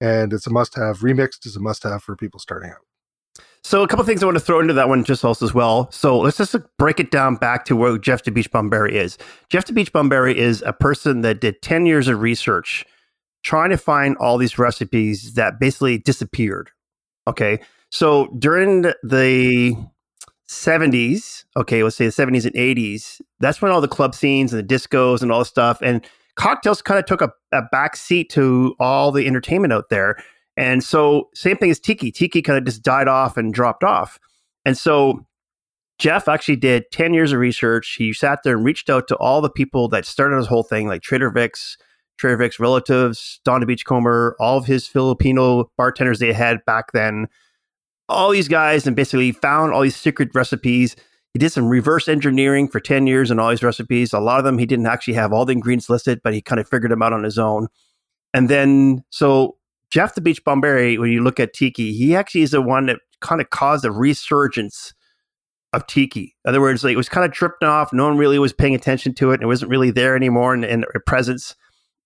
And 0.00 0.32
it's 0.32 0.46
a 0.46 0.50
must 0.50 0.76
have. 0.76 1.00
Remixed 1.00 1.44
is 1.46 1.56
a 1.56 1.60
must 1.60 1.82
have 1.82 2.02
for 2.02 2.16
people 2.16 2.40
starting 2.40 2.70
out. 2.70 2.78
So 3.62 3.82
a 3.82 3.88
couple 3.88 4.04
things 4.04 4.22
I 4.22 4.26
want 4.26 4.38
to 4.38 4.44
throw 4.44 4.60
into 4.60 4.72
that 4.74 4.88
one 4.88 5.04
just 5.04 5.24
also 5.24 5.44
as 5.44 5.52
well. 5.52 5.90
So 5.92 6.18
let's 6.18 6.38
just 6.38 6.56
break 6.78 6.98
it 6.98 7.10
down 7.10 7.36
back 7.36 7.66
to 7.66 7.76
where 7.76 7.98
Jeff 7.98 8.22
the 8.22 8.30
Beach 8.30 8.50
Bum 8.50 8.70
Berry 8.70 8.96
is. 8.96 9.18
Jeff 9.50 9.66
the 9.66 9.72
Beach 9.72 9.92
Bum 9.92 10.08
Berry 10.08 10.38
is 10.38 10.62
a 10.62 10.72
person 10.72 11.20
that 11.22 11.40
did 11.40 11.60
10 11.60 11.84
years 11.84 12.08
of 12.08 12.20
research 12.20 12.86
trying 13.42 13.70
to 13.70 13.76
find 13.76 14.16
all 14.16 14.38
these 14.38 14.58
recipes 14.58 15.34
that 15.34 15.60
basically 15.60 15.98
disappeared. 15.98 16.70
Okay. 17.26 17.60
So 17.90 18.28
during 18.38 18.82
the 19.02 19.76
70s, 20.50 21.44
okay, 21.56 21.84
let's 21.84 21.94
say 21.94 22.06
the 22.06 22.10
70s 22.10 22.44
and 22.44 22.54
80s, 22.54 23.20
that's 23.38 23.62
when 23.62 23.70
all 23.70 23.80
the 23.80 23.86
club 23.86 24.16
scenes 24.16 24.52
and 24.52 24.60
the 24.68 24.74
discos 24.74 25.22
and 25.22 25.30
all 25.30 25.38
the 25.38 25.44
stuff 25.44 25.78
and 25.80 26.04
cocktails 26.34 26.82
kind 26.82 26.98
of 26.98 27.06
took 27.06 27.22
a, 27.22 27.30
a 27.52 27.62
back 27.70 27.94
seat 27.94 28.30
to 28.30 28.74
all 28.80 29.12
the 29.12 29.28
entertainment 29.28 29.72
out 29.72 29.90
there. 29.90 30.16
And 30.56 30.82
so 30.82 31.28
same 31.34 31.56
thing 31.56 31.70
as 31.70 31.78
Tiki. 31.78 32.10
Tiki 32.10 32.42
kind 32.42 32.58
of 32.58 32.64
just 32.64 32.82
died 32.82 33.06
off 33.06 33.36
and 33.36 33.54
dropped 33.54 33.84
off. 33.84 34.18
And 34.64 34.76
so 34.76 35.24
Jeff 36.00 36.26
actually 36.26 36.56
did 36.56 36.90
10 36.90 37.14
years 37.14 37.32
of 37.32 37.38
research. 37.38 37.94
He 37.96 38.12
sat 38.12 38.40
there 38.42 38.56
and 38.56 38.64
reached 38.64 38.90
out 38.90 39.06
to 39.08 39.16
all 39.16 39.40
the 39.40 39.50
people 39.50 39.86
that 39.88 40.04
started 40.04 40.36
this 40.36 40.48
whole 40.48 40.64
thing, 40.64 40.88
like 40.88 41.02
Trader 41.02 41.30
Vic's, 41.30 41.78
Trader 42.18 42.36
Vic's 42.36 42.58
relatives, 42.58 43.40
Don 43.44 43.60
the 43.60 43.66
Beachcomber, 43.66 44.34
all 44.40 44.58
of 44.58 44.66
his 44.66 44.88
Filipino 44.88 45.70
bartenders 45.76 46.18
they 46.18 46.32
had 46.32 46.64
back 46.64 46.90
then 46.90 47.28
all 48.10 48.30
these 48.30 48.48
guys 48.48 48.86
and 48.86 48.96
basically 48.96 49.32
found 49.32 49.72
all 49.72 49.82
these 49.82 49.96
secret 49.96 50.30
recipes. 50.34 50.96
He 51.32 51.38
did 51.38 51.50
some 51.50 51.68
reverse 51.68 52.08
engineering 52.08 52.68
for 52.68 52.80
10 52.80 53.06
years 53.06 53.30
on 53.30 53.38
all 53.38 53.50
these 53.50 53.62
recipes. 53.62 54.12
A 54.12 54.20
lot 54.20 54.38
of 54.38 54.44
them 54.44 54.58
he 54.58 54.66
didn't 54.66 54.86
actually 54.86 55.14
have 55.14 55.32
all 55.32 55.44
the 55.44 55.52
ingredients 55.52 55.88
listed, 55.88 56.20
but 56.22 56.34
he 56.34 56.42
kind 56.42 56.60
of 56.60 56.68
figured 56.68 56.90
them 56.90 57.02
out 57.02 57.12
on 57.12 57.22
his 57.22 57.38
own. 57.38 57.68
And 58.34 58.48
then, 58.48 59.04
so 59.10 59.56
Jeff 59.90 60.14
the 60.14 60.20
Beach 60.20 60.44
Bum 60.44 60.60
Berry, 60.60 60.98
when 60.98 61.10
you 61.10 61.22
look 61.22 61.40
at 61.40 61.52
Tiki, 61.52 61.92
he 61.92 62.14
actually 62.14 62.42
is 62.42 62.50
the 62.50 62.62
one 62.62 62.86
that 62.86 63.00
kind 63.20 63.40
of 63.40 63.50
caused 63.50 63.84
a 63.84 63.92
resurgence 63.92 64.92
of 65.72 65.86
Tiki. 65.86 66.34
In 66.44 66.48
other 66.48 66.60
words, 66.60 66.82
like 66.82 66.94
it 66.94 66.96
was 66.96 67.08
kind 67.08 67.24
of 67.24 67.32
tripped 67.32 67.62
off. 67.62 67.92
No 67.92 68.06
one 68.06 68.18
really 68.18 68.38
was 68.38 68.52
paying 68.52 68.74
attention 68.74 69.14
to 69.14 69.30
it. 69.30 69.34
And 69.34 69.44
it 69.44 69.46
wasn't 69.46 69.70
really 69.70 69.90
there 69.90 70.16
anymore 70.16 70.54
in, 70.54 70.64
in 70.64 70.84
presence. 71.06 71.54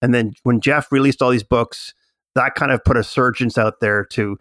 And 0.03 0.15
then 0.15 0.35
when 0.43 0.61
Jeff 0.61 0.93
released 0.93 1.23
all 1.23 1.31
these 1.31 1.43
books, 1.43 1.95
that 2.35 2.55
kind 2.55 2.73
of 2.73 2.85
put 2.85 2.97
a 2.97 3.05
surgence 3.05 3.57
out 3.57 3.81
there 3.81 4.05
to 4.07 4.37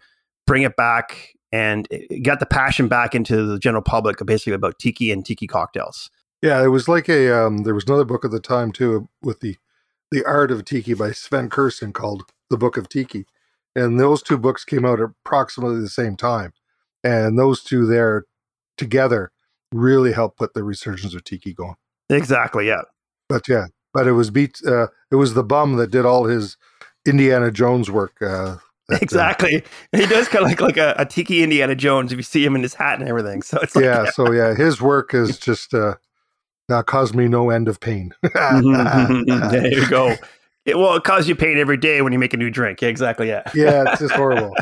bring 0.46 0.62
it 0.62 0.76
back 0.76 1.30
and 1.54 1.86
got 2.22 2.40
the 2.40 2.46
passion 2.46 2.88
back 2.88 3.14
into 3.14 3.46
the 3.46 3.60
general 3.60 3.80
public 3.80 4.18
basically 4.26 4.54
about 4.54 4.80
tiki 4.80 5.12
and 5.12 5.24
tiki 5.24 5.46
cocktails. 5.46 6.10
Yeah, 6.42 6.62
it 6.64 6.68
was 6.68 6.88
like 6.88 7.08
a 7.08 7.32
um, 7.32 7.58
there 7.58 7.74
was 7.74 7.84
another 7.84 8.04
book 8.04 8.24
at 8.24 8.32
the 8.32 8.40
time 8.40 8.72
too 8.72 9.08
with 9.22 9.38
the 9.38 9.56
the 10.10 10.24
art 10.24 10.50
of 10.50 10.64
tiki 10.64 10.94
by 10.94 11.12
Sven 11.12 11.48
Kirsten 11.48 11.92
called 11.92 12.24
The 12.50 12.56
Book 12.56 12.76
of 12.76 12.88
Tiki. 12.88 13.26
And 13.76 13.98
those 13.98 14.22
two 14.22 14.36
books 14.36 14.64
came 14.64 14.84
out 14.84 15.00
approximately 15.00 15.80
the 15.80 15.88
same 15.88 16.16
time. 16.16 16.52
And 17.02 17.38
those 17.38 17.62
two 17.62 17.86
there 17.86 18.24
together 18.76 19.30
really 19.72 20.12
helped 20.12 20.38
put 20.38 20.54
the 20.54 20.62
resurgence 20.62 21.14
of 21.14 21.24
tiki 21.24 21.54
going. 21.54 21.74
Exactly, 22.10 22.66
yeah. 22.66 22.82
But 23.28 23.48
yeah, 23.48 23.66
but 23.92 24.08
it 24.08 24.12
was 24.12 24.30
beat 24.30 24.60
uh, 24.66 24.88
it 25.12 25.16
was 25.16 25.34
the 25.34 25.44
bum 25.44 25.76
that 25.76 25.92
did 25.92 26.04
all 26.04 26.24
his 26.24 26.56
Indiana 27.06 27.52
Jones 27.52 27.90
work 27.92 28.20
uh, 28.20 28.56
exactly. 29.00 29.62
he 29.92 30.06
does 30.06 30.28
kind 30.28 30.44
of 30.44 30.50
like 30.50 30.60
like 30.60 30.76
a, 30.76 30.94
a, 30.98 31.06
tiki 31.06 31.42
Indiana 31.42 31.74
Jones 31.74 32.12
if 32.12 32.18
you 32.18 32.22
see 32.22 32.44
him 32.44 32.54
in 32.54 32.62
his 32.62 32.74
hat 32.74 33.00
and 33.00 33.08
everything. 33.08 33.40
So 33.40 33.58
it's 33.62 33.74
like, 33.74 33.84
yeah, 33.84 34.04
yeah. 34.04 34.10
So 34.14 34.30
yeah, 34.32 34.54
his 34.54 34.80
work 34.80 35.14
is 35.14 35.38
just 35.38 35.72
uh, 35.72 35.94
now 36.68 36.82
caused 36.82 37.14
me 37.14 37.26
no 37.26 37.48
end 37.48 37.68
of 37.68 37.80
pain. 37.80 38.14
there 38.22 39.66
you 39.68 39.88
go. 39.88 40.14
It, 40.66 40.78
well, 40.78 40.96
it 40.96 41.04
causes 41.04 41.28
you 41.28 41.36
pain 41.36 41.58
every 41.58 41.76
day 41.76 42.00
when 42.02 42.12
you 42.12 42.18
make 42.18 42.32
a 42.34 42.38
new 42.38 42.50
drink. 42.50 42.80
Yeah, 42.80 42.88
exactly. 42.88 43.28
Yeah. 43.28 43.42
Yeah, 43.54 43.84
it's 43.86 44.00
just 44.00 44.14
horrible. 44.14 44.54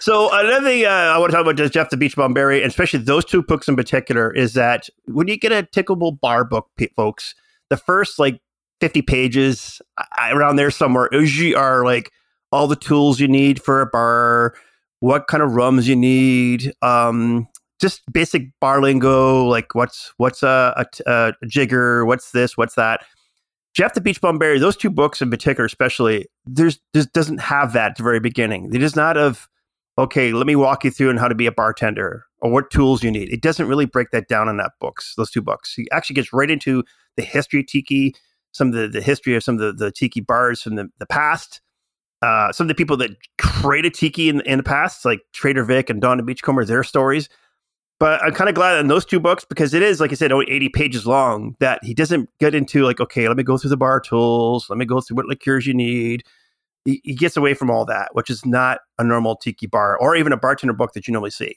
so 0.00 0.28
another 0.32 0.64
thing 0.64 0.84
uh, 0.84 0.88
I 0.88 1.18
want 1.18 1.30
to 1.30 1.36
talk 1.36 1.42
about 1.42 1.56
just 1.56 1.72
Jeff 1.72 1.90
the 1.90 1.96
Beach 1.96 2.16
Bum 2.16 2.34
Berry, 2.34 2.62
and 2.62 2.68
especially 2.68 3.00
those 3.00 3.24
two 3.24 3.42
books 3.42 3.68
in 3.68 3.76
particular, 3.76 4.32
is 4.32 4.54
that 4.54 4.88
when 5.06 5.28
you 5.28 5.36
get 5.36 5.52
a 5.52 5.62
Tickable 5.62 6.18
Bar 6.18 6.44
book, 6.44 6.68
folks, 6.94 7.34
the 7.68 7.76
first 7.76 8.18
like 8.18 8.40
fifty 8.80 9.02
pages 9.02 9.80
around 10.20 10.56
there 10.56 10.70
somewhere 10.70 11.08
usually 11.12 11.54
are 11.54 11.84
like 11.84 12.10
all 12.52 12.66
the 12.66 12.76
tools 12.76 13.20
you 13.20 13.28
need 13.28 13.62
for 13.62 13.80
a 13.80 13.86
bar, 13.86 14.54
what 15.00 15.28
kind 15.28 15.42
of 15.42 15.52
rums 15.52 15.88
you 15.88 15.96
need, 15.96 16.72
um, 16.82 17.48
just 17.80 18.02
basic 18.12 18.48
bar 18.60 18.80
lingo, 18.82 19.44
like 19.46 19.74
what's 19.74 20.12
what's 20.18 20.42
a, 20.42 20.86
a, 21.06 21.10
a 21.42 21.46
jigger, 21.46 22.04
what's 22.04 22.32
this, 22.32 22.56
what's 22.56 22.74
that. 22.74 23.04
Jeff 23.72 23.94
the 23.94 24.00
Beach 24.00 24.20
Bum 24.20 24.38
Berry, 24.38 24.58
those 24.58 24.76
two 24.76 24.90
books 24.90 25.22
in 25.22 25.30
particular, 25.30 25.64
especially, 25.64 26.26
there's 26.44 26.80
just 26.94 27.12
doesn't 27.12 27.40
have 27.40 27.72
that 27.72 27.92
at 27.92 27.96
the 27.96 28.02
very 28.02 28.20
beginning. 28.20 28.74
It 28.74 28.82
is 28.82 28.96
not 28.96 29.16
of, 29.16 29.48
okay, 29.96 30.32
let 30.32 30.46
me 30.46 30.56
walk 30.56 30.84
you 30.84 30.90
through 30.90 31.10
on 31.10 31.16
how 31.16 31.28
to 31.28 31.34
be 31.34 31.46
a 31.46 31.52
bartender 31.52 32.26
or 32.40 32.50
what 32.50 32.70
tools 32.70 33.02
you 33.02 33.10
need. 33.10 33.32
It 33.32 33.42
doesn't 33.42 33.68
really 33.68 33.86
break 33.86 34.10
that 34.10 34.28
down 34.28 34.48
in 34.48 34.56
that 34.56 34.72
books, 34.80 35.14
those 35.16 35.30
two 35.30 35.40
books. 35.40 35.72
He 35.74 35.86
actually 35.92 36.14
gets 36.14 36.32
right 36.32 36.50
into 36.50 36.82
the 37.16 37.22
history 37.22 37.62
tiki, 37.62 38.14
some 38.52 38.68
of 38.68 38.74
the, 38.74 38.88
the 38.88 39.00
history 39.02 39.36
of 39.36 39.44
some 39.44 39.54
of 39.54 39.60
the, 39.60 39.72
the 39.84 39.92
tiki 39.92 40.20
bars 40.20 40.62
from 40.62 40.74
the, 40.74 40.88
the 40.98 41.06
past, 41.06 41.60
uh, 42.22 42.52
some 42.52 42.64
of 42.64 42.68
the 42.68 42.74
people 42.74 42.96
that 42.98 43.10
created 43.38 43.94
Tiki 43.94 44.28
in, 44.28 44.40
in 44.42 44.58
the 44.58 44.62
past, 44.62 45.04
like 45.04 45.20
Trader 45.32 45.64
Vic 45.64 45.88
and 45.88 46.00
Don 46.00 46.24
Beachcomber, 46.24 46.64
their 46.64 46.84
stories. 46.84 47.28
But 47.98 48.22
I'm 48.22 48.32
kind 48.32 48.48
of 48.48 48.54
glad 48.54 48.78
in 48.78 48.88
those 48.88 49.04
two 49.04 49.20
books 49.20 49.44
because 49.44 49.74
it 49.74 49.82
is, 49.82 50.00
like 50.00 50.10
I 50.10 50.14
said, 50.14 50.32
only 50.32 50.50
80 50.50 50.70
pages 50.70 51.06
long 51.06 51.54
that 51.60 51.84
he 51.84 51.92
doesn't 51.92 52.30
get 52.38 52.54
into 52.54 52.84
like, 52.84 52.98
okay, 52.98 53.28
let 53.28 53.36
me 53.36 53.42
go 53.42 53.58
through 53.58 53.70
the 53.70 53.76
bar 53.76 54.00
tools, 54.00 54.68
let 54.70 54.78
me 54.78 54.86
go 54.86 55.00
through 55.02 55.16
what 55.16 55.26
liqueurs 55.26 55.66
you 55.66 55.74
need. 55.74 56.24
He, 56.86 57.02
he 57.04 57.14
gets 57.14 57.36
away 57.36 57.52
from 57.52 57.70
all 57.70 57.84
that, 57.84 58.14
which 58.14 58.30
is 58.30 58.46
not 58.46 58.80
a 58.98 59.04
normal 59.04 59.36
tiki 59.36 59.66
bar 59.66 59.98
or 59.98 60.16
even 60.16 60.32
a 60.32 60.38
bartender 60.38 60.72
book 60.72 60.94
that 60.94 61.06
you 61.06 61.12
normally 61.12 61.30
see. 61.30 61.56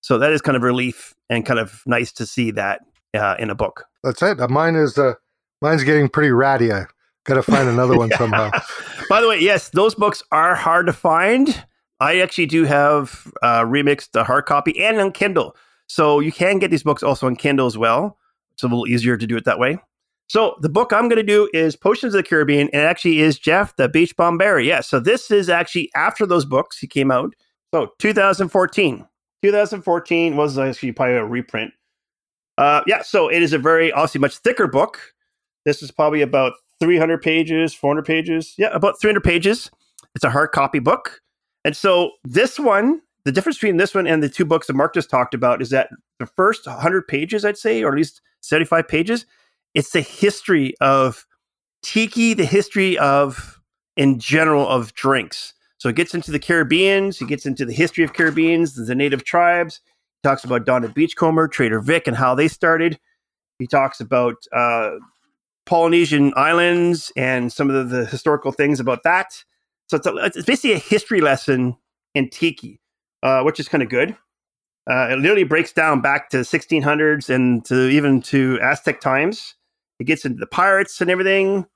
So 0.00 0.18
that 0.18 0.32
is 0.32 0.42
kind 0.42 0.56
of 0.56 0.62
relief 0.62 1.14
and 1.30 1.46
kind 1.46 1.60
of 1.60 1.82
nice 1.86 2.12
to 2.14 2.26
see 2.26 2.50
that 2.50 2.80
uh, 3.14 3.36
in 3.38 3.48
a 3.48 3.54
book. 3.54 3.84
That's 4.02 4.20
it. 4.20 4.38
Mine 4.50 4.74
is 4.74 4.98
uh, 4.98 5.14
mine's 5.62 5.84
getting 5.84 6.08
pretty 6.08 6.30
ratty. 6.30 6.72
I 6.72 6.86
got 7.24 7.34
to 7.34 7.42
find 7.42 7.68
another 7.68 7.96
one 7.96 8.10
somehow. 8.18 8.50
By 9.08 9.20
the 9.20 9.28
way, 9.28 9.38
yes, 9.40 9.70
those 9.70 9.94
books 9.94 10.22
are 10.30 10.54
hard 10.54 10.86
to 10.86 10.92
find. 10.92 11.64
I 12.00 12.20
actually 12.20 12.46
do 12.46 12.64
have 12.64 13.32
uh, 13.42 13.62
remixed 13.62 14.12
the 14.12 14.24
hard 14.24 14.46
copy 14.46 14.78
and 14.82 14.98
on 14.98 15.12
Kindle. 15.12 15.56
So 15.86 16.20
you 16.20 16.32
can 16.32 16.58
get 16.58 16.70
these 16.70 16.82
books 16.82 17.02
also 17.02 17.26
on 17.26 17.36
Kindle 17.36 17.66
as 17.66 17.78
well. 17.78 18.18
It's 18.52 18.62
a 18.62 18.66
little 18.66 18.86
easier 18.86 19.16
to 19.16 19.26
do 19.26 19.36
it 19.36 19.44
that 19.44 19.58
way. 19.58 19.78
So 20.28 20.56
the 20.60 20.68
book 20.68 20.92
I'm 20.92 21.08
going 21.08 21.16
to 21.16 21.22
do 21.22 21.50
is 21.52 21.76
Potions 21.76 22.14
of 22.14 22.18
the 22.18 22.28
Caribbean, 22.28 22.68
and 22.72 22.82
it 22.82 22.86
actually 22.86 23.20
is 23.20 23.38
Jeff 23.38 23.76
the 23.76 23.88
Beach 23.88 24.16
Bum 24.16 24.38
Berry. 24.38 24.66
Yeah, 24.66 24.80
so 24.80 24.98
this 24.98 25.30
is 25.30 25.48
actually 25.48 25.90
after 25.94 26.24
those 26.24 26.44
books 26.44 26.78
he 26.78 26.86
came 26.86 27.10
out. 27.10 27.34
So 27.74 27.90
2014. 27.98 29.06
2014 29.42 30.36
was 30.36 30.58
actually 30.58 30.92
probably 30.92 31.16
a 31.16 31.24
reprint. 31.24 31.72
Uh, 32.56 32.82
yeah, 32.86 33.02
so 33.02 33.28
it 33.28 33.42
is 33.42 33.52
a 33.52 33.58
very 33.58 33.92
obviously 33.92 34.20
much 34.20 34.38
thicker 34.38 34.66
book. 34.66 35.00
This 35.64 35.82
is 35.82 35.90
probably 35.90 36.22
about 36.22 36.54
300 36.80 37.22
pages, 37.22 37.74
400 37.74 38.04
pages. 38.04 38.54
Yeah, 38.58 38.68
about 38.72 39.00
300 39.00 39.22
pages. 39.22 39.70
It's 40.14 40.24
a 40.24 40.30
hard 40.30 40.52
copy 40.52 40.78
book. 40.78 41.20
And 41.64 41.76
so 41.76 42.12
this 42.24 42.58
one, 42.58 43.00
the 43.24 43.32
difference 43.32 43.56
between 43.56 43.78
this 43.78 43.94
one 43.94 44.06
and 44.06 44.22
the 44.22 44.28
two 44.28 44.44
books 44.44 44.66
that 44.66 44.74
Mark 44.74 44.94
just 44.94 45.10
talked 45.10 45.34
about 45.34 45.62
is 45.62 45.70
that 45.70 45.88
the 46.18 46.26
first 46.26 46.66
100 46.66 47.08
pages, 47.08 47.44
I'd 47.44 47.58
say, 47.58 47.82
or 47.82 47.92
at 47.92 47.96
least 47.96 48.20
75 48.40 48.86
pages, 48.86 49.26
it's 49.74 49.90
the 49.90 50.02
history 50.02 50.74
of 50.80 51.26
tiki, 51.82 52.34
the 52.34 52.44
history 52.44 52.98
of, 52.98 53.60
in 53.96 54.18
general, 54.18 54.68
of 54.68 54.94
drinks. 54.94 55.54
So 55.78 55.88
it 55.88 55.96
gets 55.96 56.14
into 56.14 56.30
the 56.30 56.38
Caribbeans, 56.38 57.20
it 57.20 57.28
gets 57.28 57.46
into 57.46 57.64
the 57.64 57.72
history 57.72 58.04
of 58.04 58.12
Caribbeans, 58.12 58.74
the 58.74 58.94
native 58.94 59.24
tribes. 59.24 59.80
He 60.22 60.28
talks 60.28 60.44
about 60.44 60.64
Don 60.64 60.82
the 60.82 60.88
Beachcomber, 60.88 61.48
Trader 61.48 61.80
Vic, 61.80 62.06
and 62.06 62.16
how 62.16 62.34
they 62.34 62.48
started. 62.48 62.98
He 63.58 63.66
talks 63.66 64.00
about 64.00 64.36
uh, 64.52 64.92
Polynesian 65.66 66.32
islands 66.36 67.12
and 67.16 67.52
some 67.52 67.70
of 67.70 67.88
the, 67.88 67.96
the 67.96 68.06
historical 68.06 68.52
things 68.52 68.80
about 68.80 69.02
that. 69.04 69.32
So 69.88 69.96
it's, 69.96 70.06
a, 70.06 70.14
it's 70.16 70.44
basically 70.44 70.72
a 70.72 70.78
history 70.78 71.20
lesson 71.20 71.76
in 72.14 72.30
tiki, 72.30 72.80
uh, 73.22 73.42
which 73.42 73.60
is 73.60 73.68
kind 73.68 73.82
of 73.82 73.88
good. 73.88 74.16
Uh, 74.90 75.08
it 75.10 75.18
literally 75.18 75.44
breaks 75.44 75.72
down 75.72 76.00
back 76.00 76.28
to 76.30 76.38
1600s 76.38 77.34
and 77.34 77.64
to 77.64 77.88
even 77.88 78.20
to 78.20 78.58
Aztec 78.62 79.00
times. 79.00 79.54
It 79.98 80.04
gets 80.04 80.24
into 80.24 80.38
the 80.38 80.46
pirates 80.46 81.00
and 81.00 81.10
everything 81.10 81.66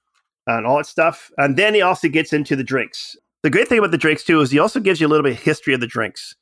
and 0.46 0.66
all 0.66 0.78
that 0.78 0.86
stuff. 0.86 1.30
And 1.38 1.56
then 1.56 1.74
he 1.74 1.82
also 1.82 2.08
gets 2.08 2.32
into 2.32 2.56
the 2.56 2.64
drinks. 2.64 3.16
The 3.42 3.50
great 3.50 3.68
thing 3.68 3.78
about 3.78 3.92
the 3.92 3.98
drinks 3.98 4.24
too 4.24 4.40
is 4.40 4.50
he 4.50 4.58
also 4.58 4.80
gives 4.80 5.00
you 5.00 5.06
a 5.06 5.08
little 5.08 5.22
bit 5.22 5.32
of 5.32 5.42
history 5.42 5.72
of 5.72 5.80
the 5.80 5.86
drinks. 5.86 6.34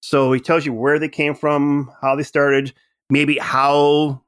So 0.00 0.32
he 0.32 0.40
tells 0.40 0.64
you 0.64 0.72
where 0.72 0.98
they 0.98 1.08
came 1.08 1.34
from, 1.34 1.92
how 2.00 2.16
they 2.16 2.22
started, 2.22 2.72
maybe 3.10 3.38
how 3.38 4.22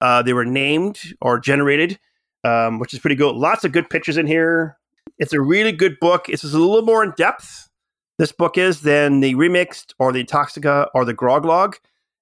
uh, 0.00 0.22
they 0.22 0.32
were 0.32 0.44
named 0.44 1.00
or 1.20 1.38
generated, 1.38 1.98
um, 2.44 2.78
which 2.78 2.94
is 2.94 3.00
pretty 3.00 3.16
good. 3.16 3.34
Lots 3.36 3.64
of 3.64 3.72
good 3.72 3.90
pictures 3.90 4.16
in 4.16 4.26
here. 4.26 4.76
It's 5.18 5.32
a 5.32 5.40
really 5.40 5.72
good 5.72 5.98
book. 6.00 6.28
It's 6.28 6.44
a 6.44 6.58
little 6.58 6.82
more 6.82 7.04
in 7.04 7.12
depth. 7.16 7.68
This 8.18 8.32
book 8.32 8.58
is 8.58 8.82
than 8.82 9.20
the 9.20 9.34
remixed 9.34 9.92
or 9.98 10.12
the 10.12 10.24
Toxica 10.24 10.88
or 10.94 11.04
the 11.04 11.14
Grog 11.14 11.44
Log. 11.44 11.76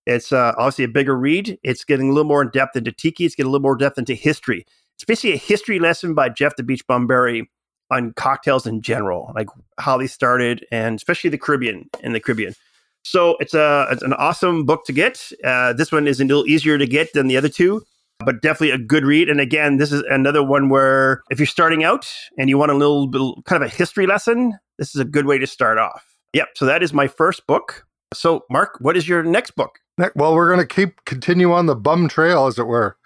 It's 0.06 0.32
uh, 0.32 0.54
obviously 0.56 0.84
a 0.84 0.88
bigger 0.88 1.16
read. 1.16 1.58
It's 1.62 1.84
getting 1.84 2.08
a 2.08 2.12
little 2.12 2.28
more 2.28 2.42
in 2.42 2.50
depth 2.50 2.76
into 2.76 2.92
tiki. 2.92 3.24
It's 3.24 3.34
getting 3.34 3.48
a 3.48 3.52
little 3.52 3.62
more 3.62 3.76
depth 3.76 3.98
into 3.98 4.14
history. 4.14 4.64
It's 4.96 5.04
basically 5.04 5.34
a 5.34 5.38
history 5.38 5.78
lesson 5.78 6.14
by 6.14 6.28
Jeff 6.28 6.56
the 6.56 6.62
Beach 6.62 6.86
Bum 6.86 7.06
Berry 7.06 7.48
on 7.90 8.12
cocktails 8.14 8.66
in 8.66 8.80
general, 8.82 9.32
like 9.34 9.48
how 9.78 9.96
they 9.96 10.06
started, 10.06 10.66
and 10.70 10.96
especially 10.96 11.30
the 11.30 11.38
Caribbean 11.38 11.88
and 12.02 12.14
the 12.14 12.20
Caribbean. 12.20 12.54
So 13.02 13.36
it's 13.40 13.54
a 13.54 13.86
it's 13.90 14.02
an 14.02 14.12
awesome 14.14 14.66
book 14.66 14.84
to 14.86 14.92
get. 14.92 15.30
Uh, 15.44 15.72
this 15.72 15.92
one 15.92 16.06
is 16.06 16.20
a 16.20 16.24
little 16.24 16.46
easier 16.46 16.78
to 16.78 16.86
get 16.86 17.12
than 17.12 17.28
the 17.28 17.36
other 17.36 17.48
two, 17.48 17.82
but 18.24 18.42
definitely 18.42 18.70
a 18.70 18.78
good 18.78 19.04
read. 19.04 19.28
And 19.28 19.40
again, 19.40 19.76
this 19.76 19.92
is 19.92 20.02
another 20.10 20.42
one 20.42 20.68
where 20.68 21.22
if 21.30 21.38
you're 21.38 21.46
starting 21.46 21.84
out 21.84 22.12
and 22.36 22.48
you 22.48 22.58
want 22.58 22.72
a 22.72 22.74
little 22.74 23.06
bit 23.06 23.20
kind 23.44 23.62
of 23.62 23.70
a 23.70 23.74
history 23.74 24.06
lesson, 24.06 24.58
this 24.78 24.94
is 24.94 25.00
a 25.00 25.04
good 25.04 25.26
way 25.26 25.38
to 25.38 25.46
start 25.46 25.78
off. 25.78 26.04
Yep. 26.34 26.48
So 26.56 26.66
that 26.66 26.82
is 26.82 26.92
my 26.92 27.06
first 27.06 27.46
book. 27.46 27.86
So 28.12 28.44
Mark, 28.50 28.78
what 28.80 28.96
is 28.96 29.08
your 29.08 29.22
next 29.22 29.52
book? 29.52 29.78
Well, 30.14 30.34
we're 30.34 30.52
going 30.52 30.66
to 30.66 30.74
keep 30.74 31.04
continue 31.04 31.52
on 31.52 31.66
the 31.66 31.74
bum 31.74 32.08
trail, 32.08 32.46
as 32.46 32.58
it 32.58 32.66
were. 32.66 32.96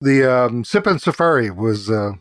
The 0.00 0.30
um, 0.30 0.64
and 0.86 1.02
Safari 1.02 1.50
was 1.50 1.90
uh, 1.90 2.12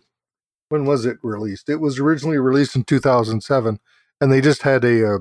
when 0.69 0.85
was 0.85 1.05
it 1.05 1.17
released? 1.21 1.69
It 1.69 1.81
was 1.81 1.99
originally 1.99 2.37
released 2.37 2.75
in 2.75 2.85
2007, 2.85 3.79
and 4.21 4.31
they 4.31 4.41
just 4.41 4.63
had 4.63 4.85
a 4.85 5.15
uh, 5.15 5.17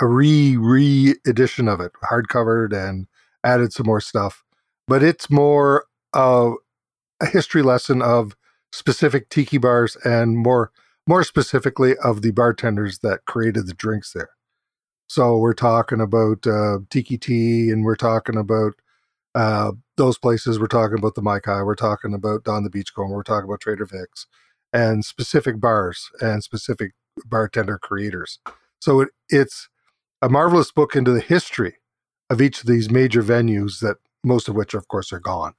a 0.00 0.06
re 0.06 0.56
re 0.56 1.14
edition 1.26 1.68
of 1.68 1.80
it, 1.80 1.92
hardcovered 2.10 2.72
and 2.72 3.06
added 3.44 3.72
some 3.72 3.86
more 3.86 4.00
stuff. 4.00 4.42
But 4.88 5.02
it's 5.02 5.30
more 5.30 5.84
of 6.12 6.54
a 7.20 7.26
history 7.26 7.62
lesson 7.62 8.02
of 8.02 8.36
specific 8.72 9.28
tiki 9.28 9.58
bars 9.58 9.96
and 10.04 10.36
more 10.36 10.70
more 11.06 11.24
specifically 11.24 11.96
of 12.04 12.20
the 12.20 12.32
bartenders 12.32 12.98
that 12.98 13.24
created 13.24 13.66
the 13.66 13.72
drinks 13.72 14.12
there. 14.12 14.30
So 15.08 15.38
we're 15.38 15.54
talking 15.54 16.02
about 16.02 16.46
uh, 16.46 16.80
Tiki-Ti, 16.90 17.70
and 17.70 17.82
we're 17.82 17.96
talking 17.96 18.36
about 18.36 18.74
uh, 19.34 19.72
those 19.96 20.18
places. 20.18 20.60
We're 20.60 20.66
talking 20.66 20.98
about 20.98 21.14
the 21.14 21.22
Mai-Kai. 21.22 21.62
We're 21.62 21.76
talking 21.76 22.12
about 22.12 22.44
Don 22.44 22.62
the 22.62 22.68
Beachcomber. 22.68 23.14
We're 23.16 23.22
talking 23.22 23.48
about 23.48 23.60
Trader 23.60 23.86
Vic's 23.86 24.26
and 24.70 25.02
specific 25.02 25.60
bars 25.60 26.10
and 26.20 26.44
specific 26.44 26.92
bartender 27.24 27.78
creators. 27.78 28.38
So 28.80 29.00
it, 29.00 29.08
it's 29.30 29.70
a 30.20 30.28
marvelous 30.28 30.70
book 30.72 30.94
into 30.94 31.10
the 31.10 31.20
history 31.20 31.76
of 32.28 32.42
each 32.42 32.60
of 32.60 32.66
these 32.66 32.90
major 32.90 33.22
venues 33.22 33.80
that 33.80 33.96
most 34.22 34.46
of 34.46 34.54
which, 34.54 34.74
of 34.74 34.88
course, 34.88 35.10
are 35.10 35.20
gone, 35.20 35.54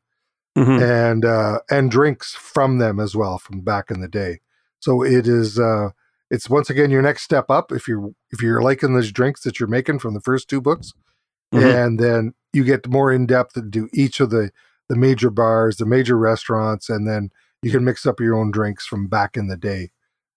mm-hmm. 0.60 0.84
and 0.84 1.26
uh, 1.26 1.60
and 1.69 1.91
drinks 1.91 2.34
from 2.34 2.78
them 2.78 3.00
as 3.00 3.15
well 3.15 3.38
from 3.38 3.62
back 3.62 3.89
in 3.89 4.02
the 4.02 4.08
day. 4.08 4.39
So 4.80 5.04
it 5.04 5.28
is 5.28 5.60
uh, 5.60 5.89
it's 6.30 6.50
once 6.50 6.69
again 6.69 6.91
your 6.91 7.02
next 7.02 7.24
step 7.24 7.50
up 7.50 7.72
if 7.72 7.88
you're 7.88 8.12
if 8.32 8.41
you're 8.41 8.62
liking 8.62 8.93
those 8.93 9.12
drinks 9.12 9.41
that 9.43 9.60
you're 9.60 9.69
making 9.69 10.00
from 10.00 10.13
the 10.13 10.22
first 10.22 10.50
two 10.50 10.62
books, 10.62 10.93
mm-hmm. 11.54 11.65
and 11.65 12.00
then 12.00 12.34
you 12.54 12.63
get 12.63 12.88
more 12.88 13.12
in 13.12 13.26
depth 13.26 13.58
into 13.58 13.89
each 13.93 14.19
of 14.19 14.30
the 14.30 14.52
the 14.88 14.95
major 14.95 15.30
bars, 15.30 15.78
the 15.78 15.86
major 15.86 16.17
restaurants, 16.17 16.89
and 16.89 17.08
then 17.08 17.30
you 17.62 17.72
can 17.72 17.84
mix 17.84 18.06
up 18.06 18.19
your 18.19 18.36
own 18.36 18.52
drinks 18.52 18.86
from 18.86 19.08
back 19.08 19.38
in 19.38 19.48
the 19.48 19.58
day. 19.58 19.91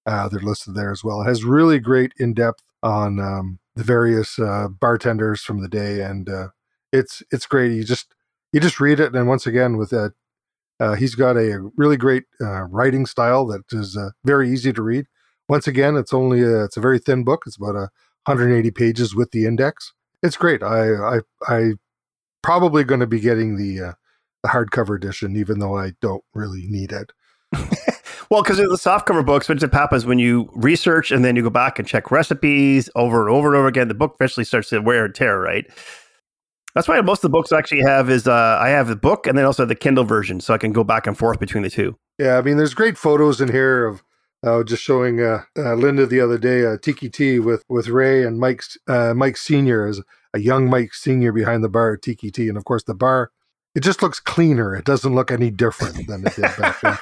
Uh, 0.05 0.29
they're 0.29 0.41
listed 0.41 0.75
there 0.75 0.91
as 0.91 1.05
well. 1.05 1.23
It 1.23 1.27
has 1.27 1.45
really 1.45 1.79
great 1.79 2.13
in 2.19 2.35
depth 2.35 2.63
on 2.83 3.21
um, 3.21 3.61
the 3.77 3.85
various 3.85 4.39
uh, 4.39 4.69
bartenders 4.69 5.43
from 5.43 5.63
the 5.63 5.69
day, 5.69 6.01
and 6.03 6.29
uh, 6.29 6.49
it's 6.93 7.23
it's 7.31 7.47
great. 7.47 7.73
You 7.73 7.85
just 7.85 8.13
you 8.53 8.61
just 8.61 8.81
read 8.81 9.01
it, 9.01 9.15
and 9.15 9.29
once 9.29 9.47
again 9.47 9.77
with 9.77 9.91
that, 9.91 10.13
uh, 10.81 10.95
he's 10.95 11.15
got 11.15 11.37
a 11.37 11.71
really 11.77 11.97
great 11.97 12.25
uh, 12.41 12.63
writing 12.63 13.07
style 13.07 13.47
that 13.47 13.63
is 13.73 13.97
uh, 13.97 14.11
very 14.25 14.51
easy 14.51 14.73
to 14.73 14.83
read. 14.83 15.07
Once 15.49 15.67
again, 15.67 15.97
it's 15.97 16.13
only 16.13 16.43
a, 16.43 16.65
it's 16.65 16.77
a 16.77 16.81
very 16.81 16.99
thin 16.99 17.25
book. 17.25 17.43
It's 17.47 17.57
about 17.57 17.77
a 17.77 17.89
180 18.27 18.71
pages 18.71 19.15
with 19.15 19.31
the 19.31 19.47
index. 19.47 19.93
It's 20.23 20.37
great. 20.37 20.63
I 20.63 20.93
I 20.95 21.21
I 21.49 21.73
probably 22.43 22.85
going 22.85 23.01
to 23.01 23.07
be 23.07 23.21
getting 23.21 23.57
the 23.57 23.89
uh, 23.89 23.93
the 24.43 24.49
hardcover 24.49 24.97
edition, 24.97 25.37
even 25.37 25.59
though 25.59 25.77
I 25.77 25.93
don't 26.01 26.25
really 26.35 26.67
need 26.69 26.93
it. 26.93 27.13
well, 28.31 28.43
because 28.43 28.57
the 28.57 28.65
softcover 28.65 29.25
books, 29.25 29.49
it 29.49 29.73
happens 29.73 30.07
when 30.07 30.19
you 30.19 30.49
research 30.55 31.11
and 31.13 31.25
then 31.25 31.37
you 31.37 31.43
go 31.43 31.51
back 31.51 31.79
and 31.79 31.87
check 31.87 32.11
recipes 32.11 32.89
over 32.97 33.27
and 33.27 33.31
over 33.31 33.49
and 33.49 33.57
over 33.57 33.69
again, 33.69 33.89
the 33.89 33.95
book 33.95 34.15
eventually 34.15 34.45
starts 34.45 34.71
to 34.71 34.81
wear 34.81 35.05
and 35.05 35.15
tear, 35.15 35.39
right? 35.39 35.67
That's 36.75 36.89
why 36.89 37.01
most 37.03 37.19
of 37.19 37.31
the 37.31 37.37
books 37.37 37.53
I 37.53 37.59
actually 37.59 37.83
have 37.83 38.09
is 38.09 38.27
uh, 38.27 38.59
I 38.61 38.71
have 38.71 38.89
the 38.89 38.97
book 38.97 39.27
and 39.27 39.37
then 39.37 39.45
also 39.45 39.65
the 39.67 39.75
Kindle 39.75 40.05
version, 40.05 40.41
so 40.41 40.55
I 40.55 40.59
can 40.59 40.73
go 40.73 40.85
back 40.85 41.07
and 41.07 41.17
forth 41.17 41.39
between 41.39 41.63
the 41.63 41.71
two. 41.71 41.99
Yeah, 42.19 42.39
I 42.39 42.43
mean, 42.43 42.57
there's 42.57 42.75
great 42.75 42.97
photos 42.97 43.41
in 43.41 43.51
here 43.51 43.87
of 43.87 44.03
uh, 44.43 44.63
just 44.63 44.83
showing 44.83 45.21
uh, 45.21 45.43
uh, 45.57 45.75
Linda 45.75 46.07
the 46.07 46.21
other 46.21 46.39
day 46.39 46.65
uh, 46.65 46.77
Tiki-Ti 46.81 47.41
with 47.41 47.65
with 47.69 47.89
Ray 47.89 48.25
and 48.25 48.39
Mike 48.39 48.63
uh, 48.89 49.13
Mike 49.15 49.37
Senior 49.37 49.87
as 49.87 50.01
a 50.35 50.41
young 50.41 50.69
Mike 50.69 50.95
Senior 50.95 51.33
behind 51.33 51.63
the 51.63 51.69
bar 51.69 51.95
at 51.95 52.03
Tiki-Ti, 52.03 52.49
and 52.49 52.57
of 52.57 52.65
course 52.65 52.85
the 52.85 52.95
bar 52.95 53.31
it 53.75 53.83
just 53.83 54.03
looks 54.03 54.21
cleaner. 54.21 54.75
It 54.75 54.85
doesn't 54.85 55.15
look 55.15 55.31
any 55.31 55.51
different 55.51 56.07
than 56.07 56.27
it 56.27 56.35
did 56.35 56.43
back 56.59 56.81
then. 56.81 56.99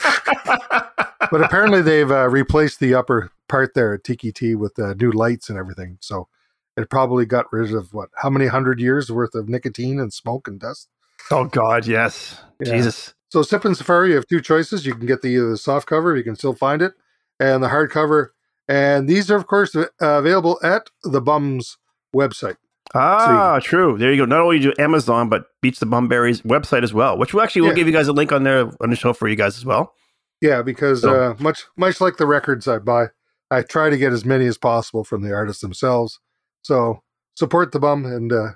but 1.31 1.43
apparently 1.43 1.83
they've 1.83 2.11
uh, 2.11 2.29
replaced 2.29 2.81
the 2.81 2.95
upper 2.95 3.33
part 3.49 3.75
there 3.75 3.95
at 3.95 4.05
Tiki-Ti 4.05 4.55
with 4.55 4.79
uh, 4.79 4.95
new 4.95 5.11
lights 5.11 5.49
and 5.49 5.59
everything. 5.59 5.99
So 6.01 6.29
it 6.77 6.91
probably 6.91 7.27
got 7.27 7.53
rid 7.53 7.73
of 7.75 7.93
what? 7.93 8.11
How 8.17 8.31
many 8.31 8.47
hundred 8.47 8.81
years 8.81 9.11
worth 9.11 9.35
of 9.35 9.49
nicotine 9.49 9.99
and 10.01 10.13
smoke 10.13 10.49
and 10.49 10.59
dust? 10.59 10.89
Oh 11.31 11.45
God, 11.45 11.87
yes, 11.87 12.41
yeah. 12.61 12.73
Jesus. 12.73 13.15
So 13.29 13.41
Sippin' 13.41 13.77
Safari, 13.77 14.11
you 14.11 14.17
have 14.17 14.27
two 14.27 14.41
choices. 14.41 14.85
You 14.85 14.95
can 14.95 15.07
get 15.07 15.23
the, 15.23 15.39
uh, 15.39 15.51
the 15.51 15.57
soft 15.57 15.87
cover, 15.87 16.17
you 16.17 16.25
can 16.25 16.35
still 16.35 16.55
find 16.55 16.83
it, 16.83 16.93
and 17.39 17.63
the 17.63 17.69
hardcover. 17.69 18.29
And 18.69 19.09
these 19.09 19.31
are, 19.31 19.37
of 19.37 19.47
course, 19.47 19.75
uh, 19.75 19.87
available 20.01 20.59
at 20.63 20.91
the 21.03 21.21
Bums 21.21 21.79
website. 22.15 22.57
Ah, 22.95 23.59
so 23.59 23.61
true. 23.61 23.99
There 23.99 24.13
you 24.13 24.23
go. 24.23 24.25
Not 24.25 24.41
only 24.41 24.59
do 24.59 24.73
Amazon, 24.79 25.29
but 25.29 25.45
Beats 25.61 25.79
the 25.79 25.87
Bum 25.87 26.09
Berry's 26.09 26.43
website 26.43 26.83
as 26.83 26.93
well, 26.93 27.17
which 27.17 27.33
we 27.33 27.41
actually 27.41 27.63
will 27.63 27.69
yeah. 27.69 27.75
give 27.75 27.87
you 27.87 27.93
guys 27.93 28.09
a 28.09 28.13
link 28.13 28.33
on 28.33 28.43
there 28.43 28.71
on 28.81 28.91
the 28.91 28.97
show 28.97 29.13
for 29.13 29.29
you 29.29 29.37
guys 29.37 29.57
as 29.57 29.65
well. 29.65 29.95
Yeah, 30.41 30.63
because 30.63 31.03
so. 31.03 31.15
uh, 31.15 31.35
much 31.39 31.65
much 31.77 32.01
like 32.01 32.17
the 32.17 32.27
records 32.27 32.67
I 32.67 32.79
buy, 32.79 33.09
I 33.51 33.63
try 33.63 33.91
to 33.91 33.97
get 33.97 34.13
as 34.13 34.25
many 34.25 34.47
as 34.47 34.59
possible 34.59 35.05
from 35.05 35.23
the 35.23 35.33
artists 35.33 35.63
themselves. 35.63 36.19
So 36.63 37.03
support 37.37 37.73
the 37.73 37.81
bum 37.81 38.05
and 38.05 38.33
uh, 38.33 38.51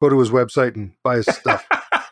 go 0.00 0.08
to 0.08 0.18
his 0.18 0.30
website 0.30 0.74
and 0.74 0.92
buy 1.02 1.16
his 1.16 1.26
stuff. 1.26 1.66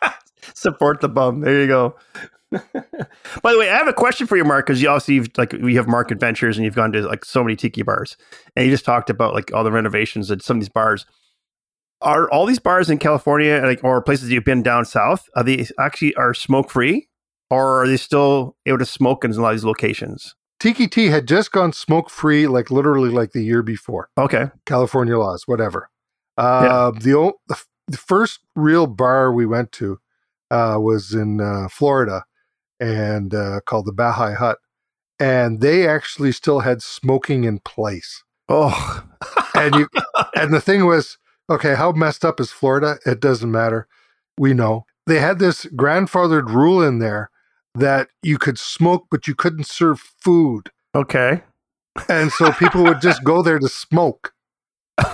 support 0.55 1.01
the 1.01 1.09
bum. 1.09 1.41
There 1.41 1.61
you 1.61 1.67
go. 1.67 1.95
By 2.51 3.51
the 3.51 3.59
way, 3.59 3.69
I 3.69 3.77
have 3.77 3.87
a 3.87 3.93
question 3.93 4.27
for 4.27 4.37
you, 4.37 4.43
Mark, 4.43 4.65
because 4.65 4.81
you 4.81 4.89
also 4.89 5.11
you've, 5.11 5.29
like 5.37 5.53
we 5.53 5.75
have 5.75 5.87
Mark 5.87 6.11
Adventures 6.11 6.57
and 6.57 6.65
you've 6.65 6.75
gone 6.75 6.91
to 6.93 7.01
like 7.01 7.25
so 7.25 7.43
many 7.43 7.55
tiki 7.55 7.81
bars, 7.81 8.15
and 8.55 8.65
you 8.65 8.71
just 8.71 8.85
talked 8.85 9.09
about 9.09 9.33
like 9.33 9.53
all 9.53 9.63
the 9.63 9.71
renovations 9.71 10.31
at 10.31 10.41
some 10.41 10.57
of 10.57 10.61
these 10.61 10.69
bars 10.69 11.05
are 12.01 12.29
all 12.29 12.45
these 12.45 12.59
bars 12.59 12.89
in 12.89 12.97
California 12.97 13.61
like 13.63 13.83
or 13.83 14.01
places 14.01 14.29
you've 14.29 14.43
been 14.43 14.61
down 14.61 14.83
south 14.83 15.29
are 15.35 15.43
they 15.43 15.65
actually 15.79 16.13
are 16.15 16.33
smoke 16.33 16.69
free 16.69 17.07
or 17.49 17.81
are 17.81 17.87
they 17.87 17.97
still 17.97 18.55
able 18.65 18.77
to 18.77 18.85
smoke 18.85 19.23
in 19.23 19.31
a 19.31 19.41
lot 19.41 19.49
of 19.49 19.55
these 19.55 19.65
locations? 19.65 20.35
Tiki-Ti 20.65 21.09
had 21.09 21.27
just 21.27 21.51
gone 21.51 21.73
smoke 21.73 22.09
free 22.09 22.47
like 22.47 22.71
literally 22.71 23.11
like 23.11 23.33
the 23.33 23.43
year 23.43 23.61
before. 23.61 24.09
Okay. 24.17 24.49
California 24.65 25.15
laws, 25.15 25.47
whatever. 25.47 25.91
Uh, 26.39 26.91
yeah. 26.91 26.99
the, 26.99 27.13
old, 27.13 27.33
the, 27.47 27.61
the 27.87 27.97
first 27.97 28.39
real 28.55 28.87
bar 28.87 29.31
we 29.31 29.45
went 29.45 29.71
to 29.73 29.99
uh, 30.49 30.79
was 30.79 31.13
in 31.13 31.39
uh, 31.39 31.67
Florida 31.69 32.23
and 32.79 33.35
uh, 33.35 33.59
called 33.67 33.85
the 33.85 33.93
Baha'i 33.93 34.33
Hut 34.33 34.57
and 35.19 35.61
they 35.61 35.87
actually 35.87 36.31
still 36.31 36.61
had 36.61 36.81
smoking 36.81 37.43
in 37.43 37.59
place. 37.59 38.23
Oh. 38.49 39.03
and 39.53 39.75
you 39.75 39.87
and 40.35 40.51
the 40.51 40.61
thing 40.61 40.87
was 40.87 41.19
Okay, 41.47 41.75
how 41.75 41.91
messed 41.91 42.25
up 42.25 42.39
is 42.39 42.51
Florida? 42.51 42.97
It 43.05 43.19
doesn't 43.19 43.51
matter. 43.51 43.87
We 44.35 44.55
know. 44.55 44.87
They 45.05 45.19
had 45.19 45.37
this 45.37 45.65
grandfathered 45.65 46.47
rule 46.47 46.81
in 46.81 46.97
there 46.97 47.29
that 47.75 48.09
you 48.21 48.37
could 48.37 48.57
smoke, 48.57 49.07
but 49.11 49.27
you 49.27 49.35
couldn't 49.35 49.67
serve 49.67 49.99
food. 49.99 50.71
Okay. 50.93 51.41
And 52.09 52.31
so 52.31 52.51
people 52.53 52.83
would 52.83 53.01
just 53.01 53.23
go 53.23 53.41
there 53.41 53.59
to 53.59 53.69
smoke. 53.69 54.33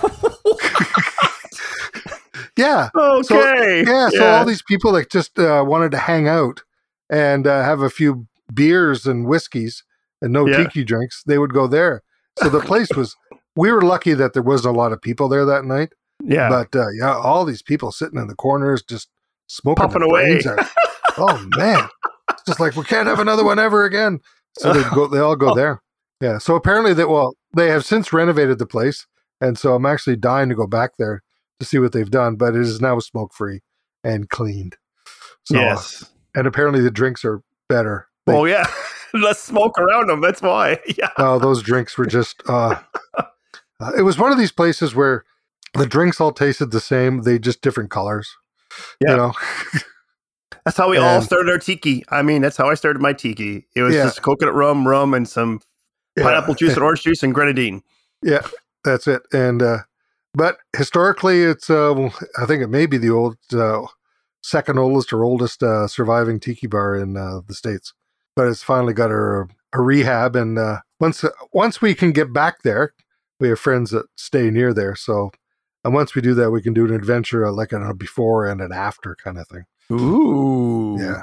yeah. 2.56 2.88
Okay. 2.94 3.22
So, 3.22 3.54
yeah, 3.54 3.82
yeah. 3.86 4.08
So 4.10 4.26
all 4.26 4.44
these 4.44 4.62
people 4.62 4.92
that 4.92 5.10
just 5.10 5.38
uh, 5.38 5.64
wanted 5.66 5.90
to 5.92 5.98
hang 5.98 6.28
out 6.28 6.62
and 7.10 7.46
uh, 7.46 7.62
have 7.62 7.80
a 7.80 7.90
few 7.90 8.26
beers 8.52 9.06
and 9.06 9.26
whiskeys 9.26 9.84
and 10.20 10.32
no 10.32 10.46
yeah. 10.46 10.58
tiki 10.58 10.84
drinks, 10.84 11.22
they 11.26 11.38
would 11.38 11.52
go 11.52 11.66
there. 11.66 12.02
So 12.38 12.48
the 12.48 12.60
place 12.60 12.88
was. 12.96 13.16
We 13.54 13.70
were 13.70 13.82
lucky 13.82 14.14
that 14.14 14.32
there 14.32 14.42
wasn't 14.42 14.74
a 14.74 14.78
lot 14.78 14.92
of 14.92 15.02
people 15.02 15.28
there 15.28 15.44
that 15.44 15.66
night 15.66 15.92
Yeah. 16.24 16.48
But 16.48 16.74
uh, 16.74 16.88
yeah, 16.98 17.14
all 17.14 17.44
these 17.44 17.62
people 17.62 17.92
sitting 17.92 18.18
in 18.18 18.28
the 18.28 18.34
corners 18.34 18.82
just 18.82 19.08
smoking 19.46 19.88
their 19.88 20.02
away. 20.02 20.40
oh 21.18 21.46
man, 21.56 21.88
just 22.46 22.60
like 22.60 22.76
we 22.76 22.84
can't 22.84 23.08
have 23.08 23.20
another 23.20 23.44
one 23.44 23.58
ever 23.58 23.84
again. 23.84 24.20
So 24.58 24.72
they 24.72 24.82
go, 24.94 25.06
they 25.06 25.18
all 25.18 25.36
go 25.36 25.54
there. 25.56 25.82
Yeah. 26.20 26.38
So 26.38 26.54
apparently 26.54 26.94
that 26.94 27.08
well, 27.08 27.34
they 27.54 27.68
have 27.68 27.84
since 27.84 28.12
renovated 28.12 28.58
the 28.58 28.66
place, 28.66 29.06
and 29.40 29.58
so 29.58 29.74
I'm 29.74 29.86
actually 29.86 30.16
dying 30.16 30.48
to 30.48 30.54
go 30.54 30.66
back 30.66 30.92
there 30.98 31.22
to 31.60 31.66
see 31.66 31.78
what 31.78 31.92
they've 31.92 32.10
done. 32.10 32.36
But 32.36 32.54
it 32.54 32.60
is 32.62 32.80
now 32.80 32.98
smoke 32.98 33.32
free 33.34 33.60
and 34.04 34.28
cleaned. 34.28 34.76
So 35.44 35.56
yes. 35.56 36.04
and 36.34 36.46
apparently 36.46 36.80
the 36.80 36.90
drinks 36.90 37.24
are 37.24 37.42
better. 37.68 38.08
They- 38.26 38.34
Oh 38.36 38.44
yeah. 38.44 38.66
Less 39.14 39.40
smoke 39.42 39.78
around 39.78 40.08
them. 40.08 40.20
That's 40.20 40.40
why. 40.40 40.78
Yeah. 40.96 41.10
Oh, 41.18 41.38
those 41.38 41.62
drinks 41.62 41.98
were 41.98 42.06
just. 42.06 42.42
Uh, 42.48 42.78
uh, 43.18 43.92
it 43.98 44.02
was 44.02 44.16
one 44.18 44.32
of 44.32 44.38
these 44.38 44.52
places 44.52 44.94
where 44.94 45.24
the 45.74 45.86
drinks 45.86 46.20
all 46.20 46.32
tasted 46.32 46.70
the 46.70 46.80
same. 46.80 47.22
They 47.22 47.38
just 47.38 47.60
different 47.62 47.90
colors. 47.90 48.30
Yeah. 49.00 49.10
You 49.10 49.16
know. 49.16 49.32
That's 50.64 50.76
how 50.76 50.90
we 50.90 50.98
all 50.98 51.20
started 51.22 51.50
our 51.50 51.58
tiki. 51.58 52.04
I 52.08 52.22
mean, 52.22 52.42
that's 52.42 52.56
how 52.56 52.68
I 52.68 52.74
started 52.74 53.00
my 53.00 53.12
tiki. 53.12 53.66
It 53.74 53.82
was 53.82 53.94
Yeah. 53.94 54.04
just 54.04 54.22
coconut 54.22 54.54
rum, 54.54 54.86
rum, 54.86 55.14
and 55.14 55.28
some 55.28 55.60
Yeah. 56.16 56.24
pineapple 56.24 56.54
juice 56.54 56.74
and 56.74 56.82
orange 56.84 57.02
juice 57.02 57.22
and 57.22 57.34
grenadine. 57.34 57.82
Yeah, 58.22 58.46
that's 58.84 59.06
it. 59.06 59.22
And 59.32 59.62
uh, 59.62 59.78
but 60.34 60.58
historically, 60.76 61.42
it's 61.42 61.68
uh, 61.68 62.10
I 62.38 62.46
think 62.46 62.62
it 62.62 62.68
may 62.68 62.86
be 62.86 62.98
the 62.98 63.10
old 63.10 63.36
uh, 63.52 63.82
second 64.42 64.78
oldest 64.78 65.12
or 65.12 65.24
oldest 65.24 65.62
uh, 65.62 65.86
surviving 65.88 66.40
tiki 66.40 66.66
bar 66.66 66.96
in 66.96 67.16
uh, 67.16 67.40
the 67.46 67.54
states. 67.54 67.92
But 68.34 68.48
it's 68.48 68.62
finally 68.62 68.94
got 68.94 69.10
a, 69.10 69.46
a 69.74 69.82
rehab, 69.82 70.36
and 70.36 70.58
uh, 70.58 70.80
once 71.00 71.24
once 71.52 71.82
we 71.82 71.94
can 71.94 72.12
get 72.12 72.32
back 72.32 72.62
there, 72.62 72.94
we 73.40 73.48
have 73.48 73.58
friends 73.58 73.90
that 73.90 74.06
stay 74.16 74.50
near 74.50 74.72
there. 74.72 74.94
So, 74.96 75.32
and 75.84 75.92
once 75.92 76.14
we 76.14 76.22
do 76.22 76.32
that, 76.34 76.50
we 76.50 76.62
can 76.62 76.72
do 76.72 76.86
an 76.86 76.94
adventure 76.94 77.44
uh, 77.44 77.52
like 77.52 77.72
a 77.72 77.92
before 77.92 78.46
and 78.46 78.60
an 78.60 78.72
after 78.72 79.14
kind 79.16 79.38
of 79.38 79.48
thing. 79.48 79.64
Ooh. 79.92 80.96
Yeah, 81.00 81.22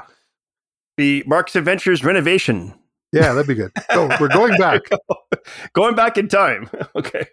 The 0.97 1.23
Mark's 1.27 1.55
Adventures 1.55 2.03
renovation. 2.03 2.73
yeah, 3.11 3.33
that'd 3.33 3.47
be 3.47 3.55
good. 3.55 3.71
So 3.91 4.09
we're 4.19 4.27
going 4.29 4.57
back. 4.57 4.81
Going 5.73 5.95
back 5.95 6.17
in 6.17 6.27
time. 6.27 6.69
okay. 6.95 7.25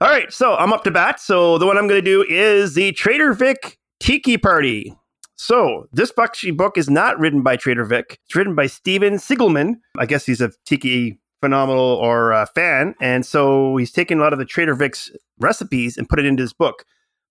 All 0.00 0.08
right. 0.08 0.32
So 0.32 0.54
I'm 0.56 0.72
up 0.72 0.84
to 0.84 0.90
bat. 0.90 1.18
So 1.18 1.58
the 1.58 1.66
one 1.66 1.76
I'm 1.78 1.88
going 1.88 2.02
to 2.02 2.10
do 2.10 2.24
is 2.28 2.74
the 2.74 2.92
Trader 2.92 3.32
Vic 3.32 3.78
Tiki 4.00 4.36
Party. 4.36 4.94
So 5.36 5.88
this 5.92 6.12
book 6.12 6.76
is 6.78 6.88
not 6.90 7.18
written 7.18 7.42
by 7.42 7.56
Trader 7.56 7.84
Vic. 7.84 8.18
It's 8.26 8.36
written 8.36 8.54
by 8.54 8.66
Stephen 8.66 9.14
Siegelman. 9.14 9.76
I 9.98 10.06
guess 10.06 10.24
he's 10.26 10.40
a 10.40 10.50
tiki 10.66 11.18
phenomenal 11.40 11.84
or 11.84 12.32
uh, 12.32 12.46
fan, 12.54 12.94
and 13.00 13.24
so 13.26 13.76
he's 13.76 13.92
taken 13.92 14.18
a 14.18 14.22
lot 14.22 14.32
of 14.32 14.38
the 14.38 14.44
Trader 14.46 14.74
Vic's 14.74 15.10
recipes 15.38 15.96
and 15.96 16.08
put 16.08 16.18
it 16.18 16.24
into 16.26 16.42
this 16.42 16.52
book. 16.54 16.84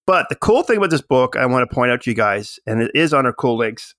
But 0.05 0.29
the 0.29 0.35
cool 0.35 0.63
thing 0.63 0.77
about 0.77 0.91
this 0.91 1.01
book, 1.01 1.35
I 1.35 1.45
want 1.45 1.67
to 1.67 1.73
point 1.73 1.91
out 1.91 2.01
to 2.03 2.11
you 2.11 2.15
guys, 2.15 2.59
and 2.67 2.81
it 2.81 2.91
is 2.93 3.13
on 3.13 3.25
our 3.25 3.33
cool 3.33 3.57
links, 3.57 3.95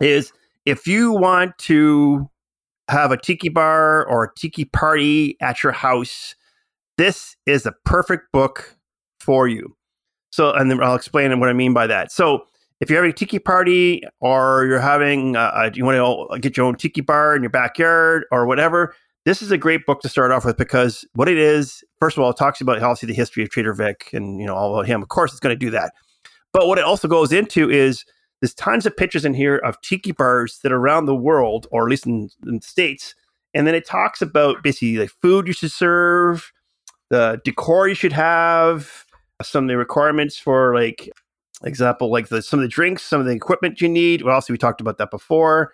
is 0.00 0.32
if 0.64 0.86
you 0.86 1.12
want 1.12 1.56
to 1.58 2.28
have 2.88 3.12
a 3.12 3.16
tiki 3.16 3.48
bar 3.48 4.04
or 4.06 4.24
a 4.24 4.34
tiki 4.36 4.64
party 4.64 5.36
at 5.40 5.62
your 5.62 5.72
house, 5.72 6.34
this 6.98 7.36
is 7.46 7.66
a 7.66 7.72
perfect 7.84 8.32
book 8.32 8.76
for 9.20 9.46
you. 9.46 9.76
So, 10.30 10.52
and 10.52 10.70
then 10.70 10.82
I'll 10.82 10.96
explain 10.96 11.38
what 11.38 11.48
I 11.48 11.52
mean 11.52 11.72
by 11.72 11.86
that. 11.86 12.10
So, 12.10 12.46
if 12.80 12.90
you're 12.90 12.98
having 12.98 13.12
a 13.12 13.14
tiki 13.14 13.38
party 13.38 14.02
or 14.20 14.66
you're 14.66 14.80
having, 14.80 15.34
uh, 15.34 15.70
you 15.72 15.84
want 15.84 15.96
to 16.32 16.38
get 16.40 16.58
your 16.58 16.66
own 16.66 16.74
tiki 16.74 17.00
bar 17.00 17.34
in 17.34 17.42
your 17.42 17.50
backyard 17.50 18.24
or 18.30 18.46
whatever, 18.46 18.94
this 19.26 19.42
is 19.42 19.50
a 19.50 19.58
great 19.58 19.84
book 19.84 20.00
to 20.00 20.08
start 20.08 20.30
off 20.30 20.44
with 20.44 20.56
because 20.56 21.04
what 21.14 21.28
it 21.28 21.36
is, 21.36 21.82
first 22.00 22.16
of 22.16 22.22
all, 22.22 22.30
it 22.30 22.36
talks 22.36 22.60
about 22.60 22.80
obviously 22.80 23.08
the 23.08 23.14
history 23.14 23.42
of 23.42 23.50
Trader 23.50 23.74
Vic 23.74 24.08
and 24.12 24.40
you 24.40 24.46
know 24.46 24.54
all 24.54 24.72
about 24.72 24.86
him. 24.86 25.02
Of 25.02 25.08
course, 25.08 25.32
it's 25.32 25.40
going 25.40 25.54
to 25.54 25.58
do 25.58 25.70
that. 25.70 25.92
But 26.52 26.68
what 26.68 26.78
it 26.78 26.84
also 26.84 27.08
goes 27.08 27.32
into 27.32 27.68
is 27.68 28.04
there's 28.40 28.54
tons 28.54 28.86
of 28.86 28.96
pictures 28.96 29.24
in 29.24 29.34
here 29.34 29.56
of 29.56 29.80
tiki 29.80 30.12
bars 30.12 30.60
that 30.62 30.70
are 30.70 30.78
around 30.78 31.06
the 31.06 31.16
world, 31.16 31.66
or 31.72 31.82
at 31.82 31.90
least 31.90 32.06
in, 32.06 32.30
in 32.46 32.56
the 32.56 32.62
states. 32.62 33.16
And 33.52 33.66
then 33.66 33.74
it 33.74 33.84
talks 33.84 34.22
about 34.22 34.62
basically 34.62 34.96
the 34.96 35.08
food 35.08 35.48
you 35.48 35.52
should 35.52 35.72
serve, 35.72 36.52
the 37.10 37.40
decor 37.44 37.88
you 37.88 37.94
should 37.94 38.12
have, 38.12 39.04
some 39.42 39.64
of 39.64 39.68
the 39.68 39.76
requirements 39.76 40.38
for 40.38 40.72
like 40.72 41.10
example, 41.64 42.12
like 42.12 42.28
the 42.28 42.42
some 42.42 42.60
of 42.60 42.62
the 42.62 42.68
drinks, 42.68 43.02
some 43.02 43.20
of 43.20 43.26
the 43.26 43.32
equipment 43.32 43.80
you 43.80 43.88
need. 43.88 44.22
Well, 44.22 44.36
also 44.36 44.52
we 44.52 44.58
talked 44.58 44.80
about 44.80 44.98
that 44.98 45.10
before. 45.10 45.72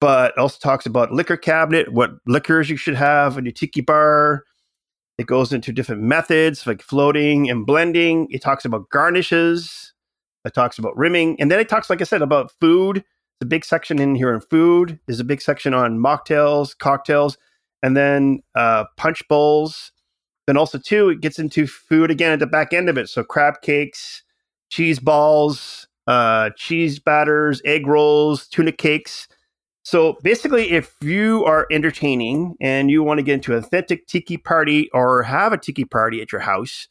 But 0.00 0.36
also 0.36 0.58
talks 0.60 0.86
about 0.86 1.12
liquor 1.12 1.36
cabinet, 1.36 1.92
what 1.92 2.12
liquors 2.26 2.68
you 2.68 2.76
should 2.76 2.96
have 2.96 3.38
in 3.38 3.44
your 3.44 3.52
tiki 3.52 3.80
bar. 3.80 4.44
It 5.16 5.26
goes 5.26 5.52
into 5.52 5.72
different 5.72 6.02
methods 6.02 6.66
like 6.66 6.82
floating 6.82 7.48
and 7.48 7.64
blending. 7.64 8.26
It 8.30 8.42
talks 8.42 8.64
about 8.64 8.90
garnishes. 8.90 9.92
It 10.44 10.54
talks 10.54 10.78
about 10.78 10.96
rimming. 10.96 11.40
And 11.40 11.50
then 11.50 11.60
it 11.60 11.68
talks, 11.68 11.88
like 11.88 12.00
I 12.00 12.04
said, 12.04 12.20
about 12.20 12.52
food. 12.60 12.96
There's 12.96 13.46
a 13.46 13.46
big 13.46 13.64
section 13.64 13.98
in 14.00 14.14
here 14.14 14.34
on 14.34 14.40
food. 14.40 14.98
There's 15.06 15.20
a 15.20 15.24
big 15.24 15.40
section 15.40 15.72
on 15.72 15.98
mocktails, 15.98 16.76
cocktails, 16.76 17.38
and 17.82 17.96
then 17.96 18.42
uh, 18.54 18.84
punch 18.96 19.26
bowls. 19.28 19.92
Then 20.46 20.56
also, 20.56 20.78
too, 20.78 21.08
it 21.08 21.20
gets 21.20 21.38
into 21.38 21.66
food 21.66 22.10
again 22.10 22.32
at 22.32 22.38
the 22.38 22.46
back 22.46 22.72
end 22.72 22.88
of 22.88 22.98
it. 22.98 23.08
So 23.08 23.24
crab 23.24 23.62
cakes, 23.62 24.22
cheese 24.68 24.98
balls, 24.98 25.88
uh, 26.06 26.50
cheese 26.56 26.98
batters, 26.98 27.62
egg 27.64 27.86
rolls, 27.86 28.46
tuna 28.48 28.72
cakes. 28.72 29.28
So 29.84 30.16
basically, 30.22 30.72
if 30.72 30.96
you 31.02 31.44
are 31.44 31.66
entertaining 31.70 32.56
and 32.58 32.90
you 32.90 33.02
want 33.02 33.18
to 33.18 33.22
get 33.22 33.34
into 33.34 33.52
an 33.52 33.58
authentic 33.58 34.06
tiki 34.06 34.38
party 34.38 34.90
or 34.92 35.22
have 35.22 35.52
a 35.52 35.58
tiki 35.58 35.84
party 35.84 36.22
at 36.22 36.32
your 36.32 36.40
house, 36.40 36.88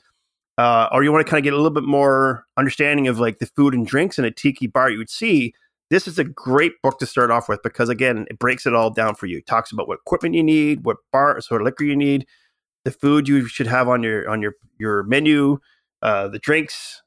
uh, 0.60 0.88
or 0.92 1.04
you 1.04 1.12
want 1.12 1.26
to 1.26 1.30
kind 1.30 1.40
of 1.40 1.44
get 1.44 1.54
a 1.54 1.56
little 1.56 1.72
bit 1.72 1.84
more 1.84 2.46
understanding 2.56 3.08
of 3.08 3.20
like 3.20 3.40
the 3.40 3.48
food 3.48 3.74
and 3.74 3.88
drinks 3.88 4.20
in 4.20 4.26
a 4.26 4.32
tiki 4.32 4.68
bar 4.68 4.92
you 4.92 5.00
would 5.00 5.10
see, 5.10 5.56
this 5.90 6.08
is 6.08 6.20
a 6.20 6.24
great 6.24 6.74
book 6.84 7.00
to 7.00 7.08
start 7.08 7.32
off 7.32 7.50
with 7.50 7.64
because 7.64 7.90
again, 7.90 8.28
it 8.30 8.38
breaks 8.38 8.68
it 8.68 8.76
all 8.76 8.92
down 8.92 9.16
for 9.16 9.26
you. 9.26 9.40
It 9.40 9.48
talks 9.48 9.72
about 9.72 9.88
what 9.88 10.00
equipment 10.06 10.36
you 10.36 10.44
need, 10.44 10.86
what 10.86 10.98
bar 11.12 11.42
sort 11.42 11.62
of 11.62 11.66
liquor 11.66 11.86
you 11.86 11.96
need, 11.96 12.28
the 12.86 12.92
food 12.92 13.28
you 13.28 13.48
should 13.48 13.68
have 13.68 13.90
on 13.90 14.04
your 14.04 14.30
on 14.30 14.40
your 14.40 14.54
your 14.78 15.02
menu, 15.04 15.58
uh, 16.04 16.28
the 16.28 16.40
drinks, 16.40 17.02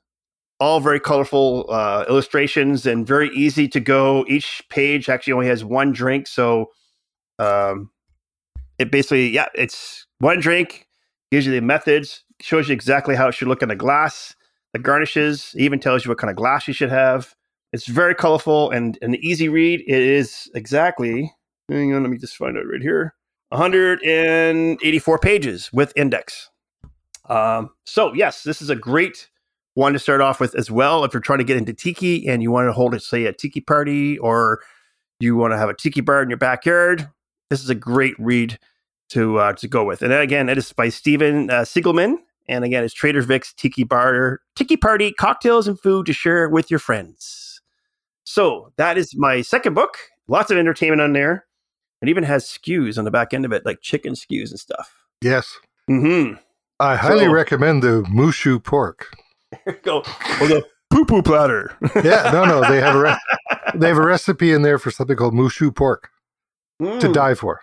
all 0.58 0.80
very 0.80 1.00
colorful 1.00 1.66
uh, 1.68 2.04
illustrations 2.08 2.86
and 2.86 3.06
very 3.06 3.28
easy 3.30 3.68
to 3.68 3.80
go. 3.80 4.24
Each 4.28 4.62
page 4.70 5.08
actually 5.08 5.34
only 5.34 5.46
has 5.48 5.64
one 5.64 5.92
drink, 5.92 6.26
so 6.26 6.70
um, 7.38 7.90
it 8.78 8.90
basically 8.90 9.28
yeah, 9.28 9.48
it's 9.54 10.06
one 10.18 10.40
drink. 10.40 10.86
Gives 11.32 11.44
you 11.44 11.52
the 11.52 11.60
methods, 11.60 12.22
shows 12.40 12.68
you 12.68 12.72
exactly 12.72 13.16
how 13.16 13.28
it 13.28 13.32
should 13.32 13.48
look 13.48 13.62
in 13.62 13.68
the 13.68 13.74
glass, 13.74 14.36
the 14.72 14.78
garnishes, 14.78 15.52
even 15.56 15.80
tells 15.80 16.04
you 16.04 16.10
what 16.10 16.18
kind 16.18 16.30
of 16.30 16.36
glass 16.36 16.68
you 16.68 16.74
should 16.74 16.90
have. 16.90 17.34
It's 17.72 17.86
very 17.86 18.14
colorful 18.14 18.70
and 18.70 18.96
an 19.02 19.16
easy 19.16 19.48
read. 19.48 19.80
It 19.80 20.02
is 20.02 20.48
exactly. 20.54 21.32
Hang 21.68 21.92
on, 21.92 22.02
let 22.02 22.10
me 22.10 22.16
just 22.16 22.36
find 22.36 22.56
out 22.56 22.64
right 22.70 22.80
here. 22.80 23.14
184 23.50 25.18
pages 25.18 25.72
with 25.72 25.92
index. 25.96 26.50
Um, 27.28 27.70
so 27.84 28.12
yes, 28.14 28.44
this 28.44 28.62
is 28.62 28.70
a 28.70 28.76
great 28.76 29.28
one 29.76 29.92
to 29.92 29.98
start 29.98 30.22
off 30.22 30.40
with 30.40 30.54
as 30.54 30.70
well. 30.70 31.04
If 31.04 31.12
you're 31.12 31.20
trying 31.20 31.38
to 31.38 31.44
get 31.44 31.58
into 31.58 31.74
tiki 31.74 32.26
and 32.26 32.42
you 32.42 32.50
want 32.50 32.66
to 32.66 32.72
hold 32.72 32.94
it, 32.94 33.02
say 33.02 33.26
a 33.26 33.32
tiki 33.32 33.60
party, 33.60 34.18
or 34.18 34.60
you 35.20 35.36
want 35.36 35.52
to 35.52 35.58
have 35.58 35.68
a 35.68 35.74
tiki 35.74 36.00
bar 36.00 36.22
in 36.22 36.30
your 36.30 36.38
backyard, 36.38 37.08
this 37.50 37.62
is 37.62 37.68
a 37.68 37.74
great 37.74 38.14
read 38.18 38.58
to 39.10 39.38
uh, 39.38 39.52
to 39.52 39.68
go 39.68 39.84
with. 39.84 40.00
And 40.00 40.10
then 40.10 40.22
again, 40.22 40.48
it 40.48 40.56
is 40.56 40.72
by 40.72 40.88
Stephen 40.88 41.50
uh, 41.50 41.60
Siegelman, 41.60 42.16
and 42.48 42.64
again, 42.64 42.84
it's 42.84 42.94
Trader 42.94 43.20
Vic's 43.20 43.52
Tiki 43.52 43.84
Bar 43.84 44.40
Tiki 44.56 44.78
Party: 44.78 45.12
Cocktails 45.12 45.68
and 45.68 45.78
Food 45.78 46.06
to 46.06 46.12
Share 46.14 46.48
with 46.48 46.70
Your 46.70 46.80
Friends. 46.80 47.60
So 48.24 48.72
that 48.76 48.96
is 48.96 49.14
my 49.14 49.42
second 49.42 49.74
book. 49.74 49.98
Lots 50.26 50.50
of 50.50 50.56
entertainment 50.56 51.02
on 51.02 51.12
there. 51.12 51.44
It 52.02 52.08
even 52.08 52.24
has 52.24 52.44
skews 52.44 52.96
on 52.98 53.04
the 53.04 53.10
back 53.10 53.34
end 53.34 53.44
of 53.44 53.52
it, 53.52 53.64
like 53.66 53.80
chicken 53.82 54.14
skews 54.14 54.50
and 54.50 54.58
stuff. 54.58 54.94
Yes. 55.22 55.58
Mm-hmm. 55.90 56.34
I 56.80 56.96
highly 56.96 57.26
So- 57.26 57.32
recommend 57.32 57.82
the 57.82 58.02
Mushu 58.04 58.62
pork. 58.62 59.08
There 59.52 59.60
you 59.74 59.80
go 59.82 59.98
or 59.98 60.46
the 60.48 60.64
poo 60.90 61.04
poo 61.04 61.22
platter. 61.22 61.76
Yeah, 62.04 62.30
no, 62.32 62.44
no, 62.44 62.60
they 62.68 62.80
have 62.80 62.94
a 62.96 63.00
re- 63.00 63.16
they 63.74 63.88
have 63.88 63.96
a 63.98 64.02
recipe 64.04 64.52
in 64.52 64.62
there 64.62 64.78
for 64.78 64.90
something 64.90 65.16
called 65.16 65.34
Mushu 65.34 65.74
pork 65.74 66.10
to 66.80 66.86
Mm. 66.86 67.12
die 67.14 67.34
for. 67.34 67.60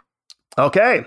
Okay. 0.57 1.05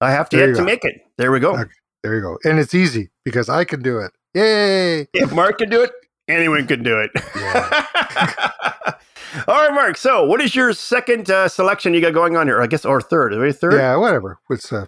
I 0.00 0.10
have 0.10 0.28
to 0.30 0.36
There 0.36 0.46
yet 0.46 0.50
you 0.50 0.54
to 0.56 0.60
go. 0.60 0.64
make 0.66 0.84
it. 0.84 0.94
There 1.18 1.30
we 1.32 1.38
go. 1.40 1.54
Okay. 1.56 1.70
There 2.02 2.14
you 2.16 2.20
go, 2.22 2.36
and 2.44 2.58
it's 2.58 2.74
easy 2.74 3.10
because 3.24 3.48
I 3.48 3.64
can 3.64 3.80
do 3.82 3.98
it. 3.98 4.10
Yay! 4.34 5.06
If 5.14 5.32
Mark 5.32 5.58
can 5.58 5.68
do 5.70 5.82
it, 5.82 5.92
anyone 6.28 6.66
can 6.66 6.82
do 6.82 6.98
it. 6.98 7.10
All 9.48 9.54
right, 9.56 9.72
Mark. 9.72 9.96
So, 9.96 10.24
what 10.26 10.40
is 10.42 10.54
your 10.54 10.72
second 10.74 11.30
uh, 11.30 11.48
selection 11.48 11.94
you 11.94 12.00
got 12.02 12.12
going 12.12 12.36
on 12.36 12.46
here? 12.46 12.60
I 12.60 12.66
guess, 12.66 12.84
or 12.84 13.00
third? 13.00 13.32
Are 13.32 13.40
we 13.40 13.52
third? 13.52 13.74
Yeah, 13.74 13.96
whatever. 13.96 14.38
It's 14.50 14.70
uh, 14.72 14.86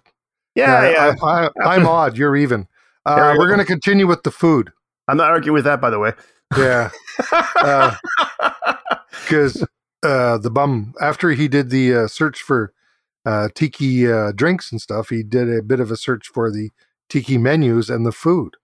yeah. 0.54 0.90
yeah. 0.90 1.14
I, 1.22 1.48
I, 1.64 1.76
am 1.76 1.86
odd. 1.86 2.18
You're 2.18 2.36
even. 2.36 2.66
Uh, 3.06 3.34
we're 3.38 3.46
going 3.46 3.58
to 3.60 3.64
continue 3.64 4.06
with 4.06 4.22
the 4.22 4.30
food. 4.30 4.70
I'm 5.08 5.16
not 5.16 5.30
arguing 5.30 5.54
with 5.54 5.64
that, 5.64 5.80
by 5.80 5.90
the 5.90 5.98
way. 5.98 6.12
Yeah, 6.56 6.90
Uh, 7.56 7.94
because 9.24 9.64
uh, 10.02 10.38
the 10.38 10.50
bum 10.50 10.94
after 11.00 11.30
he 11.30 11.48
did 11.48 11.70
the 11.70 11.94
uh, 11.94 12.06
search 12.06 12.40
for 12.42 12.72
uh, 13.26 13.48
tiki 13.54 14.10
uh, 14.10 14.32
drinks 14.32 14.70
and 14.70 14.80
stuff, 14.80 15.08
he 15.08 15.22
did 15.22 15.48
a 15.50 15.62
bit 15.62 15.80
of 15.80 15.90
a 15.90 15.96
search 15.96 16.28
for 16.28 16.50
the 16.50 16.70
tiki 17.08 17.38
menus 17.38 17.88
and 17.90 18.04
the 18.06 18.12
food. 18.12 18.54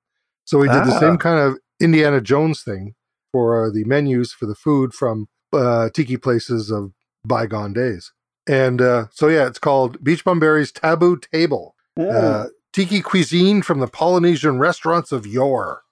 So 0.44 0.62
he 0.62 0.68
did 0.68 0.84
the 0.84 0.92
Ah. 0.94 0.98
same 1.00 1.16
kind 1.18 1.38
of 1.38 1.58
Indiana 1.80 2.20
Jones 2.20 2.62
thing 2.62 2.94
for 3.32 3.66
uh, 3.66 3.70
the 3.70 3.84
menus 3.84 4.32
for 4.32 4.46
the 4.46 4.54
food 4.54 4.92
from 4.92 5.28
uh, 5.52 5.88
tiki 5.90 6.16
places 6.16 6.70
of 6.70 6.92
bygone 7.24 7.72
days. 7.72 8.12
And 8.46 8.80
uh, 8.82 9.06
so, 9.12 9.28
yeah, 9.28 9.46
it's 9.46 9.58
called 9.58 10.02
Beach 10.02 10.24
Bum 10.24 10.40
Berry's 10.40 10.72
Taboo 10.72 11.18
Table. 11.32 11.74
Uh, 11.98 12.46
tiki 12.72 13.00
cuisine 13.00 13.62
from 13.62 13.78
the 13.80 13.86
Polynesian 13.86 14.58
restaurants 14.58 15.12
of 15.12 15.26
yore. 15.26 15.82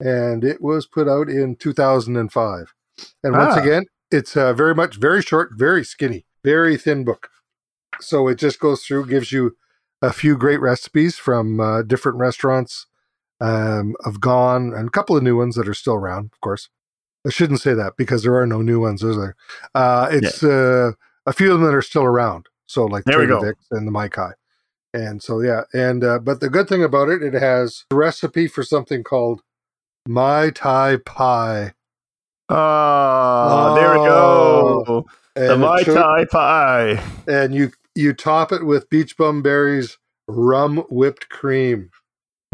And 0.00 0.44
it 0.44 0.60
was 0.60 0.86
put 0.86 1.08
out 1.08 1.28
in 1.28 1.56
2005. 1.56 2.74
And 3.22 3.32
once 3.36 3.54
Ah. 3.56 3.60
again, 3.62 3.84
it's 4.10 4.36
uh, 4.36 4.52
very 4.52 4.74
much, 4.74 4.96
very 4.96 5.22
short, 5.22 5.50
very 5.56 5.84
skinny, 5.84 6.24
very 6.44 6.76
thin 6.76 7.04
book. 7.04 7.28
So 8.00 8.28
it 8.28 8.36
just 8.38 8.58
goes 8.60 8.84
through, 8.84 9.06
gives 9.06 9.32
you 9.32 9.56
a 10.02 10.12
few 10.12 10.36
great 10.36 10.60
recipes 10.60 11.16
from 11.16 11.60
uh, 11.60 11.82
different 11.82 12.18
restaurants 12.18 12.86
um, 13.40 13.94
of 14.04 14.20
gone 14.20 14.72
and 14.74 14.88
a 14.88 14.90
couple 14.90 15.16
of 15.16 15.22
new 15.22 15.36
ones 15.36 15.56
that 15.56 15.68
are 15.68 15.74
still 15.74 15.94
around, 15.94 16.30
of 16.32 16.40
course. 16.40 16.68
I 17.26 17.30
shouldn't 17.30 17.60
say 17.60 17.72
that 17.74 17.96
because 17.96 18.22
there 18.22 18.34
are 18.36 18.46
no 18.46 18.60
new 18.62 18.80
ones, 18.80 19.02
is 19.02 19.16
there? 19.16 19.34
Uh, 19.74 20.08
it's 20.10 20.42
uh, 20.44 20.92
a 21.26 21.32
few 21.32 21.52
of 21.52 21.58
them 21.58 21.66
that 21.66 21.74
are 21.74 21.82
still 21.82 22.04
around. 22.04 22.46
So 22.66 22.84
like 22.84 23.04
There 23.04 23.16
Trader. 23.16 23.40
Vic's 23.40 23.66
and 23.70 23.86
the 23.86 23.90
Mai-Kai. 23.90 24.32
And 24.92 25.22
so 25.22 25.40
yeah, 25.40 25.62
and 25.72 26.04
uh, 26.04 26.18
but 26.20 26.40
the 26.40 26.48
good 26.50 26.68
thing 26.68 26.84
about 26.84 27.08
it, 27.08 27.22
it 27.22 27.32
has 27.34 27.84
a 27.90 27.94
recipe 27.96 28.46
for 28.46 28.62
something 28.62 29.02
called 29.02 29.42
Mai 30.06 30.50
Tai 30.50 30.96
Pie. 30.98 31.72
Oh, 32.48 33.74
there 33.74 33.90
we 33.98 34.06
go. 34.06 35.06
The 35.34 35.52
And, 35.52 35.60
Mai 35.62 35.80
it 35.80 35.84
Tai 35.86 36.24
Pie. 36.30 37.02
and 37.26 37.54
you 37.54 37.72
you 37.94 38.12
top 38.12 38.52
it 38.52 38.64
with 38.64 38.88
Beach 38.90 39.16
Bum 39.16 39.40
Berry's 39.42 39.98
rum 40.28 40.78
whipped 40.90 41.28
cream. 41.30 41.90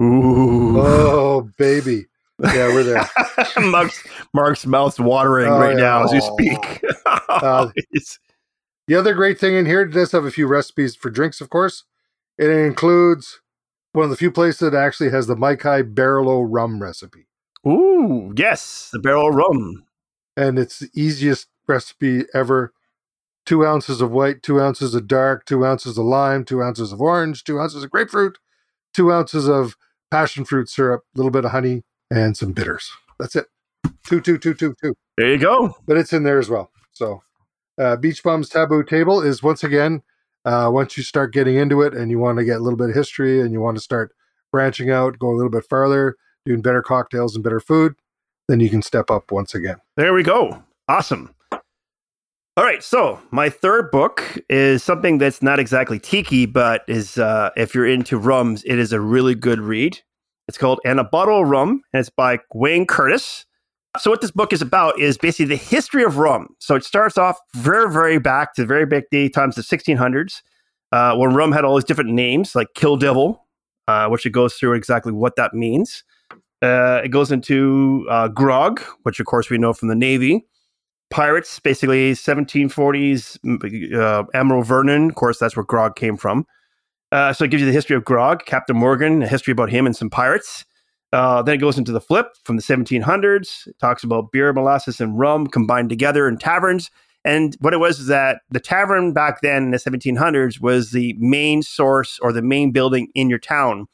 Ooh. 0.01 0.79
Oh 0.81 1.51
baby, 1.59 2.07
yeah, 2.39 2.69
we're 2.69 2.85
there. 2.85 3.09
Mark's, 3.71 4.03
Mark's 4.33 4.67
mouth's 4.67 5.01
watering 5.01 5.49
Oh, 5.53 5.59
right 5.59 5.77
yeah. 5.77 5.83
now 5.83 6.05
as 6.05 6.13
you 6.13 6.21
Oh. 6.23 6.37
speak. 6.37 6.83
Uh, 7.29 7.69
The 8.87 8.97
other 8.97 9.15
great 9.15 9.39
thing 9.39 9.55
in 9.55 9.67
here 9.67 9.83
it 9.83 9.93
does 9.93 10.11
have 10.11 10.25
a 10.25 10.33
few 10.33 10.49
recipes 10.49 10.97
for 10.97 11.11
drinks, 11.11 11.41
of 11.41 11.49
course. 11.49 11.85
It 12.39 12.51
includes 12.51 13.41
one 13.93 14.03
of 14.05 14.11
the 14.11 14.17
few 14.17 14.33
places 14.33 14.59
that 14.69 14.75
actually 14.75 15.11
has 15.11 15.29
the 15.29 15.37
Mai-Kai 15.37 15.83
Barrel 15.83 16.45
rum 16.45 16.83
recipe. 16.83 17.29
Ooh, 17.67 18.33
yes, 18.37 18.91
the 18.93 18.99
barrel 18.99 19.31
rum. 19.31 19.85
And 20.37 20.59
it's 20.59 20.79
the 20.79 20.89
easiest 20.95 21.49
recipe 21.67 22.25
ever. 22.35 22.73
Two 23.47 23.67
ounces 23.67 24.01
of 24.01 24.11
white, 24.11 24.43
two 24.43 24.61
ounces 24.61 24.95
of 24.95 25.07
dark, 25.07 25.45
two 25.45 25.65
ounces 25.65 25.99
of 25.99 26.05
lime, 26.05 26.45
two 26.45 26.63
ounces 26.63 26.93
of 26.93 27.01
orange, 27.01 27.45
two 27.45 27.59
ounces 27.59 27.83
of 27.83 27.91
grapefruit, 27.91 28.39
two 28.95 29.13
ounces 29.13 29.49
of 29.49 29.77
passion 30.11 30.45
fruit 30.45 30.69
syrup, 30.69 31.03
a 31.15 31.19
little 31.19 31.31
bit 31.31 31.45
of 31.45 31.51
honey, 31.51 31.83
and 32.11 32.37
some 32.37 32.53
bitters. 32.53 32.91
That's 33.19 33.37
it. 33.37 33.47
Two, 34.07 34.21
two, 34.21 34.39
two, 34.39 34.55
two, 34.55 34.75
two. 34.83 34.95
There 35.17 35.33
you 35.33 35.39
go. 35.39 35.75
but 35.87 35.97
it's 35.97 36.13
in 36.13 36.23
there 36.23 36.39
as 36.39 36.49
well. 36.49 36.71
So, 36.93 37.23
uh, 37.79 37.97
Beach 37.97 38.23
Bum's 38.23 38.49
Taboo 38.49 38.85
Table 38.85 39.23
is 39.23 39.43
once 39.43 39.65
again, 39.65 40.03
uh, 40.45 40.71
once 40.73 40.97
you 40.97 41.03
start 41.03 41.33
getting 41.33 41.57
into 41.57 41.83
it 41.83 41.95
and 41.95 42.11
you 42.11 42.19
want 42.19 42.39
to 42.39 42.45
get 42.45 42.57
a 42.57 42.63
little 42.63 42.77
bit 42.77 42.91
of 42.91 42.95
history 42.95 43.41
and 43.41 43.53
you 43.53 43.61
want 43.61 43.77
to 43.77 43.83
start 43.83 44.13
branching 44.53 44.91
out, 44.91 45.19
go 45.19 45.31
a 45.31 45.37
little 45.37 45.51
bit 45.51 45.65
farther, 45.65 46.17
doing 46.47 46.63
better 46.63 46.83
cocktails 46.83 47.35
and 47.35 47.45
better 47.45 47.61
food, 47.61 47.95
then 48.49 48.61
you 48.61 48.71
can 48.71 48.83
step 48.83 49.11
up 49.11 49.31
once 49.31 49.55
again. 49.55 49.77
There 49.97 50.13
we 50.13 50.23
go. 50.23 50.63
Awesome. 50.89 51.35
All 52.57 52.65
right, 52.65 52.83
so 52.83 53.21
my 53.31 53.49
third 53.49 53.91
book 53.91 54.23
is 54.49 54.83
something 54.83 55.19
that's 55.19 55.41
not 55.41 55.59
exactly 55.59 55.99
tiki, 55.99 56.47
but 56.47 56.83
is 56.89 57.17
uh, 57.17 57.51
if 57.57 57.75
you're 57.75 57.87
into 57.87 58.19
rums, 58.19 58.65
it 58.65 58.79
is 58.79 58.93
a 58.93 59.01
really 59.01 59.35
good 59.35 59.61
read. 59.61 59.99
It's 60.49 60.59
called 60.59 60.81
"And 60.85 60.99
a 60.99 61.05
Bottle 61.05 61.43
of 61.43 61.49
Rum," 61.49 61.83
and 61.93 62.01
it's 62.01 62.11
by 62.11 62.41
Wayne 62.53 62.87
Curtis. 62.87 63.47
So 63.99 64.11
what 64.11 64.21
this 64.21 64.31
book 64.31 64.53
is 64.53 64.63
about 64.63 64.99
is 65.01 65.17
basically 65.17 65.47
the 65.47 65.57
history 65.57 66.05
of 66.05 66.19
rum. 66.19 66.49
So 66.59 66.75
it 66.75 66.85
starts 66.85 67.19
off 67.19 67.39
very, 67.55 67.91
very 67.91 68.19
back 68.19 68.55
to 68.55 68.63
the 68.63 68.67
very 68.67 68.87
big 68.87 69.05
day 69.11 69.29
times 69.29 69.57
the 69.57 69.63
1600s, 69.63 70.43
uh, 70.93 71.17
when 71.17 71.35
rum 71.35 71.53
had 71.53 71.65
all 71.65 71.77
these 71.77 71.85
different 71.85 72.11
names 72.11 72.55
like 72.55 72.69
Kill 72.75 72.97
Devil, 72.97 73.47
uh, 73.89 74.09
which 74.09 74.27
it 74.27 74.31
goes 74.31 74.55
through 74.55 74.75
exactly 74.75 75.13
what 75.13 75.37
that 75.37 75.55
means. 75.55 76.05
Uh, 76.63 77.01
it 77.05 77.09
goes 77.09 77.33
into 77.33 78.07
uh, 78.11 78.29
grog, 78.29 78.81
which 79.03 79.21
of 79.21 79.27
course 79.27 79.51
we 79.51 79.59
know 79.59 79.73
from 79.73 79.89
the 79.89 79.95
Navy. 79.95 80.47
Pirates, 81.11 81.59
basically 81.59 82.13
1740s, 82.13 83.95
uh, 83.95 84.25
Admiral 84.33 84.63
Vernon. 84.63 85.09
Of 85.09 85.17
course, 85.17 85.39
that's 85.39 85.57
where 85.57 85.65
grog 85.65 85.97
came 85.97 86.17
from. 86.17 86.47
Uh, 87.11 87.33
so 87.33 87.45
it 87.45 87.51
gives 87.51 87.61
you 87.61 87.67
the 87.67 87.73
history 87.73 87.97
of 87.97 88.05
grog, 88.05 88.45
Captain 88.47 88.77
Morgan, 88.77 89.23
a 89.23 89.27
history 89.27 89.51
about 89.51 89.71
him 89.71 89.87
and 89.87 89.97
some 89.97 90.09
pirates. 90.11 90.65
Uh, 91.13 91.43
then 91.43 91.57
it 91.57 91.59
goes 91.59 91.77
into 91.77 91.91
the 91.91 92.01
flip 92.01 92.29
from 92.45 92.57
the 92.57 92.63
1700s. 92.63 93.67
It 93.67 93.79
talks 93.81 94.05
about 94.05 94.31
beer, 94.31 94.53
molasses, 94.53 95.01
and 95.01 95.19
rum 95.19 95.49
combined 95.49 95.91
together 95.91 96.29
in 96.29 96.39
taverns. 96.39 96.91
And 97.25 97.57
what 97.61 97.75
it 97.75 97.79
was 97.79 97.99
is 97.99 98.07
that 98.07 98.43
the 98.51 98.61
tavern 98.61 99.13
back 99.13 99.41
then 99.41 99.65
in 99.65 99.71
the 99.73 99.79
1700s 99.79 100.61
was 100.61 100.93
the 100.93 101.15
main 101.19 101.63
source 101.63 102.19
or 102.23 102.33
the 102.33 102.43
main 102.43 102.71
building 102.71 103.09
in 103.15 103.29
your 103.29 103.41
town. 103.41 103.89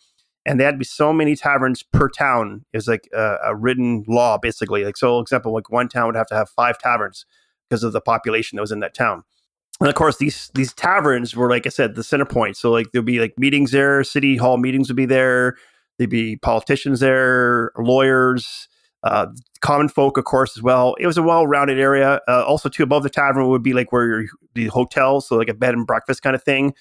And 0.46 0.60
there 0.60 0.66
had 0.66 0.76
to 0.76 0.78
be 0.78 0.84
so 0.84 1.12
many 1.12 1.34
taverns 1.34 1.82
per 1.82 2.08
town. 2.08 2.64
It 2.72 2.76
was 2.76 2.86
like 2.86 3.08
a, 3.12 3.36
a 3.46 3.56
written 3.56 4.04
law, 4.06 4.38
basically. 4.38 4.84
Like, 4.84 4.96
so, 4.96 5.18
example, 5.18 5.52
like 5.52 5.70
one 5.70 5.88
town 5.88 6.06
would 6.06 6.16
have 6.16 6.28
to 6.28 6.36
have 6.36 6.48
five 6.48 6.78
taverns 6.78 7.26
because 7.68 7.82
of 7.82 7.92
the 7.92 8.00
population 8.00 8.56
that 8.56 8.62
was 8.62 8.70
in 8.70 8.78
that 8.78 8.94
town. 8.94 9.24
And 9.80 9.88
of 9.88 9.94
course, 9.96 10.18
these 10.18 10.50
these 10.54 10.72
taverns 10.72 11.34
were, 11.34 11.50
like 11.50 11.66
I 11.66 11.70
said, 11.70 11.96
the 11.96 12.04
center 12.04 12.24
point. 12.24 12.56
So, 12.56 12.70
like, 12.70 12.92
there'd 12.92 13.04
be 13.04 13.18
like 13.18 13.34
meetings 13.36 13.72
there, 13.72 14.04
city 14.04 14.36
hall 14.36 14.56
meetings 14.56 14.88
would 14.88 14.96
be 14.96 15.04
there. 15.04 15.56
There'd 15.98 16.10
be 16.10 16.36
politicians 16.36 17.00
there, 17.00 17.72
lawyers, 17.76 18.68
uh, 19.02 19.26
common 19.60 19.88
folk, 19.88 20.16
of 20.16 20.24
course, 20.24 20.56
as 20.56 20.62
well. 20.62 20.94
It 21.00 21.06
was 21.06 21.18
a 21.18 21.22
well-rounded 21.22 21.78
area. 21.78 22.20
Uh, 22.28 22.44
also, 22.44 22.68
too, 22.68 22.84
above 22.84 23.02
the 23.02 23.10
tavern 23.10 23.48
would 23.48 23.62
be 23.62 23.72
like 23.72 23.92
where 23.92 24.06
your 24.06 24.24
the 24.54 24.66
hotel, 24.66 25.20
so 25.20 25.36
like 25.36 25.48
a 25.48 25.54
bed 25.54 25.74
and 25.74 25.86
breakfast 25.86 26.22
kind 26.22 26.36
of 26.36 26.42
thing. 26.42 26.72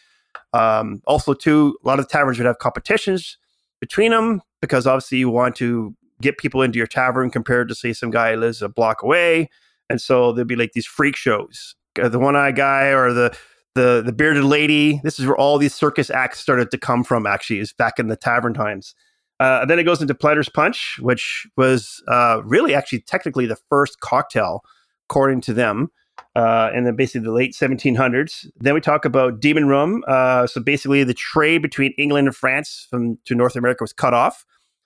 Um, 0.53 1.01
also, 1.07 1.33
too, 1.33 1.77
a 1.83 1.87
lot 1.87 1.99
of 1.99 2.07
the 2.07 2.11
taverns 2.11 2.37
would 2.37 2.45
have 2.45 2.59
competitions 2.59 3.37
between 3.79 4.11
them 4.11 4.41
because 4.61 4.87
obviously 4.87 5.17
you 5.19 5.29
want 5.29 5.55
to 5.57 5.95
get 6.21 6.37
people 6.37 6.61
into 6.61 6.77
your 6.77 6.87
tavern 6.87 7.29
compared 7.29 7.69
to 7.69 7.75
say 7.75 7.93
some 7.93 8.09
guy 8.09 8.35
lives 8.35 8.61
a 8.61 8.69
block 8.69 9.03
away, 9.03 9.49
and 9.89 10.01
so 10.01 10.31
there'd 10.31 10.47
be 10.47 10.55
like 10.55 10.71
these 10.73 10.85
freak 10.85 11.15
shows. 11.15 11.75
The 11.95 12.19
one-eyed 12.19 12.55
guy 12.55 12.87
or 12.87 13.13
the 13.13 13.37
the 13.75 14.01
the 14.05 14.13
bearded 14.13 14.43
lady. 14.43 14.99
This 15.03 15.19
is 15.19 15.25
where 15.25 15.37
all 15.37 15.57
these 15.57 15.73
circus 15.73 16.09
acts 16.09 16.39
started 16.39 16.71
to 16.71 16.77
come 16.77 17.03
from. 17.03 17.25
Actually, 17.25 17.59
is 17.59 17.73
back 17.73 17.99
in 17.99 18.07
the 18.07 18.15
tavern 18.15 18.53
times. 18.53 18.95
Uh, 19.39 19.65
then 19.65 19.79
it 19.79 19.83
goes 19.83 20.01
into 20.01 20.15
Planter's 20.15 20.49
Punch, 20.49 20.97
which 21.01 21.45
was 21.57 22.01
uh, 22.07 22.41
really 22.45 22.73
actually 22.73 23.01
technically 23.01 23.45
the 23.45 23.57
first 23.69 23.99
cocktail, 23.99 24.61
according 25.09 25.41
to 25.41 25.53
them, 25.53 25.89
uh, 26.35 26.69
in 26.73 26.83
the 26.83 26.93
basically 26.93 27.21
the 27.21 27.31
late 27.31 27.53
1700s. 27.53 28.45
Then 28.57 28.73
we 28.73 28.81
talk 28.81 29.05
about 29.05 29.39
Demon 29.39 29.67
Rum. 29.67 30.03
Uh, 30.07 30.47
so 30.47 30.61
basically, 30.61 31.03
the 31.03 31.13
trade 31.13 31.61
between 31.61 31.93
England 31.97 32.27
and 32.27 32.35
France 32.35 32.87
from 32.89 33.17
to 33.25 33.35
North 33.35 33.55
America 33.55 33.83
was 33.83 33.93
cut 33.93 34.13
off. 34.13 34.45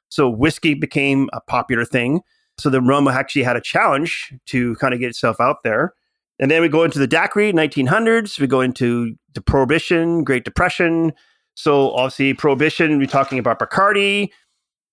So 0.09 0.29
whiskey 0.29 0.73
became 0.73 1.29
a 1.33 1.41
popular 1.41 1.85
thing. 1.85 2.21
So 2.59 2.69
the 2.69 2.81
rum 2.81 3.07
actually 3.07 3.43
had 3.43 3.55
a 3.55 3.61
challenge 3.61 4.33
to 4.47 4.75
kind 4.75 4.93
of 4.93 4.99
get 4.99 5.09
itself 5.09 5.39
out 5.39 5.63
there. 5.63 5.93
And 6.39 6.49
then 6.49 6.61
we 6.61 6.69
go 6.69 6.83
into 6.83 6.99
the 6.99 7.07
daiquiri, 7.07 7.53
1900s. 7.53 8.39
We 8.39 8.47
go 8.47 8.61
into 8.61 9.15
the 9.33 9.41
Prohibition, 9.41 10.23
Great 10.23 10.45
Depression. 10.45 11.13
So 11.55 11.91
obviously, 11.91 12.33
Prohibition, 12.33 12.97
we're 12.97 13.07
talking 13.07 13.39
about 13.39 13.59
Bacardi. 13.59 14.29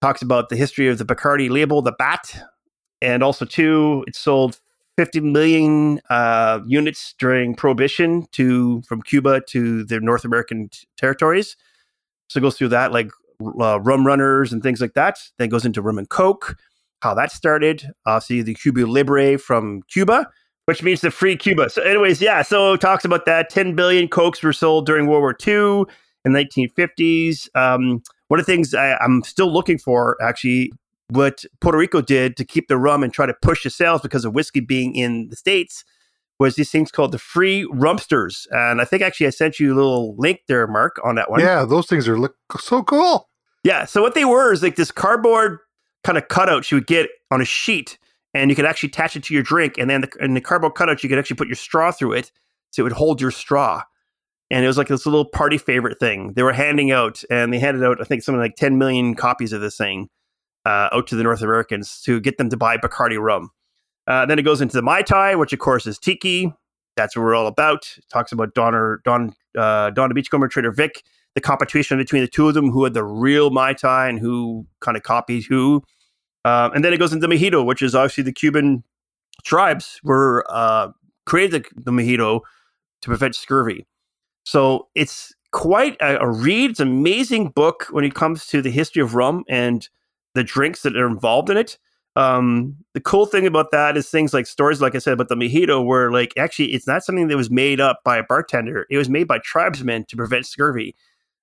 Talks 0.02 0.22
about 0.22 0.48
the 0.48 0.56
history 0.56 0.88
of 0.88 0.98
the 0.98 1.04
Bacardi 1.04 1.48
label, 1.48 1.82
the 1.82 1.92
BAT, 1.92 2.38
and 3.00 3.22
also 3.22 3.44
too, 3.44 4.04
it 4.06 4.14
sold 4.14 4.60
50 4.96 5.20
million 5.20 6.00
uh, 6.08 6.60
units 6.66 7.14
during 7.18 7.54
Prohibition 7.54 8.26
to 8.32 8.82
from 8.82 9.02
Cuba 9.02 9.42
to 9.48 9.84
the 9.84 10.00
North 10.00 10.24
American 10.24 10.68
t- 10.70 10.86
territories. 10.96 11.56
So 12.28 12.38
it 12.38 12.42
goes 12.42 12.56
through 12.56 12.68
that, 12.68 12.92
like 12.92 13.10
uh, 13.60 13.80
rum 13.80 14.06
runners 14.06 14.52
and 14.52 14.62
things 14.62 14.80
like 14.80 14.94
that. 14.94 15.18
Then 15.38 15.48
goes 15.48 15.64
into 15.66 15.82
rum 15.82 15.98
and 15.98 16.08
coke, 16.08 16.56
how 17.00 17.14
that 17.14 17.30
started. 17.30 17.90
Obviously, 18.06 18.42
the 18.42 18.54
Cuba 18.54 18.80
Libre 18.80 19.38
from 19.38 19.82
Cuba, 19.82 20.28
which 20.64 20.82
means 20.82 21.02
the 21.02 21.10
free 21.10 21.36
Cuba. 21.36 21.68
So, 21.68 21.82
anyways, 21.82 22.20
yeah. 22.20 22.42
So 22.42 22.76
talks 22.76 23.04
about 23.04 23.26
that. 23.26 23.50
10 23.50 23.74
billion 23.74 24.08
cokes 24.08 24.42
were 24.42 24.52
sold 24.52 24.86
during 24.86 25.06
World 25.06 25.20
War 25.20 25.36
II 25.46 25.84
in 26.24 26.32
the 26.32 26.44
1950s. 26.44 27.48
Um, 27.54 28.02
one 28.28 28.40
of 28.40 28.46
the 28.46 28.52
things 28.52 28.74
I, 28.74 28.96
I'm 28.96 29.22
still 29.22 29.52
looking 29.52 29.78
for, 29.78 30.16
actually, 30.22 30.72
what 31.08 31.44
Puerto 31.60 31.78
Rico 31.78 32.00
did 32.00 32.36
to 32.36 32.44
keep 32.44 32.68
the 32.68 32.76
rum 32.76 33.02
and 33.02 33.12
try 33.12 33.26
to 33.26 33.34
push 33.34 33.62
the 33.62 33.70
sales 33.70 34.00
because 34.00 34.24
of 34.24 34.34
whiskey 34.34 34.60
being 34.60 34.94
in 34.94 35.28
the 35.28 35.36
States 35.36 35.84
was 36.38 36.56
these 36.56 36.70
things 36.70 36.90
called 36.90 37.12
the 37.12 37.18
free 37.18 37.64
rumsters. 37.72 38.46
And 38.50 38.80
I 38.80 38.84
think 38.84 39.02
actually 39.02 39.26
I 39.26 39.30
sent 39.30 39.58
you 39.58 39.72
a 39.72 39.76
little 39.76 40.14
link 40.16 40.40
there, 40.48 40.66
Mark, 40.66 40.96
on 41.04 41.14
that 41.14 41.30
one. 41.30 41.40
Yeah, 41.40 41.64
those 41.64 41.86
things 41.86 42.08
are 42.08 42.18
look 42.18 42.36
so 42.60 42.82
cool. 42.82 43.28
Yeah. 43.64 43.84
So 43.84 44.02
what 44.02 44.14
they 44.14 44.24
were 44.24 44.52
is 44.52 44.62
like 44.62 44.76
this 44.76 44.90
cardboard 44.90 45.58
kind 46.04 46.18
of 46.18 46.28
cutout 46.28 46.70
you 46.70 46.76
would 46.76 46.86
get 46.86 47.08
on 47.30 47.40
a 47.40 47.44
sheet, 47.44 47.98
and 48.34 48.50
you 48.50 48.56
could 48.56 48.64
actually 48.64 48.88
attach 48.88 49.16
it 49.16 49.24
to 49.24 49.34
your 49.34 49.42
drink, 49.42 49.76
and 49.78 49.90
then 49.90 50.02
the, 50.02 50.10
in 50.20 50.34
the 50.34 50.40
cardboard 50.40 50.74
cutout 50.74 51.02
you 51.02 51.08
could 51.08 51.18
actually 51.18 51.36
put 51.36 51.48
your 51.48 51.56
straw 51.56 51.90
through 51.90 52.12
it, 52.12 52.30
so 52.70 52.82
it 52.82 52.84
would 52.84 52.92
hold 52.92 53.20
your 53.20 53.30
straw. 53.30 53.82
And 54.48 54.64
it 54.64 54.68
was 54.68 54.78
like 54.78 54.86
this 54.86 55.06
little 55.06 55.24
party 55.24 55.58
favorite 55.58 55.98
thing 55.98 56.34
they 56.34 56.44
were 56.44 56.52
handing 56.52 56.92
out, 56.92 57.24
and 57.30 57.52
they 57.52 57.58
handed 57.58 57.82
out 57.82 58.00
I 58.00 58.04
think 58.04 58.22
something 58.22 58.40
like 58.40 58.56
10 58.56 58.78
million 58.78 59.14
copies 59.14 59.52
of 59.52 59.60
this 59.60 59.76
thing. 59.76 60.08
Uh, 60.66 60.88
out 60.92 61.06
to 61.06 61.14
the 61.14 61.22
North 61.22 61.42
Americans 61.42 62.02
to 62.02 62.20
get 62.20 62.38
them 62.38 62.50
to 62.50 62.56
buy 62.56 62.76
Bacardi 62.76 63.20
rum. 63.20 63.50
Uh, 64.08 64.26
then 64.26 64.38
it 64.38 64.42
goes 64.42 64.60
into 64.60 64.76
the 64.76 64.82
Mai 64.82 65.02
Tai, 65.02 65.36
which 65.36 65.52
of 65.52 65.60
course 65.60 65.86
is 65.86 65.98
tiki. 65.98 66.52
That's 66.96 67.14
what 67.14 67.22
we're 67.22 67.34
all 67.36 67.46
about. 67.46 67.86
It 67.96 68.04
talks 68.12 68.32
about 68.32 68.54
Donner, 68.54 69.00
Don, 69.04 69.32
uh, 69.56 69.90
Don 69.90 70.08
the 70.08 70.14
Beachcomber, 70.14 70.48
Trader 70.48 70.72
Vic, 70.72 71.04
the 71.34 71.40
competition 71.40 71.98
between 71.98 72.22
the 72.22 72.28
two 72.28 72.48
of 72.48 72.54
them, 72.54 72.70
who 72.70 72.82
had 72.82 72.94
the 72.94 73.04
real 73.04 73.50
Mai 73.50 73.74
Tai 73.74 74.08
and 74.08 74.18
who 74.18 74.66
kind 74.80 74.96
of 74.96 75.02
copied 75.04 75.44
who. 75.44 75.84
Um, 76.44 76.72
and 76.72 76.84
then 76.84 76.92
it 76.92 76.98
goes 76.98 77.12
into 77.12 77.28
Mojito, 77.28 77.64
which 77.64 77.82
is 77.82 77.94
obviously 77.94 78.24
the 78.24 78.32
Cuban 78.32 78.82
tribes 79.44 80.00
were 80.02 80.44
uh, 80.48 80.88
created 81.26 81.64
the, 81.76 81.82
the 81.82 81.90
mojito 81.90 82.40
to 83.02 83.08
prevent 83.08 83.36
scurvy. 83.36 83.86
So 84.44 84.88
it's 84.94 85.34
quite 85.52 85.96
a, 86.00 86.18
a 86.20 86.28
read. 86.28 86.70
It's 86.70 86.80
an 86.80 86.88
amazing 86.88 87.50
book 87.50 87.86
when 87.90 88.04
it 88.04 88.14
comes 88.14 88.46
to 88.46 88.62
the 88.62 88.70
history 88.70 89.02
of 89.02 89.14
rum 89.14 89.44
and 89.48 89.88
the 90.36 90.44
drinks 90.44 90.82
that 90.82 90.96
are 90.96 91.06
involved 91.06 91.50
in 91.50 91.56
it. 91.56 91.78
Um, 92.14 92.76
the 92.94 93.00
cool 93.00 93.26
thing 93.26 93.46
about 93.46 93.72
that 93.72 93.96
is 93.96 94.08
things 94.08 94.32
like 94.32 94.46
stories, 94.46 94.80
like 94.80 94.94
I 94.94 94.98
said, 94.98 95.14
about 95.14 95.28
the 95.28 95.34
mojito, 95.34 95.84
where 95.84 96.10
like 96.12 96.32
actually 96.38 96.72
it's 96.72 96.86
not 96.86 97.04
something 97.04 97.28
that 97.28 97.36
was 97.36 97.50
made 97.50 97.80
up 97.80 98.00
by 98.04 98.16
a 98.16 98.22
bartender. 98.22 98.86
It 98.90 98.96
was 98.96 99.10
made 99.10 99.26
by 99.26 99.38
tribesmen 99.38 100.04
to 100.06 100.16
prevent 100.16 100.46
scurvy. 100.46 100.94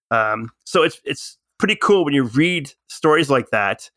Um, 0.09 0.49
so 0.63 0.83
it's 0.83 1.01
it's 1.03 1.37
pretty 1.59 1.75
cool 1.75 2.05
when 2.05 2.13
you 2.13 2.23
read 2.23 2.71
stories 2.87 3.29
like 3.29 3.49
that. 3.49 3.89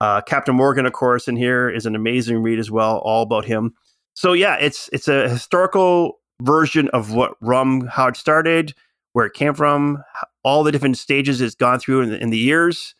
Uh, 0.00 0.20
Captain 0.22 0.54
Morgan, 0.54 0.86
of 0.86 0.92
course, 0.92 1.28
in 1.28 1.36
here 1.36 1.70
is 1.70 1.86
an 1.86 1.94
amazing 1.94 2.42
read 2.42 2.58
as 2.58 2.70
well, 2.70 2.98
all 2.98 3.22
about 3.22 3.44
him. 3.44 3.74
So 4.14 4.32
yeah, 4.32 4.56
it's 4.56 4.88
it's 4.92 5.08
a 5.08 5.28
historical 5.28 6.20
version 6.42 6.88
of 6.88 7.12
what 7.12 7.34
rum, 7.40 7.86
how 7.86 8.08
it 8.08 8.16
started, 8.16 8.74
where 9.12 9.26
it 9.26 9.34
came 9.34 9.54
from, 9.54 10.02
all 10.42 10.64
the 10.64 10.72
different 10.72 10.98
stages 10.98 11.40
it's 11.40 11.54
gone 11.54 11.78
through 11.78 12.02
in 12.02 12.10
the, 12.10 12.20
in 12.20 12.30
the 12.30 12.38
years, 12.38 12.94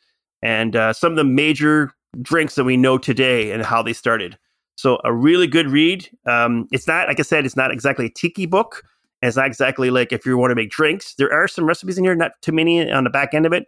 and 0.44 0.76
uh, 0.76 0.92
some 0.92 1.10
of 1.10 1.16
the 1.16 1.24
major 1.24 1.90
drinks 2.22 2.54
that 2.54 2.64
we 2.64 2.76
know 2.76 2.98
today 2.98 3.50
and 3.50 3.64
how 3.64 3.82
they 3.82 3.92
started. 3.92 4.38
So 4.76 5.00
a 5.02 5.12
really 5.12 5.46
good 5.46 5.68
read. 5.68 6.08
Um, 6.26 6.68
it's 6.70 6.86
not 6.86 7.08
like 7.08 7.18
I 7.18 7.22
said, 7.22 7.44
it's 7.44 7.56
not 7.56 7.72
exactly 7.72 8.06
a 8.06 8.10
tiki 8.10 8.46
book. 8.46 8.84
It's 9.22 9.36
not 9.36 9.46
exactly 9.46 9.90
like 9.90 10.12
if 10.12 10.26
you 10.26 10.36
want 10.36 10.50
to 10.50 10.54
make 10.54 10.70
drinks. 10.70 11.14
There 11.14 11.32
are 11.32 11.48
some 11.48 11.64
recipes 11.64 11.96
in 11.96 12.04
here, 12.04 12.14
not 12.14 12.32
too 12.42 12.52
many 12.52 12.90
on 12.90 13.04
the 13.04 13.10
back 13.10 13.32
end 13.32 13.46
of 13.46 13.52
it. 13.52 13.66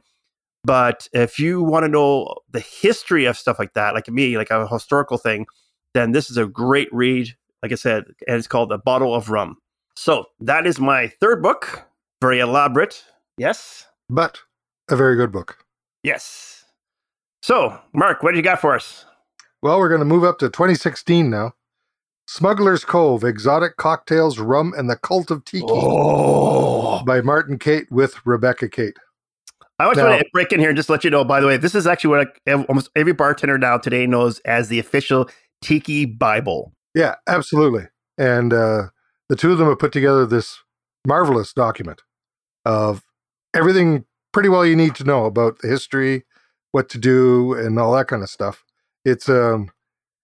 But 0.65 1.09
if 1.13 1.39
you 1.39 1.63
want 1.63 1.85
to 1.85 1.89
know 1.89 2.35
the 2.51 2.61
history 2.61 3.25
of 3.25 3.39
stuff 3.39 3.59
like 3.59 3.73
that, 3.75 3.95
like 3.95 4.09
me, 4.09 4.37
like 4.37 4.51
a 4.51 4.69
historical 4.69 5.17
thing, 5.17 5.47
then 5.95 6.13
this 6.13 6.29
is 6.29 6.37
a 6.37 6.47
great 6.47 6.89
read. 6.93 7.35
Like 7.63 7.73
I 7.73 7.77
said, 7.77 8.05
and 8.29 8.37
it's 8.37 8.47
called 8.47 8.71
A 8.71 8.79
Bottle 8.79 9.15
of 9.15 9.31
Rum. 9.31 9.57
So 9.95 10.27
that 10.41 10.67
is 10.67 10.79
my 10.79 11.09
third 11.09 11.43
book. 11.43 11.85
Very 12.21 12.41
elaborate. 12.41 13.03
Yes. 13.39 13.87
But 14.11 14.41
a 14.91 14.97
very 14.97 15.17
good 15.17 15.33
book. 15.33 15.65
Yes. 16.03 16.65
So, 17.47 17.79
Mark, 17.93 18.25
what 18.25 18.33
do 18.33 18.39
you 18.39 18.43
got 18.43 18.61
for 18.61 18.75
us? 18.75 19.05
Well, 19.63 19.79
we're 19.79 19.89
going 19.89 20.01
to 20.01 20.05
move 20.05 20.25
up 20.25 20.41
to 20.41 20.49
2016 20.49 21.31
now. 21.31 21.53
Smuggler's 22.27 22.85
Cove 22.85 23.23
Exotic 23.23 23.77
Cocktails, 23.77 24.41
Rum, 24.41 24.75
and 24.77 24.91
the 24.91 24.97
Cult 24.97 25.31
of 25.31 25.45
Tiki 25.45 25.65
Oh. 25.65 27.05
by 27.05 27.21
Martin 27.21 27.57
Cate 27.61 27.87
with 27.89 28.17
Rebecca 28.27 28.69
Cate. 28.69 28.97
I 29.79 29.85
always 29.85 29.97
Now- 29.97 30.09
want 30.09 30.23
to 30.23 30.27
break 30.33 30.51
in 30.51 30.59
here 30.59 30.71
and 30.71 30.77
just 30.77 30.91
let 30.91 31.05
you 31.05 31.11
know, 31.11 31.23
by 31.23 31.39
the 31.41 31.47
way, 31.47 31.57
this 31.57 31.77
is 31.77 31.87
actually 31.87 32.17
what 32.17 32.37
I, 32.49 32.53
almost 32.65 32.91
every 32.97 33.13
bartender 33.13 33.59
now 33.59 33.79
today 33.79 34.09
knows 34.09 34.41
as 34.41 34.67
the 34.67 34.81
official 34.81 35.31
Tiki 35.63 36.05
Bible. 36.05 36.73
Yeah, 36.97 37.15
absolutely. 37.29 37.87
And 38.19 38.53
uh, 38.53 38.89
the 39.29 39.37
two 39.37 39.53
of 39.53 39.59
them 39.59 39.69
have 39.69 39.79
put 39.79 39.93
together 39.93 40.27
this 40.27 40.59
marvelous 41.07 41.53
document 41.53 42.03
of 42.65 43.05
everything 43.55 44.05
pretty 44.33 44.49
well 44.49 44.67
you 44.67 44.75
need 44.75 44.97
to 44.97 45.05
know 45.05 45.27
about 45.27 45.61
the 45.61 45.69
history, 45.69 46.25
what 46.77 46.89
to 46.91 46.99
do, 46.99 47.55
and 47.55 47.79
all 47.79 47.93
that 47.95 48.07
kind 48.09 48.23
of 48.23 48.29
stuff. 48.29 48.63
It's 49.05 49.29
um, 49.29 49.71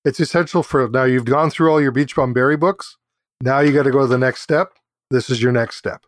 it's 0.04 0.20
essential 0.20 0.62
for 0.62 0.86
now. 0.88 1.04
You've 1.04 1.24
gone 1.36 1.50
through 1.50 1.70
all 1.70 1.80
your 1.80 1.92
Beach 1.92 2.14
Bum 2.14 2.32
Berry 2.34 2.56
books. 2.58 2.96
Now 3.40 3.60
you 3.60 3.72
got 3.72 3.84
to 3.84 3.90
go 3.90 4.00
to 4.00 4.06
the 4.06 4.18
next 4.26 4.42
step. 4.42 4.68
This 5.10 5.30
is 5.30 5.42
your 5.42 5.52
next 5.52 5.76
step. 5.76 6.02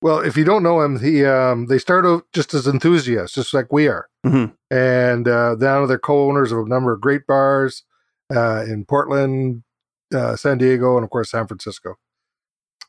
Well, 0.00 0.18
if 0.20 0.36
you 0.36 0.44
don't 0.44 0.62
know 0.64 0.80
him, 0.80 0.98
he 0.98 1.24
um, 1.24 1.66
they 1.66 1.78
start 1.78 2.04
out 2.06 2.24
just 2.32 2.54
as 2.54 2.66
enthusiasts, 2.66 3.34
just 3.36 3.52
like 3.54 3.70
we 3.72 3.86
are, 3.86 4.08
Mhm. 4.26 4.54
and 4.70 5.28
uh, 5.28 5.54
now 5.58 5.86
they're 5.86 5.98
co-owners 6.10 6.50
of 6.52 6.58
a 6.58 6.68
number 6.68 6.92
of 6.92 7.00
great 7.00 7.26
bars 7.26 7.84
uh, 8.34 8.64
in 8.66 8.84
Portland, 8.86 9.62
uh, 10.14 10.34
San 10.36 10.58
Diego, 10.58 10.96
and 10.96 11.04
of 11.04 11.10
course 11.10 11.30
San 11.30 11.46
Francisco. 11.46 11.94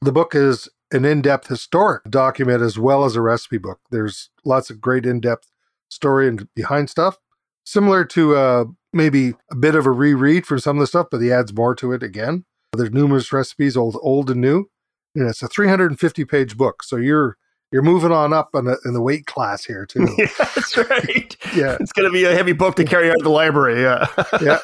The 0.02 0.12
book 0.12 0.34
is 0.36 0.70
an 0.92 1.06
in-depth 1.06 1.48
historic 1.50 2.04
document 2.10 2.62
as 2.62 2.78
well 2.80 3.04
as 3.06 3.16
a 3.16 3.22
recipe 3.22 3.58
book. 3.58 3.80
There's 3.92 4.30
lots 4.46 4.70
of 4.70 4.80
great 4.82 5.06
in-depth 5.06 5.48
story 5.94 6.28
and 6.28 6.48
behind 6.56 6.90
stuff, 6.90 7.18
similar 7.66 8.04
to 8.06 8.36
uh, 8.36 8.66
maybe 8.92 9.34
a 9.52 9.56
bit 9.56 9.76
of 9.76 9.86
a 9.86 9.92
reread 9.92 10.46
for 10.46 10.58
some 10.60 10.78
of 10.78 10.82
the 10.82 10.88
stuff, 10.88 11.08
but 11.12 11.22
he 11.22 11.32
adds 11.32 11.54
more 11.54 11.76
to 11.76 11.92
it 11.92 12.04
again. 12.04 12.46
There's 12.74 12.92
numerous 12.92 13.32
recipes, 13.32 13.78
old, 13.78 13.98
old 14.02 14.30
and 14.30 14.42
new. 14.42 14.70
And 15.16 15.30
it's 15.30 15.44
a 15.44 15.48
350 15.48 16.26
page 16.26 16.58
book, 16.58 16.82
so 16.84 16.96
you're 16.96 17.38
you're 17.72 17.82
moving 17.82 18.12
on 18.12 18.34
up 18.34 18.50
in 18.54 18.66
the, 18.66 18.78
in 18.86 18.94
the 18.94 19.02
weight 19.02 19.26
class 19.26 19.66
here 19.66 19.86
too. 19.86 20.08
yeah, 20.18 20.28
that's 20.38 20.78
right. 20.78 21.36
Yeah. 21.56 21.76
It's 21.80 21.92
going 21.92 22.08
to 22.08 22.14
be 22.14 22.24
a 22.24 22.36
heavy 22.36 22.54
book 22.54 22.76
to 22.76 22.84
carry 22.84 23.10
out 23.10 23.18
of 23.18 23.24
the 23.24 23.32
library. 23.32 23.82
Yeah. 23.82 24.06
yeah. 24.42 24.60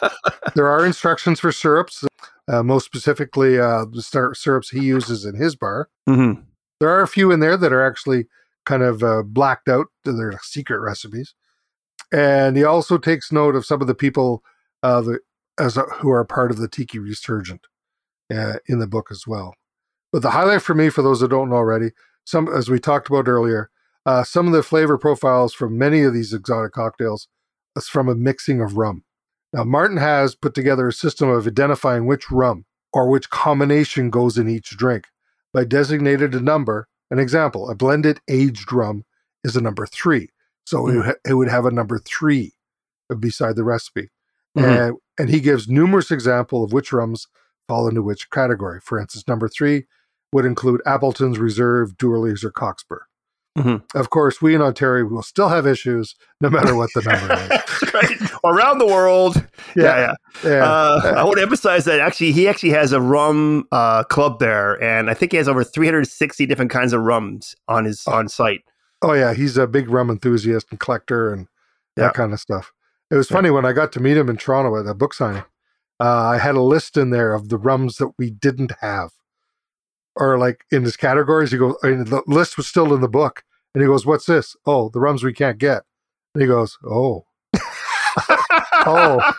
There 0.53 0.67
are 0.67 0.85
instructions 0.85 1.39
for 1.39 1.51
syrups, 1.51 2.05
uh, 2.47 2.61
most 2.61 2.85
specifically 2.85 3.59
uh, 3.59 3.85
the 3.85 4.33
syrups 4.35 4.69
he 4.69 4.81
uses 4.81 5.25
in 5.25 5.33
his 5.33 5.55
bar. 5.55 5.89
Mhm. 6.07 6.43
There 6.79 6.89
are 6.89 7.01
a 7.01 7.07
few 7.07 7.31
in 7.31 7.39
there 7.39 7.57
that 7.57 7.73
are 7.73 7.85
actually 7.85 8.27
kind 8.65 8.83
of 8.83 9.03
uh, 9.03 9.23
blacked 9.23 9.67
out. 9.67 9.87
They're 10.03 10.39
secret 10.43 10.79
recipes. 10.79 11.33
And 12.11 12.57
he 12.57 12.63
also 12.63 12.97
takes 12.97 13.31
note 13.31 13.55
of 13.55 13.65
some 13.65 13.81
of 13.81 13.87
the 13.87 13.95
people 13.95 14.43
uh, 14.81 15.01
the, 15.01 15.19
as 15.59 15.77
a, 15.77 15.81
who 15.81 16.09
are 16.09 16.25
part 16.25 16.51
of 16.51 16.57
the 16.57 16.67
Tiki 16.67 16.99
Resurgent 16.99 17.67
uh, 18.33 18.53
in 18.67 18.79
the 18.79 18.87
book 18.87 19.09
as 19.11 19.25
well. 19.27 19.53
But 20.11 20.21
the 20.21 20.31
highlight 20.31 20.61
for 20.61 20.73
me, 20.73 20.89
for 20.89 21.01
those 21.01 21.19
that 21.19 21.29
don't 21.29 21.49
know 21.49 21.55
already, 21.55 21.91
some 22.25 22.47
as 22.47 22.69
we 22.69 22.79
talked 22.79 23.09
about 23.09 23.27
earlier, 23.27 23.69
uh, 24.05 24.23
some 24.23 24.47
of 24.47 24.53
the 24.53 24.63
flavor 24.63 24.97
profiles 24.97 25.53
from 25.53 25.77
many 25.77 26.01
of 26.01 26.13
these 26.13 26.33
exotic 26.33 26.71
cocktails 26.71 27.27
is 27.75 27.87
from 27.87 28.09
a 28.09 28.15
mixing 28.15 28.61
of 28.61 28.77
rum. 28.77 29.03
Now, 29.53 29.63
Martin 29.63 29.97
has 29.97 30.35
put 30.35 30.53
together 30.53 30.87
a 30.87 30.93
system 30.93 31.29
of 31.29 31.47
identifying 31.47 32.05
which 32.05 32.31
rum 32.31 32.65
or 32.93 33.09
which 33.09 33.29
combination 33.29 34.09
goes 34.09 34.37
in 34.37 34.49
each 34.49 34.77
drink 34.77 35.05
by 35.53 35.63
designated 35.63 36.33
a 36.33 36.39
number. 36.39 36.87
An 37.11 37.19
example, 37.19 37.69
a 37.69 37.75
blended 37.75 38.19
aged 38.27 38.71
rum 38.71 39.03
is 39.43 39.55
a 39.55 39.61
number 39.61 39.85
three. 39.85 40.29
So 40.65 40.87
it, 40.87 40.95
would 40.95 41.05
ha- 41.05 41.13
it 41.25 41.33
would 41.33 41.49
have 41.49 41.65
a 41.65 41.71
number 41.71 41.99
three 41.99 42.53
beside 43.19 43.55
the 43.55 43.63
recipe. 43.63 44.09
Mhm. 44.57 44.87
And, 44.89 44.97
and 45.17 45.29
he 45.29 45.39
gives 45.39 45.67
numerous 45.67 46.11
examples 46.11 46.69
of 46.69 46.73
which 46.73 46.93
rums 46.93 47.27
fall 47.67 47.87
into 47.87 48.01
which 48.01 48.29
category. 48.29 48.79
For 48.81 48.99
instance, 48.99 49.27
number 49.27 49.47
three 49.47 49.85
would 50.31 50.45
include 50.45 50.81
Appleton's 50.85 51.39
Reserve, 51.39 51.97
Doorly's, 51.97 52.43
or 52.43 52.51
Cockspur. 52.51 52.99
Mhm. 53.57 53.83
Of 53.95 54.09
course, 54.09 54.41
we 54.41 54.55
in 54.55 54.61
Ontario 54.61 55.05
will 55.05 55.23
still 55.23 55.49
have 55.49 55.65
issues 55.67 56.15
no 56.39 56.49
matter 56.49 56.75
what 56.75 56.89
the 56.93 57.01
number 57.01 57.33
is. 57.55 57.61
Right. 57.93 58.21
Around 58.45 58.77
the 58.77 58.85
world. 58.85 59.35
Yeah, 59.75 60.13
yeah. 60.43 60.49
yeah. 60.49 60.63
Uh, 60.63 61.13
I 61.17 61.23
want 61.23 61.37
to 61.37 61.41
emphasize 61.41 61.83
that 61.85 61.99
actually, 61.99 62.31
he 62.31 62.47
actually 62.47 62.69
has 62.69 62.93
a 62.93 63.01
rum 63.01 63.67
uh, 63.71 64.03
club 64.03 64.39
there, 64.39 64.81
and 64.81 65.09
I 65.09 65.13
think 65.15 65.31
he 65.31 65.37
has 65.37 65.47
over 65.49 65.63
360 65.63 66.45
different 66.45 66.71
kinds 66.71 66.93
of 66.93 67.01
rums 67.01 67.55
on 67.67 67.85
his 67.85 68.05
on 68.07 68.29
site. 68.29 68.61
Oh 69.01 69.13
yeah, 69.13 69.33
he's 69.33 69.57
a 69.57 69.65
big 69.67 69.89
rum 69.89 70.09
enthusiast 70.09 70.67
and 70.69 70.79
collector 70.79 71.33
and 71.33 71.47
Yeah. 71.97 72.05
that 72.05 72.13
kind 72.13 72.31
of 72.31 72.39
stuff. 72.39 72.71
It 73.11 73.15
was 73.15 73.27
funny 73.27 73.49
when 73.49 73.65
I 73.65 73.73
got 73.73 73.91
to 73.93 73.99
meet 73.99 74.15
him 74.17 74.29
in 74.29 74.37
Toronto 74.37 74.79
at 74.79 74.85
a 74.85 74.93
book 74.93 75.13
signing. 75.13 75.43
Uh, 75.99 76.27
I 76.29 76.37
had 76.37 76.55
a 76.55 76.61
list 76.61 76.95
in 76.95 77.09
there 77.09 77.33
of 77.33 77.49
the 77.49 77.57
rums 77.57 77.97
that 77.97 78.11
we 78.19 78.29
didn't 78.29 78.71
have, 78.81 79.09
or 80.19 80.37
like 80.37 80.65
in 80.71 80.83
his 80.83 80.95
categories. 80.97 81.51
He 81.51 81.57
goes, 81.57 81.75
mean, 81.83 82.03
the 82.03 82.21
list 82.27 82.57
was 82.57 82.67
still 82.67 82.93
in 82.93 83.01
the 83.01 83.07
book, 83.09 83.43
and 83.73 83.81
he 83.81 83.87
goes, 83.87 84.05
"What's 84.05 84.25
this? 84.27 84.55
Oh, 84.65 84.89
the 84.89 84.99
rums 84.99 85.23
we 85.23 85.33
can't 85.33 85.57
get." 85.57 85.83
And 86.35 86.41
he 86.41 86.47
goes, 86.47 86.77
"Oh, 86.85 87.25
oh, 88.85 89.33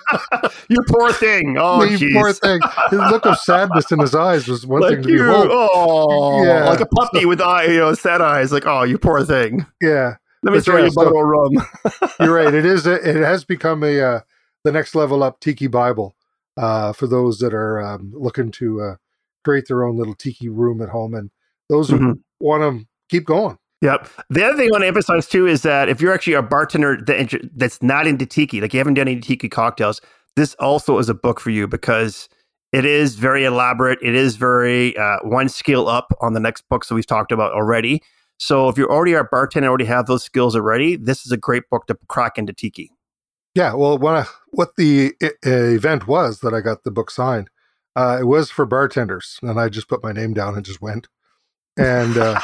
you 0.69 0.79
poor 0.89 1.13
thing. 1.13 1.57
Oh, 1.59 1.83
you 1.85 1.97
jeez. 1.99 2.13
poor 2.13 2.33
thing." 2.33 2.61
His 2.91 2.99
look 3.11 3.27
of 3.27 3.39
sadness 3.39 3.91
in 3.93 3.99
his 3.99 4.15
eyes 4.15 4.49
was 4.49 4.67
one 4.67 4.83
thing 4.89 5.03
to 5.03 5.09
you, 5.11 5.19
behold. 5.19 5.49
oh, 5.53 6.45
Yeah. 6.45 6.69
like 6.69 6.81
a 6.81 6.87
puppy 6.87 7.25
with 7.27 7.41
eye, 7.41 7.65
you 7.67 7.79
know, 7.79 7.95
sad 7.95 8.21
eyes. 8.21 8.53
Like, 8.53 8.67
oh, 8.67 8.83
you 8.83 8.99
poor 8.99 9.25
thing. 9.25 9.67
Yeah, 9.81 10.15
Let 10.43 10.53
me 10.53 10.59
But 10.59 10.65
throw 10.65 10.77
yeah, 10.77 10.83
you 10.83 10.89
a 10.89 10.91
so- 10.91 11.05
bottle 11.05 11.21
of 11.21 11.27
rum. 11.27 12.11
You're 12.21 12.35
right. 12.35 12.53
It 12.55 12.65
is. 12.67 12.87
A, 12.87 12.95
it 13.09 13.17
has 13.17 13.45
become 13.45 13.83
a 13.83 14.01
uh, 14.01 14.21
the 14.65 14.73
next 14.73 14.95
level 14.95 15.23
up 15.23 15.41
Tiki 15.41 15.67
Bible 15.67 16.15
uh, 16.57 16.93
for 16.93 17.07
those 17.07 17.39
that 17.39 17.55
are 17.55 17.81
um, 17.81 18.13
looking 18.15 18.51
to 18.53 18.81
uh, 18.83 18.95
create 19.45 19.67
their 19.69 19.85
own 19.85 19.97
little 19.97 20.15
Tiki 20.15 20.49
room 20.49 20.81
at 20.83 20.89
home, 20.89 21.15
and 21.15 21.31
those 21.69 21.89
who 21.89 21.99
Mhm. 21.99 22.19
want 22.41 22.63
to 22.63 22.87
keep 23.09 23.25
going. 23.25 23.59
Yep. 23.83 24.09
The 24.29 24.45
other 24.45 24.57
thing 24.57 24.69
I 24.69 24.73
want 24.73 24.83
to 24.83 24.89
emphasize 24.89 25.27
too 25.27 25.47
is 25.47 25.63
that 25.63 25.89
if 25.89 26.01
you're 26.03 26.13
actually 26.13 26.35
a 26.35 26.43
bartender 26.43 26.99
that's 27.57 27.83
not 27.83 28.07
into 28.07 28.27
tiki, 28.27 28.61
like 28.61 28.75
you 28.75 28.79
haven't 28.79 28.95
done 28.95 29.09
any 29.09 29.21
tiki 29.21 29.49
cocktails, 29.49 30.03
this 30.37 30.55
also 30.57 30.99
is 30.99 31.09
a 31.09 31.15
book 31.15 31.41
for 31.41 31.49
you 31.51 31.67
because 31.67 32.29
it 32.73 32.85
is 32.85 33.15
very 33.15 33.45
elaborate. 33.45 33.99
It 34.03 34.15
is 34.15 34.37
very 34.37 34.97
uh, 34.99 35.17
one 35.23 35.49
skill 35.49 35.89
up 35.89 36.13
on 36.21 36.35
the 36.35 36.41
next 36.41 36.69
books 36.69 36.89
that 36.89 36.95
we've 36.95 37.07
talked 37.07 37.33
about 37.33 37.53
already. 37.53 38.03
So 38.39 38.69
if 38.69 38.77
you're 38.77 38.93
already 38.93 39.15
a 39.15 39.25
bartender, 39.25 39.69
already 39.69 39.87
have 39.87 40.07
those 40.07 40.25
skills 40.25 40.55
already, 40.55 40.97
this 40.97 41.25
is 41.25 41.33
a 41.33 41.37
great 41.39 41.63
book 41.71 41.87
to 41.87 41.97
crack 42.09 42.37
into 42.37 42.53
tiki. 42.53 42.91
Yeah, 43.55 43.75
well, 43.75 43.99
when 43.99 44.15
I, 44.15 44.27
what 44.51 44.77
the 44.77 45.15
event 45.43 46.07
was 46.07 46.41
that 46.41 46.55
I 46.55 46.61
got 46.61 46.85
the 46.85 46.91
book 46.91 47.11
signed, 47.11 47.49
uh, 47.97 48.19
it 48.21 48.25
was 48.25 48.51
for 48.51 48.67
bartenders, 48.67 49.39
and 49.43 49.59
I 49.59 49.69
just 49.69 49.89
put 49.89 50.03
my 50.03 50.13
name 50.13 50.33
down 50.35 50.55
and 50.55 50.65
just 50.65 50.81
went. 50.81 51.09
And 51.77 52.17
uh, 52.17 52.41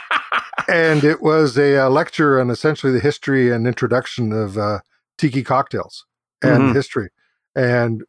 and 0.68 1.04
it 1.04 1.22
was 1.22 1.56
a, 1.58 1.86
uh, 1.86 1.88
lecture 1.88 2.40
on 2.40 2.50
essentially 2.50 2.92
the 2.92 3.00
history 3.00 3.50
and 3.50 3.66
introduction 3.66 4.32
of 4.32 4.58
uh, 4.58 4.80
tiki 5.18 5.42
cocktails 5.42 6.06
and 6.42 6.70
Mhm. 6.70 6.74
history. 6.74 7.10
And 7.54 8.04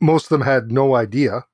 most 0.00 0.24
of 0.26 0.28
them 0.30 0.42
had 0.42 0.70
no 0.70 0.94
idea. 0.94 1.44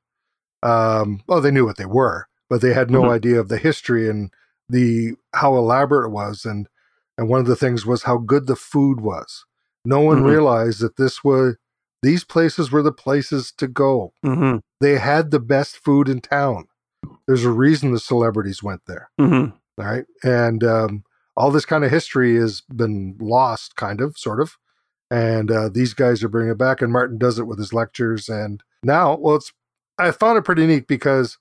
Um, 0.63 1.23
well, 1.27 1.41
they 1.41 1.51
knew 1.51 1.65
what 1.67 1.77
they 1.77 1.87
were, 1.87 2.27
but 2.49 2.61
they 2.61 2.73
had 2.73 2.91
no 2.91 3.05
Mhm. 3.05 3.11
idea 3.11 3.41
of 3.41 3.49
the 3.49 3.59
history 3.59 4.09
and 4.09 4.31
the 4.69 5.15
how 5.35 5.57
elaborate 5.57 6.07
it 6.07 6.11
was. 6.13 6.45
And 6.45 6.69
and 7.17 7.29
one 7.29 7.41
of 7.41 7.47
the 7.47 7.57
things 7.57 7.87
was 7.87 8.03
how 8.05 8.17
good 8.19 8.47
the 8.47 8.57
food 8.57 9.01
was. 9.01 9.45
No 9.85 10.01
one 10.01 10.19
Mhm. 10.19 10.27
realized 10.27 10.81
that 10.81 10.97
this 10.97 11.23
was 11.23 11.57
these 12.05 12.23
places 12.25 12.71
were 12.71 12.83
the 12.83 12.93
places 12.93 13.53
to 13.57 13.67
go. 13.67 14.13
Mm-hmm. 14.25 14.59
They 14.81 14.99
had 14.99 15.31
the 15.31 15.41
best 15.41 15.77
food 15.77 16.09
in 16.09 16.21
town. 16.21 16.67
There's 17.27 17.45
a 17.45 17.51
reason 17.51 17.93
the 17.93 17.99
celebrities 17.99 18.63
went 18.63 18.83
there. 18.87 19.11
Mm-hmm. 19.21 19.57
All 19.81 19.87
right. 19.87 20.05
And 20.23 20.63
um, 20.63 21.05
all 21.37 21.51
this 21.51 21.65
kind 21.65 21.85
of 21.85 21.91
history 21.91 22.37
has 22.37 22.61
been 22.61 23.17
lost, 23.21 23.77
kind 23.77 24.01
of, 24.01 24.19
sort 24.19 24.41
of. 24.41 24.57
And 25.11 25.51
uh, 25.51 25.69
these 25.69 25.95
guys 25.95 26.23
are 26.23 26.29
bringing 26.29 26.53
it 26.53 26.59
back, 26.59 26.83
and 26.83 26.93
Martin 26.93 27.19
does 27.19 27.39
it 27.39 27.47
with 27.47 27.59
his 27.59 27.73
lectures. 27.73 28.29
And 28.29 28.63
now, 28.83 29.17
well, 29.17 29.37
it's 29.37 29.53
I 29.99 30.11
found 30.11 30.39
it 30.39 30.45
pretty 30.45 30.67
neat 30.67 30.87
because 30.87 31.39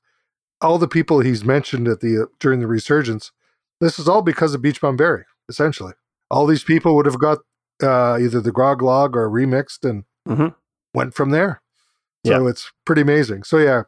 all 0.62 0.78
the 0.78 0.88
people 0.88 1.20
he's 1.20 1.44
mentioned 1.44 1.88
at 1.88 2.00
the 2.00 2.28
during 2.40 2.60
the 2.60 2.68
resurgence, 2.68 3.32
this 3.82 4.00
is 4.00 4.08
all 4.08 4.22
because 4.22 4.54
of 4.54 4.62
Beach 4.62 4.80
Bum 4.80 4.96
Berry, 4.96 5.26
essentially. 5.50 5.94
All 6.30 6.46
these 6.46 6.64
people 6.64 6.96
would 6.96 7.06
have 7.06 7.20
got 7.20 7.40
uh, 7.82 8.18
either 8.20 8.42
the 8.42 8.52
grog 8.52 8.82
log 8.82 9.16
or 9.16 9.30
remixed 9.30 9.88
and 9.90 10.04
Mhm. 10.28 10.56
went 10.94 11.14
from 11.14 11.32
there. 11.32 11.62
So 12.26 12.48
it's 12.48 12.72
pretty 12.86 13.02
amazing. 13.02 13.44
So 13.44 13.58
yeah, 13.58 13.84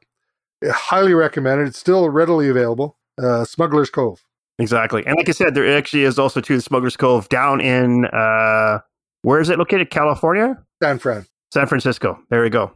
highly 0.70 1.14
recommended. 1.14 1.68
It's 1.68 1.80
still 1.80 2.10
readily 2.10 2.50
available. 2.50 2.98
Uh, 3.22 3.46
Smuggler's 3.46 3.90
Cove. 3.90 4.22
Exactly. 4.60 5.06
And 5.06 5.16
like 5.18 5.30
I 5.30 5.32
said, 5.32 5.56
there 5.56 5.78
actually 5.78 6.04
is 6.04 6.20
also 6.20 6.42
too 6.42 6.56
the 6.58 6.62
Smuggler's 6.62 6.98
Cove 6.98 7.30
down 7.30 7.62
in 7.62 8.06
uh 8.08 8.80
where 9.22 9.40
is 9.40 9.50
it 9.50 9.58
located? 9.58 9.90
California? 9.90 10.58
San 10.84 11.00
Fran. 11.00 11.26
San 11.54 11.68
Francisco. 11.68 12.20
There 12.30 12.42
we 12.42 12.50
go. 12.50 12.72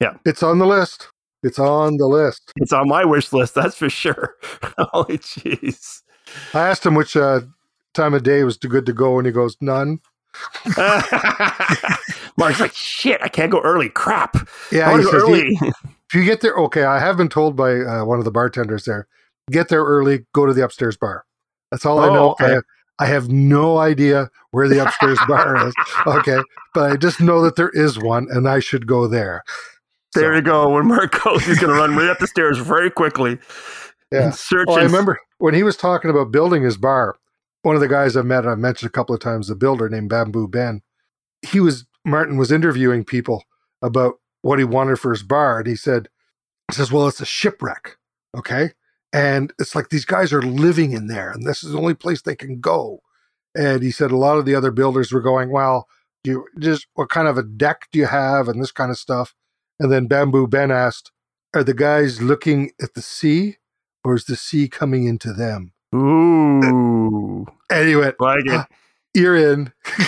Yeah, 0.00 0.14
it's 0.24 0.42
on 0.42 0.58
the 0.58 0.66
list. 0.66 1.08
It's 1.42 1.58
on 1.58 1.98
the 1.98 2.06
list. 2.06 2.52
It's 2.56 2.72
on 2.72 2.88
my 2.88 3.04
wish 3.04 3.32
list, 3.32 3.54
that's 3.54 3.76
for 3.76 3.90
sure. 3.90 4.34
Holy 4.78 5.18
jeez. 5.18 6.00
I 6.54 6.68
asked 6.68 6.84
him 6.86 6.94
which 6.94 7.16
uh, 7.16 7.42
time 7.92 8.14
of 8.14 8.22
day 8.22 8.42
was 8.44 8.56
too 8.56 8.68
good 8.68 8.86
to 8.86 8.92
go, 8.94 9.18
and 9.18 9.26
he 9.26 9.32
goes, 9.32 9.56
none. 9.60 10.00
Mark's 12.36 12.60
like, 12.60 12.74
shit, 12.74 13.20
I 13.22 13.28
can't 13.28 13.50
go 13.50 13.60
early. 13.60 13.88
Crap. 13.88 14.36
Yeah, 14.72 14.90
I 14.90 15.00
says, 15.02 15.12
early. 15.14 15.58
if 15.62 16.14
you 16.14 16.24
get 16.24 16.40
there, 16.40 16.54
okay, 16.56 16.84
I 16.84 16.98
have 16.98 17.16
been 17.16 17.28
told 17.28 17.56
by 17.56 17.74
uh, 17.80 18.04
one 18.04 18.18
of 18.18 18.24
the 18.24 18.30
bartenders 18.30 18.84
there, 18.84 19.06
get 19.50 19.68
there 19.68 19.84
early, 19.84 20.26
go 20.32 20.46
to 20.46 20.52
the 20.52 20.64
upstairs 20.64 20.96
bar. 20.96 21.24
That's 21.70 21.86
all 21.86 21.98
I 21.98 22.08
Oh, 22.08 22.14
know. 22.14 22.30
okay. 22.32 22.44
I, 22.46 22.48
have, 22.50 22.62
I 23.00 23.06
have 23.06 23.28
no 23.28 23.78
idea 23.78 24.30
where 24.52 24.68
the 24.68 24.84
upstairs 24.84 25.18
bar 25.28 25.68
is. 25.68 25.74
Okay, 26.06 26.38
but 26.74 26.90
I 26.92 26.96
just 26.96 27.20
know 27.20 27.42
that 27.42 27.56
there 27.56 27.70
is 27.70 27.98
one, 27.98 28.26
and 28.30 28.48
I 28.48 28.60
should 28.60 28.86
go 28.86 29.06
there. 29.08 29.42
there 30.14 30.32
So, 30.32 30.36
you 30.36 30.42
go. 30.42 30.70
When 30.70 30.86
Mark 30.86 31.20
goes, 31.24 31.44
he's 31.44 31.58
going 31.58 31.72
to 31.72 31.78
run 31.80 31.96
right 31.96 32.08
up 32.08 32.18
the 32.18 32.26
stairs 32.26 32.58
very 32.58 32.90
quickly. 32.90 33.38
Yeah. 34.12 34.24
And 34.24 34.34
search 34.34 34.66
Oh, 34.68 34.78
I 34.78 34.82
remember 34.84 35.18
when 35.38 35.54
he 35.54 35.62
was 35.64 35.76
talking 35.76 36.10
about 36.10 36.30
building 36.30 36.62
his 36.62 36.76
bar. 36.76 37.16
One 37.64 37.74
of 37.74 37.80
the 37.80 37.88
guys 37.88 38.14
I've 38.14 38.26
met, 38.26 38.44
and 38.44 38.50
I've 38.50 38.58
mentioned 38.58 38.90
a 38.90 38.92
couple 38.92 39.14
of 39.14 39.22
times, 39.22 39.48
the 39.48 39.54
builder 39.54 39.88
named 39.88 40.10
Bamboo 40.10 40.48
Ben. 40.48 40.82
He 41.40 41.60
was 41.60 41.86
Martin 42.04 42.36
was 42.36 42.52
interviewing 42.52 43.04
people 43.04 43.42
about 43.80 44.20
what 44.42 44.58
he 44.58 44.66
wanted 44.66 45.00
for 45.00 45.12
his 45.12 45.22
bar, 45.22 45.60
and 45.60 45.66
he 45.66 45.74
said, 45.74 46.10
"He 46.70 46.74
says, 46.74 46.92
well, 46.92 47.08
it's 47.08 47.22
a 47.22 47.26
shipwreck, 47.26 47.96
okay, 48.36 48.72
and 49.14 49.50
it's 49.58 49.74
like 49.74 49.88
these 49.88 50.04
guys 50.04 50.30
are 50.30 50.42
living 50.42 50.92
in 50.92 51.06
there, 51.06 51.30
and 51.30 51.46
this 51.46 51.64
is 51.64 51.72
the 51.72 51.78
only 51.78 51.94
place 51.94 52.20
they 52.20 52.36
can 52.36 52.60
go." 52.60 53.00
And 53.54 53.82
he 53.82 53.90
said 53.90 54.10
a 54.10 54.16
lot 54.16 54.36
of 54.36 54.44
the 54.44 54.54
other 54.54 54.70
builders 54.70 55.10
were 55.10 55.22
going, 55.22 55.50
"Well, 55.50 55.88
you 56.22 56.46
just 56.58 56.86
what 56.94 57.08
kind 57.08 57.28
of 57.28 57.38
a 57.38 57.42
deck 57.42 57.88
do 57.92 57.98
you 57.98 58.06
have, 58.06 58.46
and 58.46 58.60
this 58.60 58.72
kind 58.72 58.90
of 58.90 58.98
stuff." 58.98 59.34
And 59.80 59.90
then 59.90 60.06
Bamboo 60.06 60.48
Ben 60.48 60.70
asked, 60.70 61.12
"Are 61.54 61.64
the 61.64 61.72
guys 61.72 62.20
looking 62.20 62.72
at 62.82 62.92
the 62.94 63.02
sea?" 63.02 63.56
or 64.04 64.14
is 64.16 64.26
the 64.26 64.36
sea 64.36 64.68
coming 64.68 65.04
into 65.06 65.32
them? 65.32 65.73
Ooh. 65.94 67.46
And 67.70 67.88
he 67.88 67.96
went, 67.96 68.20
Like 68.20 68.44
it. 68.46 68.66
You're 69.14 69.36
in. 69.36 69.72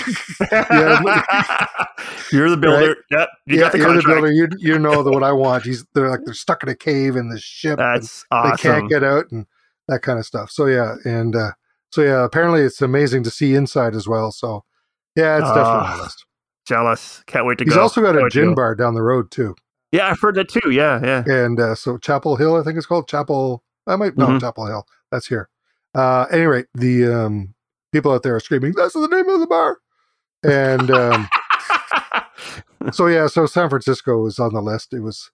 You're 2.33 2.51
the 2.51 2.59
builder. 2.61 2.97
Yep. 3.11 3.29
You 3.47 3.55
yeah, 3.57 3.61
got 3.61 3.73
the 3.73 3.79
you're 3.79 3.95
the 3.95 4.03
builder. 4.05 4.33
You 4.33 4.49
you 4.59 4.79
know 4.81 5.03
the, 5.05 5.13
what 5.13 5.23
I 5.23 5.31
want. 5.33 5.63
He's 5.65 5.85
they're 5.95 6.11
like 6.11 6.21
they're 6.25 6.35
stuck 6.35 6.63
in 6.65 6.69
a 6.69 6.75
cave 6.75 7.15
in 7.15 7.29
the 7.29 7.39
ship. 7.39 7.79
That's 7.79 8.25
they 8.31 8.53
can't 8.59 8.89
get 8.91 9.05
out 9.05 9.27
and 9.31 9.47
that 9.89 10.03
kind 10.03 10.19
of 10.19 10.27
stuff. 10.27 10.51
So 10.51 10.67
yeah, 10.67 10.97
and 11.05 11.37
uh, 11.37 11.53
so 11.93 12.03
yeah, 12.03 12.25
apparently 12.25 12.63
it's 12.63 12.83
amazing 12.83 13.23
to 13.25 13.31
see 13.31 13.55
inside 13.55 13.95
as 13.95 14.09
well. 14.09 14.33
So 14.33 14.65
yeah, 15.15 15.37
it's 15.39 15.47
definitely 15.49 15.71
on 15.71 15.87
Ah, 15.87 15.97
the 15.99 16.03
list. 16.03 16.27
Jealous. 16.67 17.23
Can't 17.29 17.47
wait 17.47 17.59
to 17.59 17.65
He's 17.65 17.75
go. 17.75 17.83
also 17.83 18.01
got 18.03 18.15
Can't 18.17 18.27
a 18.27 18.31
gin 18.31 18.55
bar 18.57 18.75
down 18.75 18.95
the 18.95 19.03
road 19.03 19.31
too, 19.31 19.55
Yeah, 19.93 20.09
I've 20.09 20.19
heard 20.21 20.35
that 20.35 20.49
too. 20.49 20.71
Yeah, 20.71 21.01
yeah. 21.05 21.23
and 21.33 21.61
uh, 21.61 21.77
so 21.77 21.97
Chapel 21.99 22.35
Hill, 22.35 22.57
I 22.57 22.65
think 22.65 22.77
it's 22.77 22.87
called 22.87 23.07
Chapel. 23.09 23.63
I 23.87 23.95
might 23.95 24.19
no 24.19 24.27
Mhm. 24.27 24.41
Chapel 24.41 24.67
Hill. 24.67 24.85
That's 25.13 25.29
here. 25.29 25.49
Uh, 25.97 26.27
any 26.31 26.45
rate, 26.45 26.67
the 26.75 27.07
um, 27.07 27.55
people 27.93 28.13
out 28.13 28.23
there 28.23 28.37
are 28.37 28.41
screaming, 28.41 28.75
"That's 28.77 28.95
the 28.95 29.09
name 29.09 29.29
of 29.29 29.41
the 29.41 29.47
bar!" 29.47 29.79
And 30.45 30.91
um, 30.91 31.29
so 32.93 33.07
yeah, 33.07 33.27
so 33.27 33.47
San 33.47 33.69
Francisco 33.69 34.19
was 34.19 34.39
on 34.39 34.53
the 34.53 34.61
list. 34.63 34.93
It 34.93 35.01
was 35.01 35.31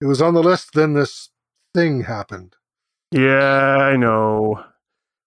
it 0.00 0.06
was 0.06 0.20
on 0.22 0.34
the 0.34 0.42
list. 0.42 0.70
Then 0.74 0.92
this 0.94 1.30
thing 1.74 2.02
happened. 2.02 2.54
yeah, 3.12 3.76
I 3.78 3.96
know. 3.96 4.62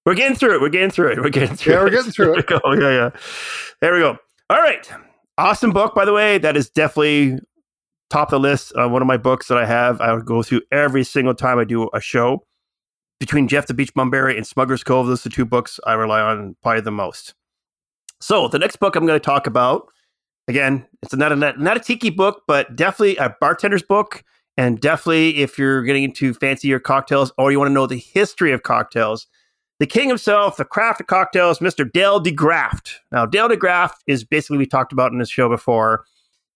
We're 0.06 0.14
getting 0.16 0.38
through 0.38 0.56
it. 0.56 0.62
We're 0.62 0.70
getting 0.70 0.92
through 0.92 1.12
it. 1.12 1.18
We're 1.22 1.30
getting 1.30 1.58
through 1.58 1.74
Yeah, 1.74 1.80
it. 1.80 1.84
we're 1.84 1.90
getting 1.90 2.12
through 2.12 2.36
we 2.38 2.42
go. 2.44 2.60
Yeah, 2.68 2.92
yeah. 2.92 3.10
There 3.82 3.94
we 3.94 4.00
go. 4.00 4.18
All 4.50 4.62
right. 4.62 4.90
Awesome 5.38 5.72
book, 5.72 5.94
by 5.94 6.06
the 6.06 6.14
way. 6.14 6.38
That 6.38 6.56
is 6.56 6.70
definitely 6.70 7.40
top 8.10 8.30
of 8.30 8.32
the 8.32 8.40
list. 8.40 8.72
Uh, 8.80 8.88
one 8.88 9.02
of 9.02 9.08
my 9.08 9.18
books 9.18 9.50
that 9.50 9.58
I 9.58 9.66
have. 9.66 10.00
I 10.00 10.14
would 10.14 10.26
go 10.26 10.42
through 10.44 10.62
every 10.72 11.04
single 11.04 11.36
time 11.36 11.60
I 11.60 11.66
do 11.66 11.90
a 11.94 12.00
show. 12.00 12.47
Between 13.20 13.48
Jeff 13.48 13.68
the 13.68 13.74
Beach 13.74 13.94
Bum 13.94 14.10
Berry 14.10 14.38
and 14.38 14.46
Smuggler's 14.46 14.84
Cove, 14.84 15.08
those 15.08 15.26
are 15.26 15.30
the 15.30 15.36
two 15.36 15.46
books 15.46 15.80
I 15.86 15.94
rely 15.94 16.22
on 16.22 16.56
probably 16.62 16.82
the 16.82 16.92
most. 16.92 17.34
So 18.22 18.48
the 18.48 18.60
next 18.60 18.78
book 18.78 18.96
I'm 18.96 19.06
going 19.06 19.20
to 19.20 19.24
talk 19.24 19.48
about, 19.48 19.88
again, 20.48 20.86
it's 21.02 21.16
not 21.16 21.32
a 21.32 21.36
not 21.36 21.78
a 21.78 21.80
tiki 21.80 22.10
book, 22.10 22.44
but 22.48 22.76
definitely 22.76 23.18
a 23.18 23.36
bartender's 23.42 23.84
book, 23.84 24.24
and 24.56 24.80
definitely 24.80 25.38
if 25.38 25.58
you're 25.58 25.84
getting 25.84 26.04
into 26.04 26.34
fancier 26.34 26.80
cocktails 26.80 27.32
or 27.38 27.52
you 27.52 27.60
want 27.60 27.70
to 27.70 27.74
know 27.74 27.88
the 27.88 27.98
history 27.98 28.52
of 28.52 28.64
cocktails, 28.64 29.28
the 29.80 29.86
king 29.86 30.10
himself, 30.10 30.58
the 30.58 30.66
craft 30.66 31.02
of 31.02 31.08
cocktails, 31.08 31.60
Mr. 31.60 31.90
Dale 31.92 32.22
DeGroff. 32.22 32.94
Now, 33.12 33.26
Dale 33.26 33.50
DeGroff 33.50 33.92
is 34.08 34.24
basically 34.24 34.58
we 34.58 34.66
talked 34.66 34.92
about 34.92 35.12
in 35.12 35.20
this 35.20 35.30
show 35.30 35.50
before, 35.50 36.06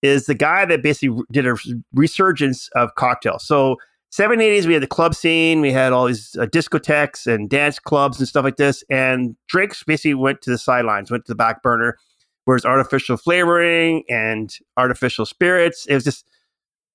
is 0.01 0.25
the 0.25 0.33
guy 0.33 0.65
that 0.65 0.81
basically 0.81 1.23
did 1.31 1.45
a 1.45 1.55
resurgence 1.93 2.69
of 2.69 2.95
cocktails. 2.95 3.45
So 3.45 3.77
780s, 4.11 4.65
we 4.65 4.73
had 4.73 4.83
the 4.83 4.87
club 4.87 5.15
scene, 5.15 5.61
we 5.61 5.71
had 5.71 5.93
all 5.93 6.05
these 6.05 6.35
uh, 6.35 6.45
discotheques 6.45 7.27
and 7.27 7.49
dance 7.49 7.79
clubs 7.79 8.19
and 8.19 8.27
stuff 8.27 8.43
like 8.43 8.57
this, 8.57 8.83
and 8.89 9.35
drinks 9.47 9.83
basically 9.83 10.13
went 10.13 10.41
to 10.41 10.49
the 10.49 10.57
sidelines, 10.57 11.09
went 11.09 11.25
to 11.25 11.31
the 11.31 11.35
back 11.35 11.63
burner. 11.63 11.97
Whereas 12.45 12.65
artificial 12.65 13.17
flavoring 13.17 14.03
and 14.09 14.53
artificial 14.75 15.25
spirits, 15.25 15.85
it 15.85 15.93
was 15.93 16.03
just 16.03 16.25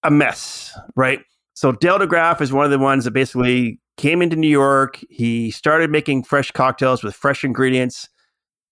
a 0.03 0.11
mess, 0.11 0.77
right? 0.97 1.21
So 1.55 1.73
Dale 1.73 1.99
DeGroff 1.99 2.41
is 2.41 2.53
one 2.53 2.65
of 2.65 2.71
the 2.71 2.79
ones 2.79 3.05
that 3.05 3.13
basically 3.13 3.81
came 3.97 4.21
into 4.21 4.37
New 4.37 4.49
York. 4.49 5.03
He 5.09 5.51
started 5.51 5.91
making 5.91 6.25
fresh 6.25 6.51
cocktails 6.51 7.03
with 7.03 7.15
fresh 7.15 7.45
ingredients, 7.45 8.09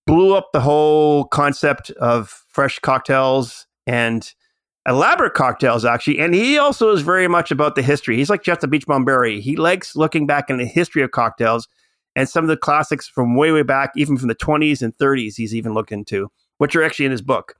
blew 0.06 0.34
up 0.34 0.50
the 0.52 0.60
whole 0.60 1.24
concept 1.24 1.90
of 1.92 2.44
fresh 2.48 2.78
cocktails 2.80 3.66
and 3.86 4.34
elaborate 4.86 5.34
cocktails, 5.34 5.84
actually. 5.84 6.18
And 6.18 6.34
he 6.34 6.58
also 6.58 6.90
is 6.92 7.02
very 7.02 7.28
much 7.28 7.50
about 7.50 7.74
the 7.74 7.82
history. 7.82 8.16
He's 8.16 8.30
like 8.30 8.42
Jeff 8.42 8.60
the 8.60 8.68
Beach 8.68 8.84
Berry. 8.86 9.40
He 9.40 9.56
likes 9.56 9.96
looking 9.96 10.26
back 10.26 10.50
in 10.50 10.58
the 10.58 10.66
history 10.66 11.02
of 11.02 11.10
cocktails 11.10 11.68
and 12.16 12.28
some 12.28 12.44
of 12.44 12.48
the 12.48 12.56
classics 12.56 13.08
from 13.08 13.36
way, 13.36 13.50
way 13.52 13.62
back, 13.62 13.92
even 13.96 14.16
from 14.16 14.28
the 14.28 14.34
20s 14.34 14.82
and 14.82 14.96
30s, 14.96 15.34
he's 15.36 15.54
even 15.54 15.74
looked 15.74 15.92
into, 15.92 16.30
which 16.58 16.76
are 16.76 16.82
actually 16.82 17.06
in 17.06 17.12
his 17.12 17.22
book. 17.22 17.54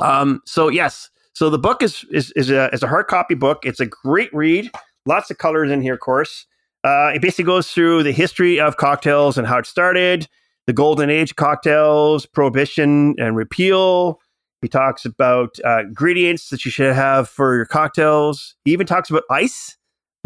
Um, 0.00 0.40
so, 0.46 0.68
yes. 0.68 1.10
So 1.34 1.50
the 1.50 1.58
book 1.58 1.82
is 1.82 2.04
is 2.10 2.32
is 2.32 2.48
a, 2.50 2.70
is 2.72 2.82
a 2.82 2.88
hard 2.88 3.08
copy 3.08 3.34
book. 3.34 3.66
It's 3.66 3.80
a 3.80 3.86
great 3.86 4.32
read. 4.32 4.70
Lots 5.04 5.30
of 5.30 5.36
colors 5.36 5.70
in 5.70 5.82
here, 5.82 5.94
of 5.94 6.00
course. 6.00 6.46
Uh, 6.82 7.12
it 7.14 7.20
basically 7.20 7.44
goes 7.44 7.70
through 7.70 8.04
the 8.04 8.12
history 8.12 8.58
of 8.58 8.78
cocktails 8.78 9.36
and 9.36 9.46
how 9.46 9.58
it 9.58 9.66
started, 9.66 10.28
the 10.66 10.72
golden 10.72 11.10
age 11.10 11.36
cocktails, 11.36 12.24
prohibition 12.24 13.14
and 13.18 13.36
repeal. 13.36 14.20
He 14.66 14.68
talks 14.68 15.04
about 15.04 15.60
uh, 15.64 15.82
ingredients 15.82 16.48
that 16.48 16.64
you 16.64 16.72
should 16.72 16.92
have 16.92 17.28
for 17.28 17.54
your 17.54 17.66
cocktails. 17.66 18.56
He 18.64 18.72
even 18.72 18.84
talks 18.84 19.08
about 19.08 19.22
ice, 19.30 19.76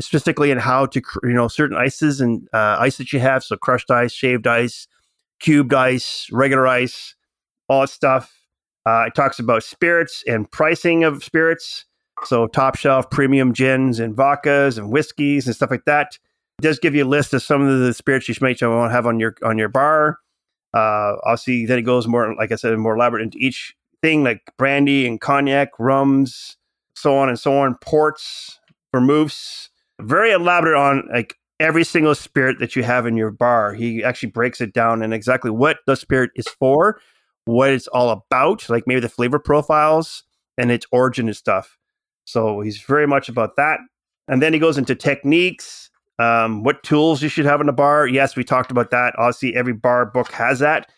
specifically 0.01 0.51
and 0.51 0.59
how 0.59 0.87
to 0.87 1.03
you 1.25 1.35
know 1.35 1.47
certain 1.47 1.77
ices 1.77 2.23
and 2.23 2.49
uh, 2.55 2.77
ice 2.81 2.97
that 2.97 3.13
you 3.13 3.21
have. 3.21 3.45
So 3.45 3.59
crushed 3.59 3.91
ice, 3.91 4.15
shaved 4.15 4.47
ice, 4.47 4.89
cubed 5.41 5.75
ice, 5.75 6.27
regular 6.33 6.67
ice, 6.67 7.15
all 7.69 7.83
that 7.83 7.91
stuff. 7.91 8.35
Uh, 8.87 9.05
it 9.09 9.15
talks 9.15 9.39
about 9.39 9.63
spirits 9.63 10.25
and 10.27 10.51
pricing 10.51 11.05
of 11.05 11.23
spirits. 11.23 11.85
So 12.25 12.47
top 12.47 12.77
shelf 12.77 13.11
premium 13.11 13.53
gins 13.53 14.01
and 14.01 14.17
vodkas 14.17 14.79
and 14.79 14.91
whiskeys 14.91 15.45
and 15.45 15.55
stuff 15.55 15.71
like 15.71 15.85
that. 15.85 16.19
It 16.61 16.63
does 16.63 16.79
give 16.79 16.95
you 16.95 17.05
a 17.05 17.07
list 17.07 17.35
of 17.35 17.43
some 17.43 17.61
of 17.61 17.79
the 17.81 17.93
spirits 17.93 18.27
you 18.27 18.35
might 18.41 18.63
want 18.63 18.89
to 18.89 18.95
have 18.95 19.05
on 19.05 19.21
your 19.21 19.35
on 19.45 19.59
your 19.59 19.69
bar. 19.69 20.17
Uh, 20.73 21.17
obviously, 21.25 21.67
then 21.67 21.79
it 21.79 21.83
goes 21.83 22.09
more, 22.09 22.35
like 22.37 22.53
I 22.53 22.57
said, 22.57 22.79
more 22.79 22.97
elaborate 22.97 23.23
into 23.23 23.37
each 23.37 23.75
thing, 24.03 24.25
like 24.25 24.43
brandy 24.57 25.07
and 25.07 25.21
cognac, 25.21 25.71
rums, 25.79 26.57
so 26.95 27.17
on 27.17 27.29
and 27.29 27.39
so 27.39 27.59
on, 27.59 27.77
ports, 27.77 28.59
vermouths. 28.93 29.69
Very 30.01 30.33
elaborate 30.33 30.79
on 30.79 31.09
like 31.13 31.37
every 31.59 31.85
single 31.85 32.15
spirit 32.15 32.59
that 32.59 32.75
you 32.75 32.83
have 32.83 33.07
in 33.07 33.17
your 33.17 33.31
bar. 33.31 33.75
He 33.75 34.03
actually 34.03 34.31
breaks 34.31 34.61
it 34.61 34.73
down 34.73 35.03
and 35.03 35.13
exactly 35.13 35.51
what 35.51 35.79
the 35.87 35.95
spirit 35.95 36.31
is 36.35 36.49
for, 36.49 37.01
what 37.45 37.71
it's 37.71 37.87
all 37.89 38.11
about, 38.11 38.69
like 38.69 38.85
maybe 38.87 39.01
the 39.01 39.09
flavor 39.09 39.39
profiles 39.39 40.25
and 40.57 40.71
its 40.71 40.87
origin 40.91 41.27
and 41.27 41.37
stuff. 41.37 41.79
So 42.25 42.61
he's 42.61 42.81
very 42.81 43.07
much 43.07 43.29
about 43.29 43.57
that. 43.57 43.81
And 44.29 44.41
then 44.41 44.53
he 44.53 44.59
goes 44.59 44.79
into 44.79 44.95
techniques, 44.95 45.91
um, 46.19 46.63
what 46.63 46.83
tools 46.83 47.23
you 47.23 47.29
should 47.29 47.47
have 47.47 47.61
in 47.61 47.69
a 47.69 47.73
bar. 47.73 48.07
Yes, 48.07 48.37
we 48.37 48.45
talked 48.45 48.71
about 48.71 48.91
that. 48.91 49.15
Obviously, 49.19 49.57
every 49.57 49.73
bar 49.73 50.07
book 50.07 50.31
has 50.33 50.61
that. 50.61 50.91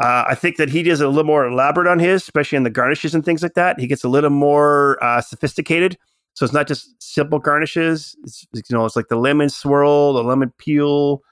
Uh, 0.00 0.24
I 0.28 0.34
think 0.34 0.56
that 0.56 0.68
he 0.68 0.82
does 0.82 1.00
a 1.00 1.08
little 1.08 1.24
more 1.24 1.46
elaborate 1.46 1.86
on 1.86 1.98
his, 1.98 2.22
especially 2.22 2.56
in 2.56 2.64
the 2.64 2.70
garnishes 2.70 3.14
and 3.14 3.24
things 3.24 3.42
like 3.42 3.54
that. 3.54 3.78
He 3.78 3.86
gets 3.86 4.04
a 4.04 4.08
little 4.08 4.30
more 4.30 5.02
uh, 5.02 5.20
sophisticated. 5.20 5.96
So 6.34 6.44
it's 6.44 6.54
not 6.54 6.66
just 6.66 7.00
simple 7.00 7.38
garnishes. 7.38 8.16
It's 8.24 8.46
you 8.52 8.62
know, 8.70 8.84
it's 8.84 8.96
like 8.96 9.08
the 9.08 9.16
lemon 9.16 9.48
swirl, 9.48 10.14
the 10.14 10.24
lemon 10.24 10.52
peel, 10.58 11.22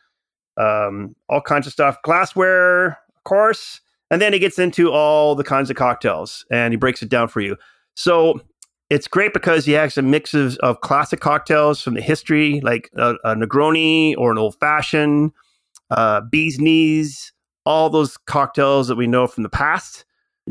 um, 0.57 1.17
all 1.29 1.41
kinds 1.41 1.67
of 1.67 1.73
stuff. 1.73 1.97
Glassware, 2.03 2.99
of 3.17 3.25
course, 3.25 3.81
and 4.11 4.21
then 4.21 4.33
he 4.33 4.39
gets 4.39 4.59
into 4.59 4.91
all 4.91 5.35
the 5.35 5.45
kinds 5.45 5.71
of 5.71 5.77
cocktails 5.77 6.45
and 6.51 6.73
he 6.73 6.77
breaks 6.77 7.03
it 7.03 7.09
down 7.09 7.29
for 7.29 7.41
you. 7.41 7.57
So 7.95 8.41
it's 8.91 9.07
great 9.07 9.33
because 9.33 9.65
he 9.65 9.73
has 9.73 9.97
a 9.97 10.03
mix 10.03 10.35
of, 10.35 10.57
of 10.59 10.81
classic 10.81 11.21
cocktails 11.21 11.81
from 11.81 11.95
the 11.95 12.03
history, 12.03 12.61
like 12.61 12.91
a, 12.97 13.15
a 13.25 13.35
Negroni 13.35 14.15
or 14.19 14.33
an 14.33 14.39
old 14.39 14.57
fashioned, 14.59 15.33
uh, 15.91 16.21
bee's 16.23 16.59
knees, 16.59 17.33
all 17.65 17.91
those 17.91 18.17
cocktails 18.17 18.89
that 18.89 18.97
we 18.97 19.07
know 19.07 19.27
from 19.27 19.43
the 19.43 19.49
past 19.49 20.05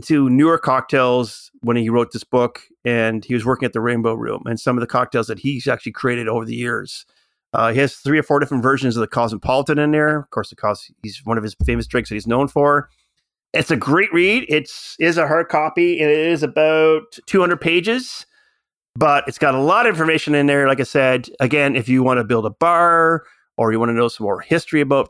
to 0.04 0.30
newer 0.30 0.58
cocktails 0.58 1.52
when 1.62 1.76
he 1.76 1.90
wrote 1.90 2.12
this 2.12 2.24
book 2.24 2.62
and 2.86 3.26
he 3.26 3.34
was 3.34 3.46
working 3.46 3.66
at 3.66 3.74
the 3.74 3.82
Rainbow 3.82 4.14
Room 4.14 4.44
and 4.46 4.60
some 4.60 4.78
of 4.78 4.82
the 4.82 4.88
cocktails 4.88 5.28
that 5.28 5.40
he's 5.40 5.68
actually 5.68 5.92
created 5.92 6.28
over 6.28 6.46
the 6.46 6.56
years. 6.56 7.06
Uh, 7.54 7.72
he 7.72 7.80
has 7.80 7.96
three 7.96 8.20
or 8.20 8.24
four 8.24 8.40
different 8.40 8.64
versions 8.64 8.96
of 8.96 9.02
the 9.02 9.08
Cosmopolitan 9.08 9.80
in 9.80 9.92
there. 9.92 10.20
Of 10.20 10.30
course, 10.30 10.50
the 10.52 10.56
Cos- 10.56 10.92
he's 11.02 11.22
one 11.26 11.38
of 11.38 11.44
his 11.44 11.56
famous 11.66 11.88
drinks 11.88 12.10
that 12.10 12.16
he's 12.16 12.28
known 12.28 12.48
for. 12.48 12.90
It's 13.54 13.72
a 13.72 13.76
great 13.76 14.14
read. 14.14 14.46
It's 14.48 14.96
is 15.00 15.18
a 15.18 15.28
hard 15.28 15.50
copy. 15.50 16.00
And 16.00 16.12
it 16.12 16.28
is 16.28 16.44
about 16.44 17.18
200 17.26 17.60
pages, 17.60 18.28
but 18.96 19.28
it's 19.28 19.40
got 19.40 19.56
a 19.56 19.60
lot 19.60 19.88
of 19.88 19.96
information 19.96 20.36
in 20.36 20.46
there. 20.46 20.68
Like 20.68 20.80
I 20.80 20.84
said, 20.84 21.28
again, 21.40 21.76
if 21.76 21.90
you 21.90 22.04
want 22.04 22.20
to 22.20 22.24
build 22.24 22.46
a 22.46 22.52
bar 22.52 23.24
or 23.58 23.72
you 23.72 23.80
want 23.80 23.90
to 23.90 23.94
know 23.94 24.08
some 24.08 24.26
more 24.26 24.42
history 24.42 24.82
about 24.82 25.10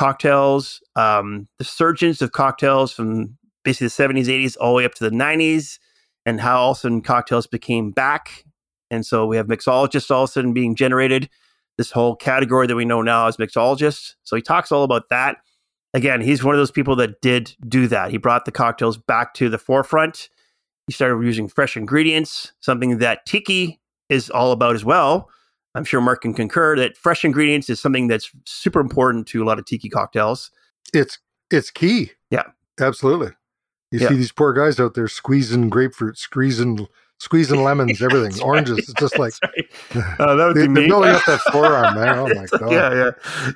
cocktails, 0.00 0.80
um, 0.96 1.46
the 1.58 1.64
surgeons 1.64 2.22
of 2.22 2.32
cocktails 2.32 2.90
from 2.90 3.36
basically 3.64 3.88
the 3.88 4.18
70s, 4.22 4.28
80s, 4.28 4.56
all 4.58 4.72
the 4.72 4.78
way 4.78 4.86
up 4.86 4.94
to 4.94 5.04
the 5.04 5.14
90s, 5.14 5.78
and 6.24 6.40
how 6.40 6.58
all 6.58 6.70
of 6.70 6.78
a 6.78 6.80
sudden 6.80 7.02
cocktails 7.02 7.46
became 7.46 7.90
back. 7.90 8.46
And 8.90 9.04
so 9.04 9.26
we 9.26 9.36
have 9.36 9.46
mixologists 9.46 10.10
all 10.10 10.24
of 10.24 10.30
a 10.30 10.32
sudden 10.32 10.54
being 10.54 10.74
generated. 10.74 11.28
This 11.76 11.90
whole 11.90 12.16
category 12.16 12.66
that 12.66 12.76
we 12.76 12.86
know 12.86 13.02
now 13.02 13.26
as 13.26 13.36
mixologists. 13.36 14.14
So 14.22 14.36
he 14.36 14.42
talks 14.42 14.72
all 14.72 14.84
about 14.84 15.10
that. 15.10 15.36
Again, 15.92 16.22
he's 16.22 16.42
one 16.42 16.54
of 16.54 16.58
those 16.58 16.70
people 16.70 16.96
that 16.96 17.20
did 17.20 17.54
do 17.68 17.86
that. 17.88 18.10
He 18.10 18.16
brought 18.16 18.46
the 18.46 18.52
cocktails 18.52 18.96
back 18.96 19.34
to 19.34 19.50
the 19.50 19.58
forefront. 19.58 20.30
He 20.86 20.94
started 20.94 21.22
using 21.22 21.46
fresh 21.46 21.76
ingredients, 21.76 22.52
something 22.60 22.98
that 22.98 23.26
Tiki 23.26 23.78
is 24.08 24.30
all 24.30 24.52
about 24.52 24.74
as 24.74 24.84
well. 24.84 25.28
I'm 25.74 25.84
sure 25.84 26.00
Mark 26.00 26.22
can 26.22 26.34
concur 26.34 26.76
that 26.76 26.96
fresh 26.96 27.24
ingredients 27.24 27.70
is 27.70 27.80
something 27.80 28.08
that's 28.08 28.30
super 28.44 28.80
important 28.80 29.26
to 29.28 29.42
a 29.42 29.46
lot 29.46 29.58
of 29.58 29.64
tiki 29.66 29.88
cocktails. 29.88 30.50
It's 30.92 31.18
it's 31.50 31.70
key. 31.70 32.12
Yeah. 32.30 32.44
Absolutely. 32.80 33.30
You 33.90 34.00
Yeah. 34.00 34.08
see 34.08 34.14
these 34.16 34.32
poor 34.32 34.52
guys 34.52 34.78
out 34.80 34.94
there 34.94 35.08
squeezing 35.08 35.68
grapefruit, 35.68 36.16
squeezing 36.18 36.86
squeezing 37.18 37.62
lemons, 37.64 38.00
everything, 38.02 38.30
That's 38.30 38.40
oranges. 38.40 38.78
It's 38.78 38.92
just 38.94 39.18
like 39.18 39.34
right. 39.44 39.66
Uh, 40.20 40.34
that 40.36 40.46
would 40.46 40.56
they, 40.56 40.62
be 40.62 40.68
me. 40.68 40.86
building 40.88 41.10
up 41.10 41.24
that 41.26 41.40
forearm, 41.52 41.94
man. 41.94 42.18
Oh 42.18 42.26
my 42.34 42.46
god. 42.58 42.72
yeah, 42.72 42.94
yeah, 42.94 43.10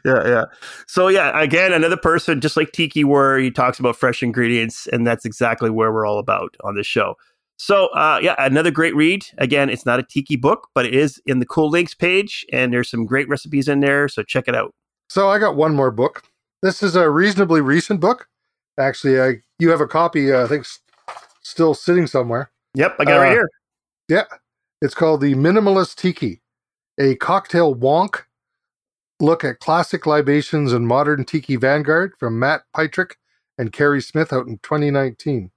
yeah, 0.05 0.29
yeah. 0.29 0.45
So 0.87 1.09
yeah, 1.09 1.41
again, 1.41 1.73
another 1.73 1.97
person 1.97 2.41
just 2.41 2.57
like 2.57 2.73
Tiki, 2.73 3.05
where 3.05 3.39
he 3.39 3.51
talks 3.51 3.79
about 3.79 3.97
fresh 3.97 4.23
ingredients, 4.23 4.87
and 4.89 5.07
that's 5.07 5.25
exactly 5.25 5.71
where 5.71 5.93
we're 5.93 6.07
all 6.07 6.19
about 6.19 6.57
on 6.63 6.75
this 6.77 6.87
show. 6.87 7.17
So 7.65 7.87
uh, 7.95 8.21
yeah, 8.23 8.35
another 8.37 8.71
great 8.71 8.95
read. 8.95 9.25
Again, 9.39 9.71
it's 9.71 9.87
not 9.87 9.99
a 9.99 10.03
Tiki 10.03 10.37
book, 10.37 10.69
but 10.75 10.85
it 10.85 10.95
is 10.95 11.19
in 11.25 11.39
the 11.39 11.47
cool 11.47 11.71
links 11.71 11.95
page, 11.95 12.45
and 12.53 12.71
there's 12.71 12.91
some 12.91 13.07
great 13.07 13.27
recipes 13.27 13.69
in 13.69 13.81
there. 13.81 14.07
So 14.07 14.23
check 14.23 14.49
it 14.49 14.55
out. 14.55 14.75
So 15.09 15.31
I 15.31 15.39
got 15.39 15.57
one 15.57 15.75
more 15.75 15.91
book. 15.91 16.25
This 16.63 16.83
is 16.83 16.95
a 16.95 17.09
reasonably 17.09 17.63
recent 17.63 18.01
book. 18.01 18.29
Actually, 18.79 19.19
I 19.19 19.37
you 19.59 19.71
have 19.71 19.81
a 19.81 19.87
copy. 19.87 20.31
Uh, 20.31 20.45
I 20.45 20.47
think 20.47 20.67
still 21.41 21.73
sitting 21.73 22.07
somewhere. 22.07 22.51
Yep, 22.75 22.97
I 22.99 23.05
got 23.07 23.17
it 23.17 23.21
right 23.21 23.29
Uh, 23.29 23.31
here. 23.31 23.51
Yeah, 24.11 24.25
it's 24.83 24.95
called 24.95 25.23
the 25.23 25.35
Minimalist 25.35 25.95
Tiki, 25.95 26.43
a 27.01 27.17
cocktail 27.17 27.75
wonk 27.75 28.25
look 29.21 29.43
at 29.43 29.61
classic 29.61 30.05
libations 30.05 30.75
and 30.75 30.87
modern 30.87 31.25
tiki 31.25 31.57
vanguard 31.57 32.13
from 32.19 32.39
Matt 32.39 32.65
Pietrek 32.77 33.13
and 33.57 33.73
Carrie 33.73 34.03
Smith 34.03 34.35
out 34.35 34.47
in 34.47 34.59
2019. 34.59 35.51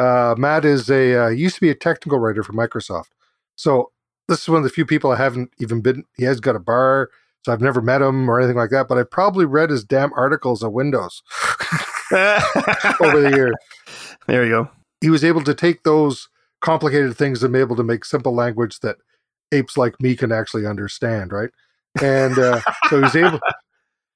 Uh, 0.00 0.34
Matt 0.38 0.64
is 0.64 0.90
a 0.90 1.26
uh, 1.26 1.28
used 1.28 1.56
to 1.56 1.60
be 1.60 1.70
a 1.70 1.74
technical 1.74 2.18
writer 2.18 2.42
for 2.42 2.54
Microsoft, 2.54 3.10
so 3.56 3.90
this 4.28 4.40
is 4.40 4.48
one 4.48 4.58
of 4.58 4.64
the 4.64 4.70
few 4.70 4.86
people 4.86 5.10
I 5.10 5.16
haven't 5.16 5.50
even 5.58 5.82
been. 5.82 6.04
He 6.16 6.24
has 6.24 6.40
got 6.40 6.56
a 6.56 6.60
bar, 6.60 7.10
so 7.44 7.52
I've 7.52 7.60
never 7.60 7.82
met 7.82 8.00
him 8.00 8.28
or 8.30 8.40
anything 8.40 8.56
like 8.56 8.70
that. 8.70 8.88
But 8.88 8.96
I've 8.96 9.10
probably 9.10 9.44
read 9.44 9.70
his 9.70 9.84
damn 9.84 10.12
articles 10.14 10.62
on 10.62 10.72
Windows 10.72 11.22
over 12.12 13.20
the 13.20 13.32
years 13.36 13.54
there 14.26 14.44
you 14.44 14.50
go. 14.50 14.70
he 15.00 15.10
was 15.10 15.24
able 15.24 15.42
to 15.44 15.54
take 15.54 15.82
those 15.82 16.28
complicated 16.60 17.16
things 17.16 17.42
and 17.42 17.52
be 17.52 17.58
able 17.58 17.76
to 17.76 17.82
make 17.82 18.04
simple 18.04 18.34
language 18.34 18.80
that 18.80 18.96
apes 19.52 19.76
like 19.76 20.00
me 20.00 20.14
can 20.16 20.30
actually 20.32 20.66
understand, 20.66 21.32
right? 21.32 21.50
And 22.00 22.38
uh, 22.38 22.60
so 22.88 23.02
he's 23.02 23.16
able, 23.16 23.40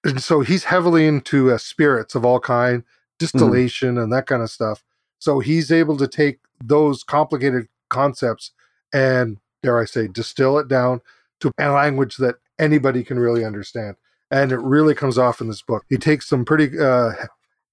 and 0.04 0.22
so 0.22 0.40
he's 0.40 0.64
heavily 0.64 1.06
into 1.06 1.52
uh, 1.52 1.58
spirits 1.58 2.14
of 2.14 2.24
all 2.24 2.40
kind, 2.40 2.84
distillation 3.18 3.98
and 3.98 4.12
that 4.12 4.26
kind 4.26 4.42
of 4.42 4.50
stuff. 4.50 4.84
So 5.24 5.38
he's 5.40 5.72
able 5.72 5.96
to 5.96 6.06
take 6.06 6.40
those 6.62 7.02
complicated 7.02 7.66
concepts 7.88 8.50
and, 8.92 9.38
dare 9.62 9.80
I 9.80 9.86
say, 9.86 10.06
distill 10.06 10.58
it 10.58 10.68
down 10.68 11.00
to 11.40 11.50
a 11.58 11.70
language 11.70 12.18
that 12.18 12.34
anybody 12.58 13.02
can 13.02 13.18
really 13.18 13.42
understand. 13.42 13.96
And 14.30 14.52
it 14.52 14.58
really 14.58 14.94
comes 14.94 15.16
off 15.16 15.40
in 15.40 15.48
this 15.48 15.62
book. 15.62 15.82
He 15.88 15.96
takes 15.96 16.28
some 16.28 16.44
pretty 16.44 16.78
uh, 16.78 17.12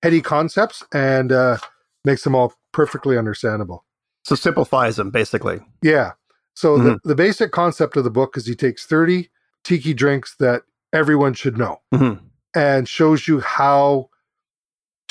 heady 0.02 0.22
concepts 0.22 0.82
and 0.94 1.34
uh, 1.34 1.58
makes 2.06 2.24
them 2.24 2.36
all 2.36 2.54
perfectly 2.72 3.18
understandable. 3.18 3.84
So 4.24 4.36
simplifies 4.36 4.96
them 4.96 5.12
basically. 5.12 5.60
Yeah. 5.82 6.12
So 6.54 6.78
the, 6.78 7.00
the 7.04 7.16
basic 7.16 7.52
concept 7.52 7.98
of 7.98 8.06
the 8.06 8.10
book 8.12 8.38
is 8.38 8.46
he 8.46 8.56
takes 8.56 8.86
30 8.86 9.30
tiki 9.66 9.94
drinks 9.94 10.36
that 10.40 10.62
everyone 10.94 11.34
should 11.34 11.58
know 11.58 11.82
Mhm. 11.94 12.22
and 12.56 12.88
shows 12.88 13.28
you 13.28 13.42
how 13.42 14.10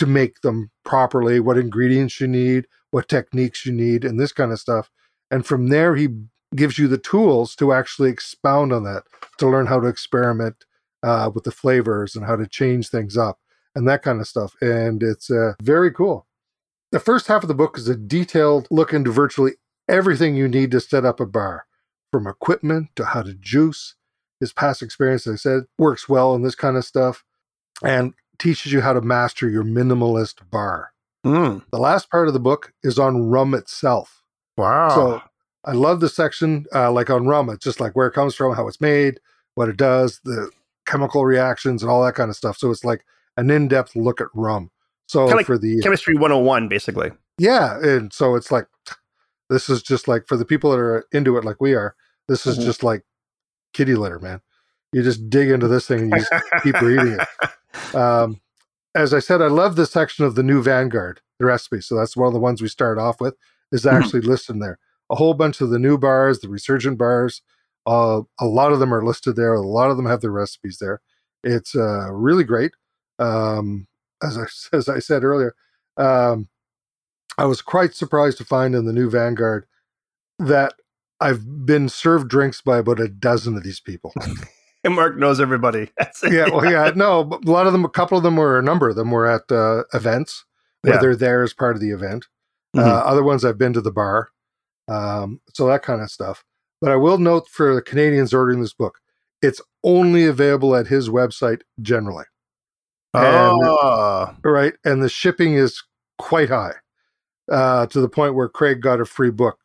to 0.01 0.07
make 0.07 0.41
them 0.41 0.71
properly, 0.85 1.41
what 1.41 1.59
ingredients 1.59 2.21
you 2.21 2.27
need, 2.27 2.67
what 2.91 3.09
techniques 3.09 3.65
you 3.65 3.73
need, 3.73 4.05
and 4.05 4.19
this 4.19 4.33
kind 4.33 4.51
of 4.51 4.59
stuff. 4.59 4.91
And 5.31 5.47
from 5.47 5.69
there, 5.69 5.95
he 5.95 6.09
gives 6.57 6.79
you 6.79 6.89
the 6.89 6.99
tools 6.99 7.55
to 7.57 7.73
actually 7.73 8.11
expound 8.11 8.73
on 8.73 8.83
that, 8.85 9.05
to 9.39 9.47
learn 9.47 9.67
how 9.67 9.79
to 9.79 9.87
experiment 9.87 10.65
uh, 11.03 11.31
with 11.33 11.45
the 11.45 11.53
flavors 11.53 12.17
and 12.17 12.25
how 12.25 12.35
to 12.35 12.47
change 12.47 12.89
things 12.89 13.17
up 13.17 13.39
and 13.75 13.87
that 13.87 14.03
kind 14.03 14.21
of 14.21 14.27
stuff. 14.27 14.55
And 14.61 15.03
it's 15.03 15.31
uh, 15.31 15.53
very 15.63 15.93
cool. 15.93 16.27
The 16.93 16.99
first 16.99 17.29
half 17.29 17.43
of 17.43 17.49
the 17.49 17.55
book 17.55 17.79
is 17.79 17.87
a 17.87 17.95
detailed 17.95 18.67
look 18.71 18.93
into 18.93 19.13
virtually 19.13 19.53
everything 19.89 20.35
you 20.35 20.49
need 20.49 20.71
to 20.73 20.81
set 20.81 21.05
up 21.05 21.21
a 21.21 21.27
bar, 21.27 21.67
from 22.11 22.27
equipment 22.27 22.89
to 22.97 23.05
how 23.05 23.23
to 23.23 23.35
juice. 23.35 23.95
His 24.41 24.55
past 24.55 24.83
experience, 24.83 25.27
as 25.27 25.35
I 25.35 25.37
said, 25.37 25.63
works 25.79 26.09
well 26.09 26.35
in 26.35 26.43
this 26.43 26.55
kind 26.55 26.79
of 26.79 26.87
stuff 26.87 27.23
and 27.85 28.15
teaches 28.41 28.73
you 28.73 28.81
how 28.81 28.93
to 28.93 29.01
master 29.01 29.49
your 29.49 29.63
minimalist 29.63 30.39
bar. 30.51 30.93
Mm. 31.25 31.63
The 31.71 31.79
last 31.79 32.11
part 32.11 32.27
of 32.27 32.35
the 32.35 32.41
book 32.41 32.73
is 32.83 32.99
on 32.99 33.29
rum 33.31 33.55
itself. 33.55 34.23
Wow. 34.57 34.89
So 34.89 35.23
I 35.65 35.73
love 35.73 36.01
the 36.01 36.09
section, 36.09 36.65
uh, 36.75 36.91
like 36.91 37.11
on 37.11 37.27
rum. 37.27 37.51
It's 37.51 37.63
just 37.65 37.79
like 37.81 37.95
where 37.95 38.07
it 38.09 38.13
comes 38.13 38.35
from, 38.35 38.55
how 38.57 38.67
it's 38.67 38.81
made, 38.81 39.21
what 39.55 39.69
it 39.69 39.77
does, 39.77 40.21
the 40.25 40.51
chemical 40.87 41.25
reactions, 41.25 41.83
and 41.83 41.91
all 41.91 42.03
that 42.05 42.15
kind 42.15 42.31
of 42.31 42.37
stuff. 42.37 42.57
So 42.59 42.71
it's 42.71 42.85
like 42.85 43.05
an 43.37 43.51
in 43.51 43.69
depth 43.69 43.95
look 43.95 44.21
at 44.21 44.29
rum. 44.35 44.71
So 45.07 45.21
Kinda 45.27 45.37
like 45.37 45.47
for 45.47 45.59
the 45.59 45.81
Chemistry 45.83 46.15
101, 46.15 46.69
basically. 46.69 47.11
yeah, 47.39 47.79
and 47.83 48.13
so 48.13 48.35
it's 48.37 48.51
like 48.51 48.67
this 49.51 49.69
is 49.69 49.83
just 49.83 50.09
like 50.09 50.27
for 50.27 50.37
the 50.37 50.45
people 50.45 50.71
that 50.71 50.79
are 50.79 51.05
into 51.13 51.37
it 51.37 51.45
like 51.45 51.61
we 51.61 51.75
are. 51.75 51.95
This 52.29 52.47
is 52.47 52.59
Mhm. 52.59 52.65
just 52.65 52.83
like 52.83 53.03
kitty 53.75 53.95
litter, 53.97 54.19
man. 54.21 54.41
You 54.93 55.03
just 55.03 55.31
dig 55.31 55.51
into 55.51 55.69
this 55.69 55.87
thing 55.87 56.01
and 56.01 56.13
you 56.13 56.25
keep 56.63 56.81
reading 56.81 57.19
it. 57.19 57.97
Um, 57.97 58.41
as 58.95 59.15
I 59.15 59.21
said, 59.21 59.41
I 59.41 59.47
love 59.47 59.77
this 59.77 59.93
section 59.93 60.25
of 60.25 60.35
the 60.35 60.43
new 60.43 60.63
Vanguard, 60.63 61.21
the 61.39 61.47
recipe. 61.47 61.81
So 61.81 61.95
that's 61.97 62.17
one 62.17 62.27
of 62.27 62.33
the 62.35 62.41
ones 62.41 62.61
we 62.61 62.69
start 62.69 62.99
off 62.99 63.21
with, 63.21 63.35
is 63.73 63.85
Mhm. 63.85 63.93
actually 63.93 64.21
listed 64.23 64.61
there. 64.61 64.79
A 65.11 65.15
whole 65.15 65.35
bunch 65.35 65.61
of 65.61 65.71
the 65.71 65.79
new 65.79 65.97
bars, 65.99 66.41
the 66.41 66.49
resurgent 66.49 66.99
bars, 66.99 67.43
uh, 67.87 68.23
a 68.41 68.47
lot 68.47 68.73
of 68.73 68.79
them 68.81 68.93
are 68.93 69.05
listed 69.05 69.37
there. 69.37 69.55
A 69.55 69.61
lot 69.61 69.91
of 69.91 69.97
them 69.97 70.07
have 70.07 70.21
their 70.21 70.31
recipes 70.31 70.79
there. 70.81 71.01
It's 71.43 71.75
uh, 71.75 72.11
really 72.13 72.45
great. 72.45 72.73
Um, 73.19 73.87
as 74.23 74.37
I 74.39 74.45
as 74.77 74.89
I 74.89 74.99
said 74.99 75.25
earlier, 75.25 75.55
um, 75.97 76.49
I 77.39 77.45
was 77.47 77.63
quite 77.63 77.95
surprised 77.95 78.39
to 78.39 78.45
find 78.45 78.75
in 78.75 78.85
the 78.87 78.93
new 78.93 79.09
Vanguard 79.09 79.67
that 80.39 80.75
I've 81.21 81.65
been 81.67 81.89
served 81.89 82.29
drinks 82.29 82.61
by 82.61 82.79
about 82.79 83.01
a 83.01 83.09
dozen 83.09 83.57
of 83.57 83.63
these 83.63 83.81
people. 83.81 84.13
And 84.85 84.95
Mark 84.95 85.17
knows 85.19 85.41
everybody. 85.41 85.91
Yeah, 86.31 86.49
well, 86.51 86.65
yeah, 86.71 86.91
no, 86.97 87.21
a 87.21 87.51
lot 87.51 87.67
of 87.67 87.73
them, 87.73 87.85
a 87.85 87.89
couple 87.91 88.17
of 88.17 88.25
them 88.25 88.37
were, 88.37 88.59
a 88.59 88.63
number 88.63 88.89
of 88.89 88.97
them 88.97 89.11
were 89.11 89.27
at 89.27 89.43
uh, 89.53 89.85
events 89.93 90.45
where 90.83 90.95
Yeah. 90.95 91.01
they're 91.01 91.17
there 91.17 91.43
as 91.43 91.53
part 91.53 91.75
of 91.77 91.81
the 91.83 91.91
event. 91.91 92.27
Mhm. 92.77 92.83
Uh, 92.87 93.01
other 93.05 93.23
ones 93.23 93.45
I've 93.45 93.59
been 93.59 93.73
to 93.75 93.81
the 93.81 93.91
bar, 93.93 94.29
um, 94.89 95.41
so 95.53 95.67
that 95.67 95.83
kind 95.83 96.01
of 96.01 96.11
stuff. 96.11 96.45
But 96.81 96.91
I 96.93 96.97
will 96.97 97.19
note 97.19 97.47
for 97.49 97.75
the 97.75 97.83
Canadians 97.83 98.33
ordering 98.33 98.61
this 98.63 98.73
book, 98.73 98.99
it's 99.43 99.61
only 99.85 100.25
available 100.25 100.75
at 100.77 100.87
his 100.87 101.09
website 101.11 101.61
generally, 101.83 102.25
oh, 103.15 104.35
right? 104.45 104.75
And 104.85 105.03
the 105.03 105.09
shipping 105.09 105.55
is 105.55 105.83
quite 106.19 106.49
high 106.49 106.75
uh, 107.51 107.87
to 107.89 108.01
the 108.01 108.09
point 108.09 108.35
where 108.35 108.49
Craig 108.49 108.81
got 108.81 109.01
a 109.01 109.05
free 109.05 109.31
book. 109.31 109.59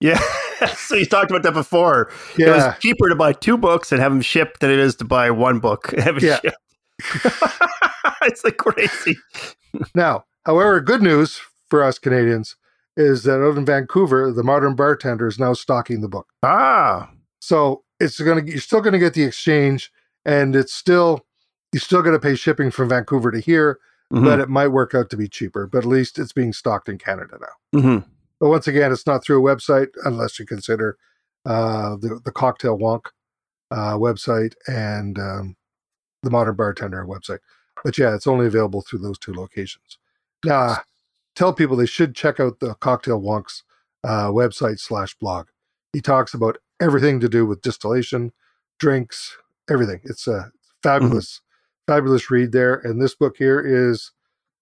yeah. 0.00 0.20
so 0.76 0.94
you 0.96 1.06
talked 1.06 1.30
about 1.30 1.42
that 1.44 1.54
before. 1.54 2.10
It 2.38 2.48
was 2.48 2.74
cheaper 2.80 3.08
to 3.08 3.14
buy 3.14 3.32
two 3.32 3.56
books 3.56 3.92
and 3.92 4.00
have 4.00 4.12
them 4.12 4.20
shipped 4.20 4.60
than 4.60 4.70
it 4.70 4.78
is 4.78 4.94
to 4.96 5.04
buy 5.04 5.30
one 5.30 5.58
book. 5.60 5.92
and 5.92 6.02
Have 6.02 6.16
it 6.18 6.22
Yeah. 6.22 6.40
shipped. 6.40 6.56
it's 8.22 8.44
like 8.44 8.56
crazy. 8.56 9.16
Now, 9.94 10.24
however, 10.46 10.80
good 10.80 11.02
news 11.02 11.40
for 11.68 11.82
us 11.82 11.98
Canadians 11.98 12.56
is 12.96 13.22
that 13.22 13.42
out 13.42 13.56
in 13.56 13.64
Vancouver, 13.64 14.32
the 14.32 14.42
Modern 14.42 14.74
Bartender 14.74 15.26
is 15.26 15.38
now 15.38 15.52
stocking 15.52 16.00
the 16.00 16.08
book. 16.08 16.28
Ah, 16.42 17.10
So 17.40 17.84
it's 17.98 18.20
gonna 18.20 18.42
you're 18.44 18.58
still 18.58 18.80
gonna 18.80 18.98
get 18.98 19.14
the 19.14 19.24
exchange, 19.24 19.90
and 20.24 20.54
it's 20.56 20.74
still 20.74 21.24
you're 21.72 21.80
still 21.80 22.02
gonna 22.02 22.18
pay 22.18 22.34
shipping 22.34 22.70
from 22.70 22.88
Vancouver 22.88 23.30
to 23.30 23.38
here, 23.40 23.78
Mhm. 24.12 24.24
but 24.24 24.40
it 24.40 24.48
might 24.48 24.68
work 24.68 24.94
out 24.94 25.08
to 25.10 25.16
be 25.16 25.28
cheaper. 25.28 25.66
But 25.66 25.78
at 25.78 25.84
least 25.86 26.18
it's 26.18 26.32
being 26.32 26.52
stocked 26.52 26.88
in 26.88 26.98
Canada 26.98 27.38
now. 27.40 27.80
Mhm. 27.80 28.04
But 28.40 28.48
once 28.48 28.66
again, 28.66 28.90
it's 28.90 29.06
not 29.06 29.22
through 29.22 29.46
a 29.46 29.56
website 29.56 29.88
unless 30.04 30.38
you 30.38 30.46
consider 30.46 30.96
uh, 31.44 31.96
the 31.96 32.20
the 32.24 32.32
Cocktail 32.32 32.78
Wonk 32.78 33.06
uh, 33.70 33.94
website 33.94 34.54
and 34.66 35.18
um, 35.18 35.56
the 36.22 36.30
Modern 36.30 36.56
Bartender 36.56 37.04
website. 37.06 37.38
But 37.84 37.98
yeah, 37.98 38.14
it's 38.14 38.26
only 38.26 38.46
available 38.46 38.82
through 38.82 39.00
those 39.00 39.18
two 39.18 39.32
locations. 39.32 39.98
Now, 40.44 40.78
tell 41.34 41.52
people 41.52 41.76
they 41.76 41.86
should 41.86 42.14
check 42.14 42.40
out 42.40 42.60
the 42.60 42.74
Cocktail 42.74 43.20
Wonk's 43.20 43.62
uh, 44.04 44.28
website 44.28 44.80
slash 44.80 45.14
blog. 45.18 45.48
He 45.92 46.00
talks 46.00 46.34
about 46.34 46.58
everything 46.80 47.20
to 47.20 47.28
do 47.28 47.46
with 47.46 47.62
distillation, 47.62 48.32
drinks, 48.78 49.36
everything. 49.70 50.00
It's 50.04 50.26
a 50.26 50.50
fabulous, 50.82 51.40
fabulous 51.86 52.30
read 52.30 52.52
there. 52.52 52.74
And 52.74 53.00
this 53.00 53.14
book 53.14 53.36
here 53.36 53.60
is 53.60 54.12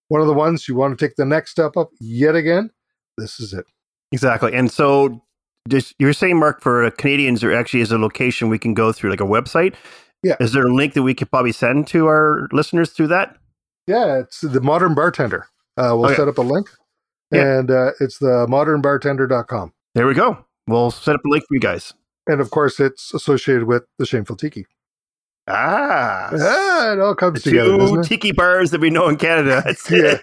one 0.08 0.20
of 0.20 0.26
the 0.26 0.34
ones 0.34 0.68
you 0.68 0.74
want 0.74 0.98
to 0.98 1.06
take 1.06 1.16
the 1.16 1.24
next 1.24 1.50
step 1.50 1.76
up 1.76 1.90
yet 2.00 2.34
again. 2.34 2.70
This 3.18 3.38
is 3.40 3.52
it. 3.52 3.66
exactly. 4.12 4.54
And 4.54 4.70
so, 4.70 5.22
just 5.68 5.94
you're 5.98 6.12
saying, 6.14 6.38
Mark, 6.38 6.62
for 6.62 6.90
Canadians, 6.92 7.40
there 7.42 7.54
actually 7.54 7.80
is 7.80 7.92
a 7.92 7.98
location 7.98 8.48
we 8.48 8.58
can 8.58 8.72
go 8.74 8.92
through, 8.92 9.10
like 9.10 9.20
a 9.20 9.24
website. 9.24 9.74
Yeah. 10.22 10.36
Is 10.40 10.52
there 10.52 10.66
a 10.66 10.72
link 10.74 10.94
that 10.94 11.02
we 11.02 11.14
could 11.14 11.30
probably 11.30 11.52
send 11.52 11.86
to 11.88 12.06
our 12.06 12.48
listeners 12.52 12.90
through 12.90 13.08
that? 13.08 13.36
Yeah, 13.86 14.18
it's 14.18 14.40
the 14.40 14.60
Modern 14.60 14.94
Bartender. 14.94 15.46
Uh, 15.76 15.92
we'll 15.96 16.06
Okay. 16.06 16.16
set 16.16 16.28
up 16.28 16.38
a 16.38 16.42
link, 16.42 16.68
Yeah. 17.30 17.58
and 17.58 17.70
uh, 17.70 17.92
it's 18.00 18.18
the 18.18 18.46
modernbartender.com. 18.48 19.72
There 19.94 20.06
we 20.06 20.14
go. 20.14 20.44
We'll 20.66 20.90
set 20.90 21.14
up 21.14 21.24
a 21.24 21.28
link 21.28 21.44
for 21.48 21.54
you 21.54 21.60
guys. 21.60 21.94
And 22.26 22.40
of 22.40 22.50
course, 22.50 22.80
it's 22.80 23.14
associated 23.14 23.64
with 23.64 23.84
the 23.98 24.04
Shameful 24.06 24.36
Tiki. 24.36 24.66
Ah, 25.48 26.28
Ah, 26.32 26.92
it 26.92 27.00
all 27.00 27.10
the 27.10 27.14
comes 27.14 27.42
together, 27.42 27.78
two 27.78 28.02
tiki 28.02 28.32
bars 28.32 28.70
that 28.72 28.80
we 28.80 28.90
know 28.90 29.08
in 29.08 29.16
Canada. 29.16 29.62
That's 29.64 29.90
Yeah. 29.90 30.18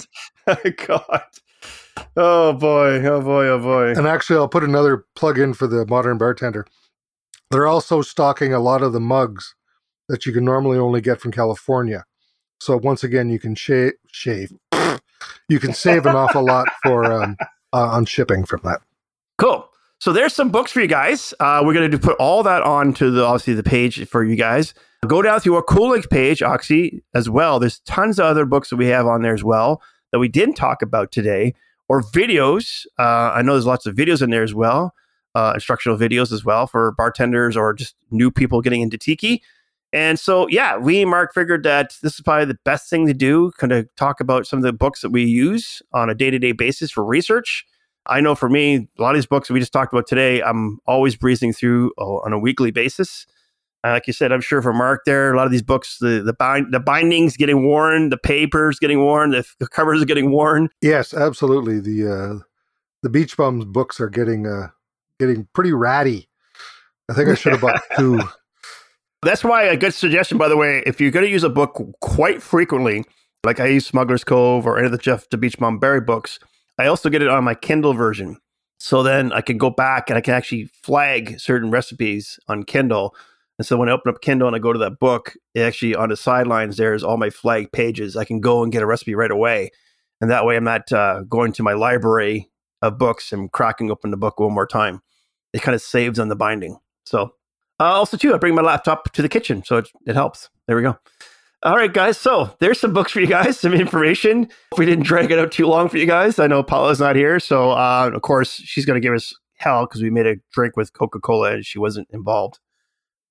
it. 0.47 0.77
God. 0.87 1.23
Oh 2.17 2.53
boy. 2.53 3.05
Oh 3.05 3.21
boy. 3.21 3.47
Oh 3.47 3.59
boy. 3.59 3.91
And 3.91 4.07
actually, 4.07 4.37
I'll 4.37 4.47
put 4.47 4.63
another 4.63 5.05
plug 5.15 5.37
in 5.37 5.53
for 5.53 5.67
the 5.67 5.85
Modern 5.85 6.17
Bartender. 6.17 6.65
They're 7.51 7.67
also 7.67 8.01
stocking 8.01 8.53
a 8.53 8.59
lot 8.59 8.81
of 8.81 8.93
the 8.93 8.99
mugs 8.99 9.55
that 10.09 10.25
you 10.25 10.33
can 10.33 10.45
normally 10.45 10.77
only 10.77 11.01
get 11.01 11.21
from 11.21 11.31
California. 11.31 12.05
So 12.59 12.77
once 12.77 13.03
again, 13.03 13.29
you 13.29 13.39
can 13.39 13.55
shave, 13.55 13.93
shave. 14.11 14.51
You 15.49 15.59
can 15.59 15.73
save 15.73 16.05
an 16.05 16.15
awful 16.15 16.43
lot 16.43 16.67
for 16.83 17.11
um, 17.11 17.37
uh, 17.73 17.87
on 17.87 18.05
shipping 18.05 18.45
from 18.45 18.61
that. 18.63 18.81
Cool. 19.37 19.69
So 19.99 20.11
there's 20.11 20.33
some 20.33 20.49
books 20.49 20.71
for 20.71 20.81
you 20.81 20.87
guys. 20.87 21.33
Uh, 21.39 21.61
we're 21.63 21.73
going 21.73 21.89
to 21.91 21.99
put 21.99 22.17
all 22.17 22.43
that 22.43 22.61
onto 22.61 23.11
the 23.11 23.23
obviously 23.23 23.53
the 23.53 23.63
page 23.63 24.07
for 24.07 24.23
you 24.23 24.35
guys. 24.35 24.73
Go 25.07 25.21
down 25.21 25.39
to 25.41 25.55
our 25.55 25.61
Cool 25.61 25.89
Links 25.89 26.07
page, 26.07 26.41
Oxy, 26.41 27.03
as 27.13 27.29
well. 27.29 27.59
There's 27.59 27.79
tons 27.81 28.19
of 28.19 28.25
other 28.25 28.45
books 28.45 28.69
that 28.69 28.77
we 28.77 28.87
have 28.87 29.05
on 29.05 29.21
there 29.21 29.33
as 29.33 29.43
well 29.43 29.81
that 30.11 30.19
we 30.19 30.27
didn't 30.27 30.55
talk 30.55 30.81
about 30.81 31.11
today, 31.11 31.53
or 31.87 32.01
videos. 32.01 32.85
Uh, 32.97 33.31
I 33.33 33.41
know 33.41 33.53
there's 33.53 33.65
lots 33.65 33.85
of 33.85 33.95
videos 33.95 34.21
in 34.21 34.29
there 34.29 34.43
as 34.43 34.53
well, 34.53 34.93
uh, 35.35 35.51
instructional 35.55 35.97
videos 35.97 36.31
as 36.31 36.43
well 36.43 36.67
for 36.67 36.93
bartenders 36.97 37.55
or 37.55 37.73
just 37.73 37.95
new 38.11 38.31
people 38.31 38.61
getting 38.61 38.81
into 38.81 38.97
tiki. 38.97 39.41
And 39.93 40.19
so, 40.19 40.47
yeah, 40.49 40.77
we 40.77 41.05
Mark 41.05 41.33
figured 41.33 41.63
that 41.63 41.95
this 42.01 42.15
is 42.15 42.21
probably 42.21 42.45
the 42.45 42.59
best 42.65 42.89
thing 42.89 43.07
to 43.07 43.13
do, 43.13 43.51
kind 43.57 43.71
of 43.71 43.87
talk 43.95 44.19
about 44.19 44.45
some 44.45 44.59
of 44.59 44.63
the 44.63 44.73
books 44.73 45.01
that 45.01 45.11
we 45.11 45.23
use 45.23 45.81
on 45.93 46.09
a 46.09 46.15
day 46.15 46.29
to 46.29 46.39
day 46.39 46.51
basis 46.51 46.91
for 46.91 47.05
research. 47.05 47.65
I 48.07 48.19
know 48.19 48.35
for 48.35 48.49
me, 48.49 48.87
a 48.97 49.01
lot 49.01 49.11
of 49.11 49.15
these 49.15 49.25
books 49.25 49.49
we 49.49 49.59
just 49.59 49.73
talked 49.73 49.93
about 49.93 50.05
today, 50.05 50.41
I'm 50.41 50.79
always 50.85 51.15
breezing 51.15 51.53
through 51.53 51.91
uh, 51.97 52.17
on 52.17 52.33
a 52.33 52.39
weekly 52.39 52.71
basis. 52.71 53.25
Uh, 53.85 53.91
like 53.91 54.07
you 54.07 54.13
said, 54.13 54.31
I'm 54.31 54.41
sure 54.41 54.63
for 54.63 54.73
Mark 54.73 55.03
there, 55.05 55.31
a 55.31 55.37
lot 55.37 55.45
of 55.45 55.51
these 55.51 55.61
books, 55.61 55.99
the 55.99 56.23
the, 56.23 56.33
bind, 56.33 56.73
the 56.73 56.79
bindings 56.79 57.37
getting 57.37 57.67
worn, 57.67 58.09
the 58.09 58.17
papers 58.17 58.79
getting 58.79 58.99
worn, 58.99 59.29
the, 59.29 59.45
the 59.59 59.67
covers 59.67 60.01
are 60.01 60.05
getting 60.05 60.31
worn. 60.31 60.69
Yes, 60.81 61.13
absolutely. 61.13 61.79
The 61.79 62.11
uh, 62.11 62.43
the 63.03 63.09
Beach 63.09 63.37
Bums 63.37 63.65
books 63.65 63.99
are 63.99 64.09
getting 64.09 64.47
uh, 64.47 64.69
getting 65.19 65.47
pretty 65.53 65.71
ratty. 65.71 66.27
I 67.09 67.13
think 67.13 67.29
I 67.29 67.35
should 67.35 67.51
have 67.51 67.61
bought 67.61 67.81
two. 67.95 68.19
That's 69.21 69.43
why 69.43 69.63
a 69.63 69.77
good 69.77 69.93
suggestion, 69.93 70.39
by 70.39 70.47
the 70.47 70.57
way, 70.57 70.81
if 70.85 70.99
you're 70.99 71.11
going 71.11 71.25
to 71.25 71.31
use 71.31 71.43
a 71.43 71.49
book 71.49 71.79
quite 71.99 72.41
frequently, 72.41 73.03
like 73.43 73.59
I 73.59 73.67
use 73.67 73.85
Smuggler's 73.85 74.23
Cove 74.23 74.65
or 74.65 74.77
any 74.77 74.87
of 74.87 74.91
the 74.91 74.97
Jeff 74.97 75.29
the 75.29 75.37
Beach 75.37 75.59
Bum 75.59 75.77
Berry 75.77 76.01
books, 76.01 76.39
I 76.79 76.87
also 76.87 77.09
get 77.09 77.21
it 77.21 77.27
on 77.27 77.43
my 77.43 77.53
Kindle 77.53 77.93
version. 77.93 78.37
So 78.79 79.03
then 79.03 79.31
I 79.31 79.41
can 79.41 79.57
go 79.57 79.69
back 79.69 80.09
and 80.09 80.17
I 80.17 80.21
can 80.21 80.33
actually 80.33 80.65
flag 80.83 81.39
certain 81.39 81.69
recipes 81.69 82.39
on 82.47 82.63
Kindle. 82.63 83.15
And 83.57 83.65
so 83.65 83.77
when 83.77 83.87
I 83.87 83.93
open 83.93 84.13
up 84.13 84.21
Kindle 84.21 84.47
and 84.47 84.55
I 84.55 84.59
go 84.59 84.73
to 84.73 84.79
that 84.79 84.99
book, 84.99 85.35
it 85.53 85.61
actually 85.61 85.95
on 85.95 86.09
the 86.09 86.17
sidelines 86.17 86.77
there's 86.77 87.03
all 87.03 87.17
my 87.17 87.29
flagged 87.29 87.71
pages. 87.71 88.17
I 88.17 88.25
can 88.25 88.41
go 88.41 88.63
and 88.63 88.71
get 88.71 88.83
a 88.83 88.85
recipe 88.85 89.15
right 89.15 89.31
away, 89.31 89.71
and 90.19 90.29
that 90.29 90.45
way 90.45 90.57
I'm 90.57 90.63
not 90.63 90.91
uh, 90.91 91.21
going 91.21 91.53
to 91.53 91.63
my 91.63 91.73
library 91.73 92.49
of 92.81 92.97
books 92.97 93.31
and 93.31 93.51
cracking 93.51 93.89
open 93.89 94.11
the 94.11 94.17
book 94.17 94.39
one 94.39 94.53
more 94.53 94.67
time. 94.67 95.01
It 95.53 95.61
kind 95.61 95.75
of 95.75 95.81
saves 95.81 96.19
on 96.19 96.27
the 96.27 96.35
binding. 96.35 96.77
So 97.05 97.33
uh, 97.79 97.93
also 97.93 98.17
too, 98.17 98.33
I 98.33 98.37
bring 98.37 98.55
my 98.55 98.61
laptop 98.61 99.13
to 99.13 99.21
the 99.21 99.29
kitchen, 99.29 99.63
so 99.63 99.77
it, 99.77 99.89
it 100.05 100.15
helps. 100.15 100.49
There 100.67 100.75
we 100.75 100.81
go. 100.81 100.97
All 101.63 101.75
right, 101.75 101.91
guys. 101.91 102.17
So 102.17 102.55
there's 102.59 102.79
some 102.79 102.93
books 102.93 103.11
for 103.11 103.21
you 103.21 103.27
guys, 103.27 103.59
some 103.59 103.73
information. 103.73 104.49
If 104.71 104.77
we 104.77 104.85
didn't 104.85 105.05
drag 105.05 105.31
it 105.31 105.39
out 105.39 105.51
too 105.51 105.65
long 105.65 105.89
for 105.89 105.97
you 105.97 106.05
guys, 106.05 106.37
I 106.39 106.47
know 106.47 106.61
Paula's 106.61 106.99
not 106.99 107.15
here, 107.15 107.39
so 107.39 107.71
uh, 107.71 108.11
of 108.13 108.21
course 108.21 108.51
she's 108.51 108.85
going 108.85 109.01
to 109.01 109.05
give 109.05 109.13
us 109.13 109.33
hell 109.57 109.85
because 109.85 110.01
we 110.01 110.09
made 110.09 110.27
a 110.27 110.35
drink 110.51 110.75
with 110.75 110.93
Coca 110.93 111.19
Cola 111.19 111.53
and 111.53 111.65
she 111.65 111.79
wasn't 111.79 112.07
involved. 112.11 112.59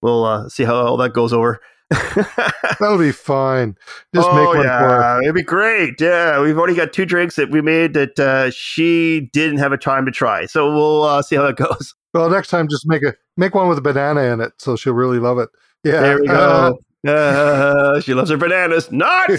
We'll 0.04 0.26
uh, 0.26 0.48
see 0.50 0.64
how 0.64 0.74
all 0.74 0.98
that 0.98 1.14
goes 1.14 1.32
over. 1.32 1.62
That'll 2.78 2.98
be 2.98 3.10
fine. 3.10 3.74
Just 4.14 4.28
oh, 4.30 4.36
make 4.36 4.48
one 4.48 4.62
yeah. 4.66 5.18
It'd 5.22 5.34
be 5.34 5.42
great. 5.42 5.98
Yeah, 5.98 6.42
we've 6.42 6.58
already 6.58 6.74
got 6.74 6.92
two 6.92 7.06
drinks 7.06 7.36
that 7.36 7.50
we 7.50 7.62
made 7.62 7.94
that 7.94 8.20
uh, 8.20 8.50
she 8.50 9.30
didn't 9.32 9.60
have 9.60 9.72
a 9.72 9.78
time 9.78 10.04
to 10.04 10.12
try. 10.12 10.44
So 10.44 10.70
we'll 10.74 11.04
uh, 11.04 11.22
see 11.22 11.36
how 11.36 11.46
that 11.46 11.56
goes. 11.56 11.94
Well, 12.14 12.30
next 12.30 12.46
time, 12.46 12.68
just 12.68 12.86
make 12.86 13.02
a 13.02 13.12
make 13.36 13.56
one 13.56 13.66
with 13.66 13.76
a 13.76 13.80
banana 13.80 14.20
in 14.32 14.40
it, 14.40 14.52
so 14.58 14.76
she'll 14.76 14.94
really 14.94 15.18
love 15.18 15.40
it. 15.40 15.48
Yeah, 15.82 16.00
There 16.00 16.20
we 16.20 16.28
go. 16.28 16.78
Uh, 17.04 18.00
she 18.00 18.14
loves 18.14 18.30
her 18.30 18.36
bananas. 18.38 18.92
Not. 18.92 19.30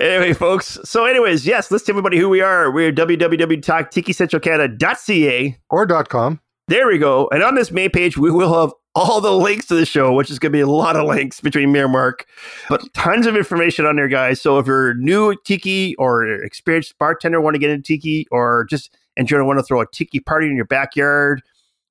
anyway, 0.00 0.32
folks. 0.32 0.78
So, 0.82 1.04
anyways, 1.04 1.46
yes, 1.46 1.70
let's 1.70 1.84
tell 1.84 1.92
everybody 1.92 2.18
who 2.18 2.30
we 2.30 2.40
are. 2.40 2.72
We're 2.72 2.90
www.tikicentralcanada.ca. 2.90 5.58
or 5.68 5.86
dot 5.86 6.08
com. 6.08 6.40
There 6.66 6.88
we 6.88 6.96
go. 6.98 7.28
And 7.30 7.42
on 7.42 7.54
this 7.54 7.70
main 7.70 7.90
page, 7.90 8.16
we 8.16 8.30
will 8.30 8.62
have 8.62 8.72
all 8.94 9.20
the 9.20 9.32
links 9.32 9.66
to 9.66 9.74
the 9.74 9.86
show, 9.86 10.12
which 10.12 10.30
is 10.30 10.38
going 10.38 10.52
to 10.52 10.56
be 10.56 10.60
a 10.60 10.66
lot 10.66 10.96
of 10.96 11.06
links 11.06 11.40
between 11.40 11.72
me 11.72 11.80
and 11.80 11.92
Mark, 11.92 12.26
but 12.68 12.80
tons 12.94 13.26
of 13.26 13.36
information 13.36 13.86
on 13.86 13.96
there, 13.96 14.08
guys. 14.08 14.40
So 14.40 14.58
if 14.58 14.66
you're 14.66 14.94
new 14.94 15.32
at 15.32 15.44
Tiki 15.44 15.96
or 15.96 16.24
experienced 16.24 16.96
bartender, 16.98 17.40
want 17.40 17.54
to 17.54 17.58
get 17.58 17.70
into 17.70 17.82
Tiki, 17.82 18.26
or 18.30 18.66
just 18.70 18.96
and 19.16 19.30
you 19.30 19.44
want 19.44 19.58
to 19.58 19.64
throw 19.64 19.80
a 19.80 19.86
Tiki 19.86 20.20
party 20.20 20.48
in 20.48 20.56
your 20.56 20.64
backyard, 20.64 21.42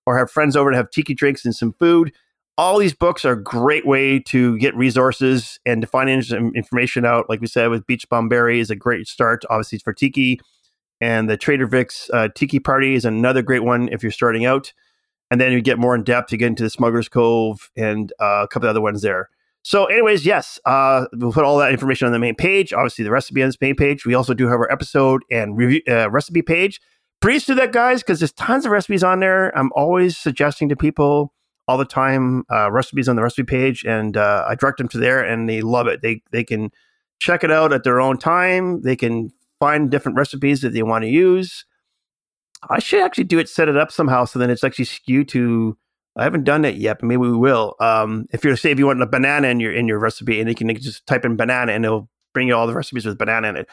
or 0.05 0.17
have 0.17 0.31
friends 0.31 0.55
over 0.55 0.71
to 0.71 0.77
have 0.77 0.89
Tiki 0.91 1.13
drinks 1.13 1.45
and 1.45 1.55
some 1.55 1.73
food, 1.73 2.13
all 2.57 2.77
these 2.77 2.93
books 2.93 3.25
are 3.25 3.33
a 3.33 3.43
great 3.43 3.85
way 3.85 4.19
to 4.19 4.57
get 4.57 4.75
resources 4.75 5.59
and 5.65 5.81
to 5.81 5.87
find 5.87 6.09
in- 6.09 6.55
information 6.55 7.05
out. 7.05 7.29
Like 7.29 7.41
we 7.41 7.47
said, 7.47 7.69
with 7.69 7.87
Beach 7.87 8.07
Bum 8.09 8.29
Berry 8.29 8.59
is 8.59 8.69
a 8.69 8.75
great 8.75 9.07
start, 9.07 9.43
obviously 9.49 9.79
for 9.79 9.93
Tiki, 9.93 10.39
and 11.01 11.29
the 11.29 11.37
Trader 11.37 11.67
Vic's 11.67 12.09
uh, 12.13 12.29
Tiki 12.35 12.59
Party 12.59 12.95
is 12.95 13.05
another 13.05 13.41
great 13.41 13.63
one 13.63 13.89
if 13.91 14.03
you're 14.03 14.11
starting 14.11 14.45
out. 14.45 14.71
And 15.31 15.41
then 15.41 15.51
you 15.51 15.61
get 15.61 15.79
more 15.79 15.95
in 15.95 16.03
depth, 16.03 16.31
you 16.31 16.37
get 16.37 16.47
into 16.47 16.63
the 16.63 16.69
Smuggler's 16.69 17.09
Cove 17.09 17.71
and 17.75 18.13
uh, 18.19 18.43
a 18.43 18.47
couple 18.47 18.69
other 18.69 18.81
ones 18.81 19.01
there. 19.01 19.29
So, 19.63 19.85
anyways, 19.85 20.25
yes, 20.25 20.59
uh, 20.65 21.05
we'll 21.13 21.31
put 21.31 21.45
all 21.45 21.57
that 21.57 21.71
information 21.71 22.05
on 22.05 22.11
the 22.11 22.19
main 22.19 22.35
page. 22.35 22.73
Obviously, 22.73 23.05
the 23.05 23.11
recipe 23.11 23.41
on 23.41 23.47
this 23.47 23.61
main 23.61 23.75
page. 23.75 24.05
We 24.05 24.13
also 24.13 24.33
do 24.33 24.47
have 24.47 24.59
our 24.59 24.71
episode 24.71 25.23
and 25.31 25.57
review 25.57 25.81
uh, 25.87 26.11
recipe 26.11 26.41
page. 26.41 26.81
Please 27.21 27.45
do 27.45 27.55
that, 27.55 27.71
guys, 27.71 28.03
because 28.03 28.19
there's 28.19 28.33
tons 28.33 28.65
of 28.65 28.71
recipes 28.73 29.03
on 29.03 29.21
there. 29.21 29.57
I'm 29.57 29.71
always 29.73 30.17
suggesting 30.17 30.67
to 30.67 30.75
people 30.75 31.33
all 31.65 31.77
the 31.77 31.85
time 31.85 32.43
uh, 32.51 32.69
recipes 32.69 33.07
on 33.07 33.15
the 33.15 33.23
recipe 33.23 33.45
page, 33.45 33.85
and 33.85 34.17
uh, 34.17 34.45
I 34.47 34.55
direct 34.55 34.79
them 34.79 34.89
to 34.89 34.97
there, 34.97 35.23
and 35.23 35.47
they 35.47 35.61
love 35.61 35.87
it. 35.87 36.01
They 36.01 36.21
they 36.31 36.43
can 36.43 36.69
check 37.19 37.45
it 37.45 37.51
out 37.51 37.71
at 37.71 37.85
their 37.85 38.01
own 38.01 38.17
time. 38.17 38.81
They 38.81 38.97
can 38.97 39.31
find 39.59 39.89
different 39.89 40.17
recipes 40.17 40.59
that 40.61 40.73
they 40.73 40.83
want 40.83 41.03
to 41.03 41.09
use. 41.09 41.63
I 42.69 42.79
should 42.79 43.01
actually 43.01 43.25
do 43.25 43.39
it, 43.39 43.49
set 43.49 43.69
it 43.69 43.77
up 43.77 43.91
somehow, 43.91 44.25
so 44.25 44.39
then 44.39 44.49
it's 44.49 44.63
actually 44.63 44.85
skewed 44.85 45.29
to. 45.29 45.77
I 46.15 46.23
haven't 46.23 46.43
done 46.43 46.63
it 46.63 46.75
yet, 46.75 46.99
but 46.99 47.07
maybe 47.07 47.21
we 47.21 47.35
will. 47.35 47.75
Um, 47.79 48.25
if 48.31 48.43
you're 48.43 48.55
say 48.55 48.71
if 48.71 48.77
you 48.77 48.85
want 48.85 49.01
a 49.01 49.07
banana 49.07 49.47
in 49.47 49.59
your 49.59 49.73
in 49.73 49.87
your 49.87 49.99
recipe, 49.99 50.39
and 50.39 50.47
you 50.47 50.55
can 50.55 50.73
just 50.75 51.05
type 51.07 51.25
in 51.25 51.35
banana, 51.35 51.71
and 51.71 51.85
it'll 51.85 52.09
bring 52.33 52.47
you 52.47 52.55
all 52.55 52.67
the 52.67 52.73
recipes 52.73 53.05
with 53.05 53.17
banana 53.17 53.49
in 53.49 53.57
it. 53.57 53.69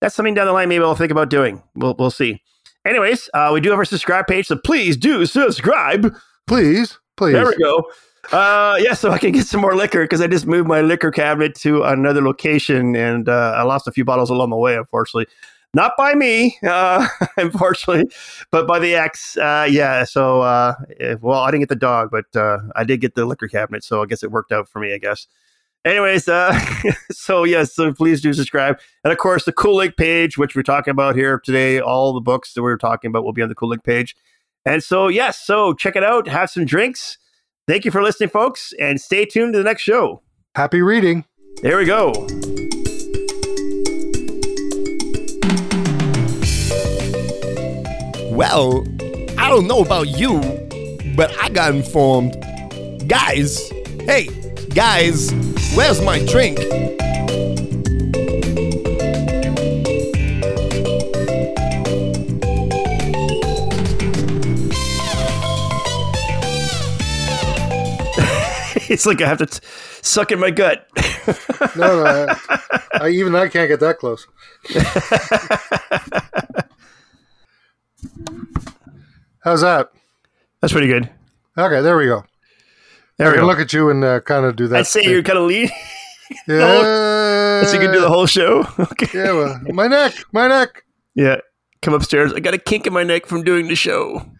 That's 0.00 0.14
something 0.14 0.34
down 0.34 0.46
the 0.46 0.52
line. 0.52 0.68
Maybe 0.68 0.82
I'll 0.82 0.94
think 0.94 1.12
about 1.12 1.30
doing. 1.30 1.62
We'll 1.74 1.94
we'll 1.98 2.10
see. 2.10 2.42
Anyways, 2.84 3.28
uh, 3.34 3.50
we 3.52 3.60
do 3.60 3.70
have 3.70 3.78
our 3.78 3.84
subscribe 3.84 4.26
page, 4.26 4.46
so 4.46 4.56
please 4.56 4.96
do 4.96 5.26
subscribe. 5.26 6.14
Please, 6.46 6.98
please. 7.16 7.34
There 7.34 7.46
we 7.46 7.56
go. 7.56 7.84
Uh, 8.32 8.76
yeah, 8.78 8.94
so 8.94 9.10
I 9.10 9.18
can 9.18 9.32
get 9.32 9.46
some 9.46 9.60
more 9.60 9.74
liquor 9.74 10.04
because 10.04 10.20
I 10.20 10.26
just 10.26 10.46
moved 10.46 10.68
my 10.68 10.80
liquor 10.80 11.10
cabinet 11.10 11.54
to 11.56 11.82
another 11.84 12.20
location 12.20 12.94
and 12.94 13.28
uh, 13.28 13.54
I 13.56 13.62
lost 13.62 13.88
a 13.88 13.92
few 13.92 14.04
bottles 14.04 14.30
along 14.30 14.50
the 14.50 14.56
way, 14.56 14.76
unfortunately. 14.76 15.26
Not 15.74 15.92
by 15.98 16.14
me, 16.14 16.56
uh, 16.66 17.06
unfortunately, 17.36 18.10
but 18.50 18.66
by 18.66 18.78
the 18.78 18.94
ex. 18.94 19.36
Uh, 19.36 19.66
yeah, 19.68 20.04
so, 20.04 20.40
uh, 20.40 20.74
well, 21.20 21.40
I 21.40 21.50
didn't 21.50 21.62
get 21.62 21.68
the 21.68 21.76
dog, 21.76 22.10
but 22.10 22.34
uh, 22.34 22.58
I 22.74 22.84
did 22.84 23.00
get 23.00 23.14
the 23.14 23.26
liquor 23.26 23.48
cabinet, 23.48 23.84
so 23.84 24.02
I 24.02 24.06
guess 24.06 24.22
it 24.22 24.30
worked 24.30 24.50
out 24.50 24.68
for 24.68 24.80
me, 24.80 24.94
I 24.94 24.98
guess. 24.98 25.26
Anyways, 25.84 26.28
uh, 26.28 26.58
so 27.10 27.44
yes, 27.44 27.74
so 27.74 27.92
please 27.92 28.20
do 28.20 28.32
subscribe. 28.32 28.78
And 29.04 29.12
of 29.12 29.18
course, 29.18 29.44
the 29.44 29.52
Cool 29.52 29.76
Link 29.76 29.96
page, 29.96 30.36
which 30.36 30.56
we're 30.56 30.62
talking 30.62 30.90
about 30.90 31.16
here 31.16 31.40
today, 31.44 31.80
all 31.80 32.12
the 32.12 32.20
books 32.20 32.54
that 32.54 32.62
we're 32.62 32.76
talking 32.76 33.10
about 33.10 33.24
will 33.24 33.32
be 33.32 33.42
on 33.42 33.48
the 33.48 33.54
Cool 33.54 33.70
Link 33.70 33.84
page. 33.84 34.16
And 34.64 34.82
so, 34.82 35.08
yes, 35.08 35.40
so 35.40 35.72
check 35.74 35.96
it 35.96 36.04
out, 36.04 36.28
have 36.28 36.50
some 36.50 36.64
drinks. 36.64 37.18
Thank 37.66 37.84
you 37.84 37.90
for 37.90 38.02
listening, 38.02 38.30
folks, 38.30 38.72
and 38.78 39.00
stay 39.00 39.24
tuned 39.24 39.52
to 39.52 39.58
the 39.58 39.64
next 39.64 39.82
show. 39.82 40.22
Happy 40.54 40.82
reading. 40.82 41.24
There 41.62 41.78
we 41.78 41.84
go. 41.84 42.57
Well, 48.38 48.86
I 49.36 49.48
don't 49.48 49.66
know 49.66 49.80
about 49.80 50.06
you, 50.06 50.38
but 51.16 51.36
I 51.42 51.48
got 51.48 51.74
informed. 51.74 52.34
Guys, 53.08 53.68
hey, 54.02 54.28
guys, 54.68 55.32
where's 55.74 56.00
my 56.00 56.24
drink? 56.24 56.60
it's 68.88 69.04
like 69.04 69.20
I 69.20 69.26
have 69.26 69.38
to 69.38 69.46
t- 69.46 69.58
suck 70.00 70.30
in 70.30 70.38
my 70.38 70.52
gut. 70.52 70.86
No, 71.74 72.04
no, 72.04 72.06
I, 72.06 72.38
I, 73.00 73.08
even 73.08 73.34
I 73.34 73.48
can't 73.48 73.68
get 73.68 73.80
that 73.80 73.98
close. 73.98 74.28
How's 79.42 79.60
that? 79.62 79.90
That's 80.60 80.72
pretty 80.72 80.88
good. 80.88 81.08
Okay, 81.56 81.80
there 81.80 81.96
we 81.96 82.06
go. 82.06 82.24
There 83.16 83.28
I 83.28 83.30
we 83.30 83.34
can 83.36 83.42
go. 83.44 83.46
look 83.48 83.58
at 83.60 83.72
you 83.72 83.90
and 83.90 84.04
uh, 84.04 84.20
kind 84.20 84.44
of 84.44 84.56
do 84.56 84.68
that. 84.68 84.78
I'd 84.80 84.86
say 84.86 85.02
thing. 85.02 85.10
you're 85.10 85.22
kind 85.22 85.38
of 85.38 85.44
lead, 85.46 85.70
Yeah. 86.46 87.64
so 87.64 87.72
you 87.74 87.80
can 87.80 87.92
do 87.92 88.00
the 88.00 88.08
whole 88.08 88.26
show. 88.26 88.66
Okay. 88.78 89.08
Yeah, 89.14 89.32
well, 89.32 89.60
my 89.72 89.86
neck, 89.88 90.14
my 90.32 90.46
neck. 90.48 90.84
Yeah. 91.14 91.38
Come 91.82 91.94
upstairs. 91.94 92.32
I 92.32 92.40
got 92.40 92.54
a 92.54 92.58
kink 92.58 92.86
in 92.86 92.92
my 92.92 93.02
neck 93.04 93.26
from 93.26 93.42
doing 93.42 93.68
the 93.68 93.74
show. 93.76 94.28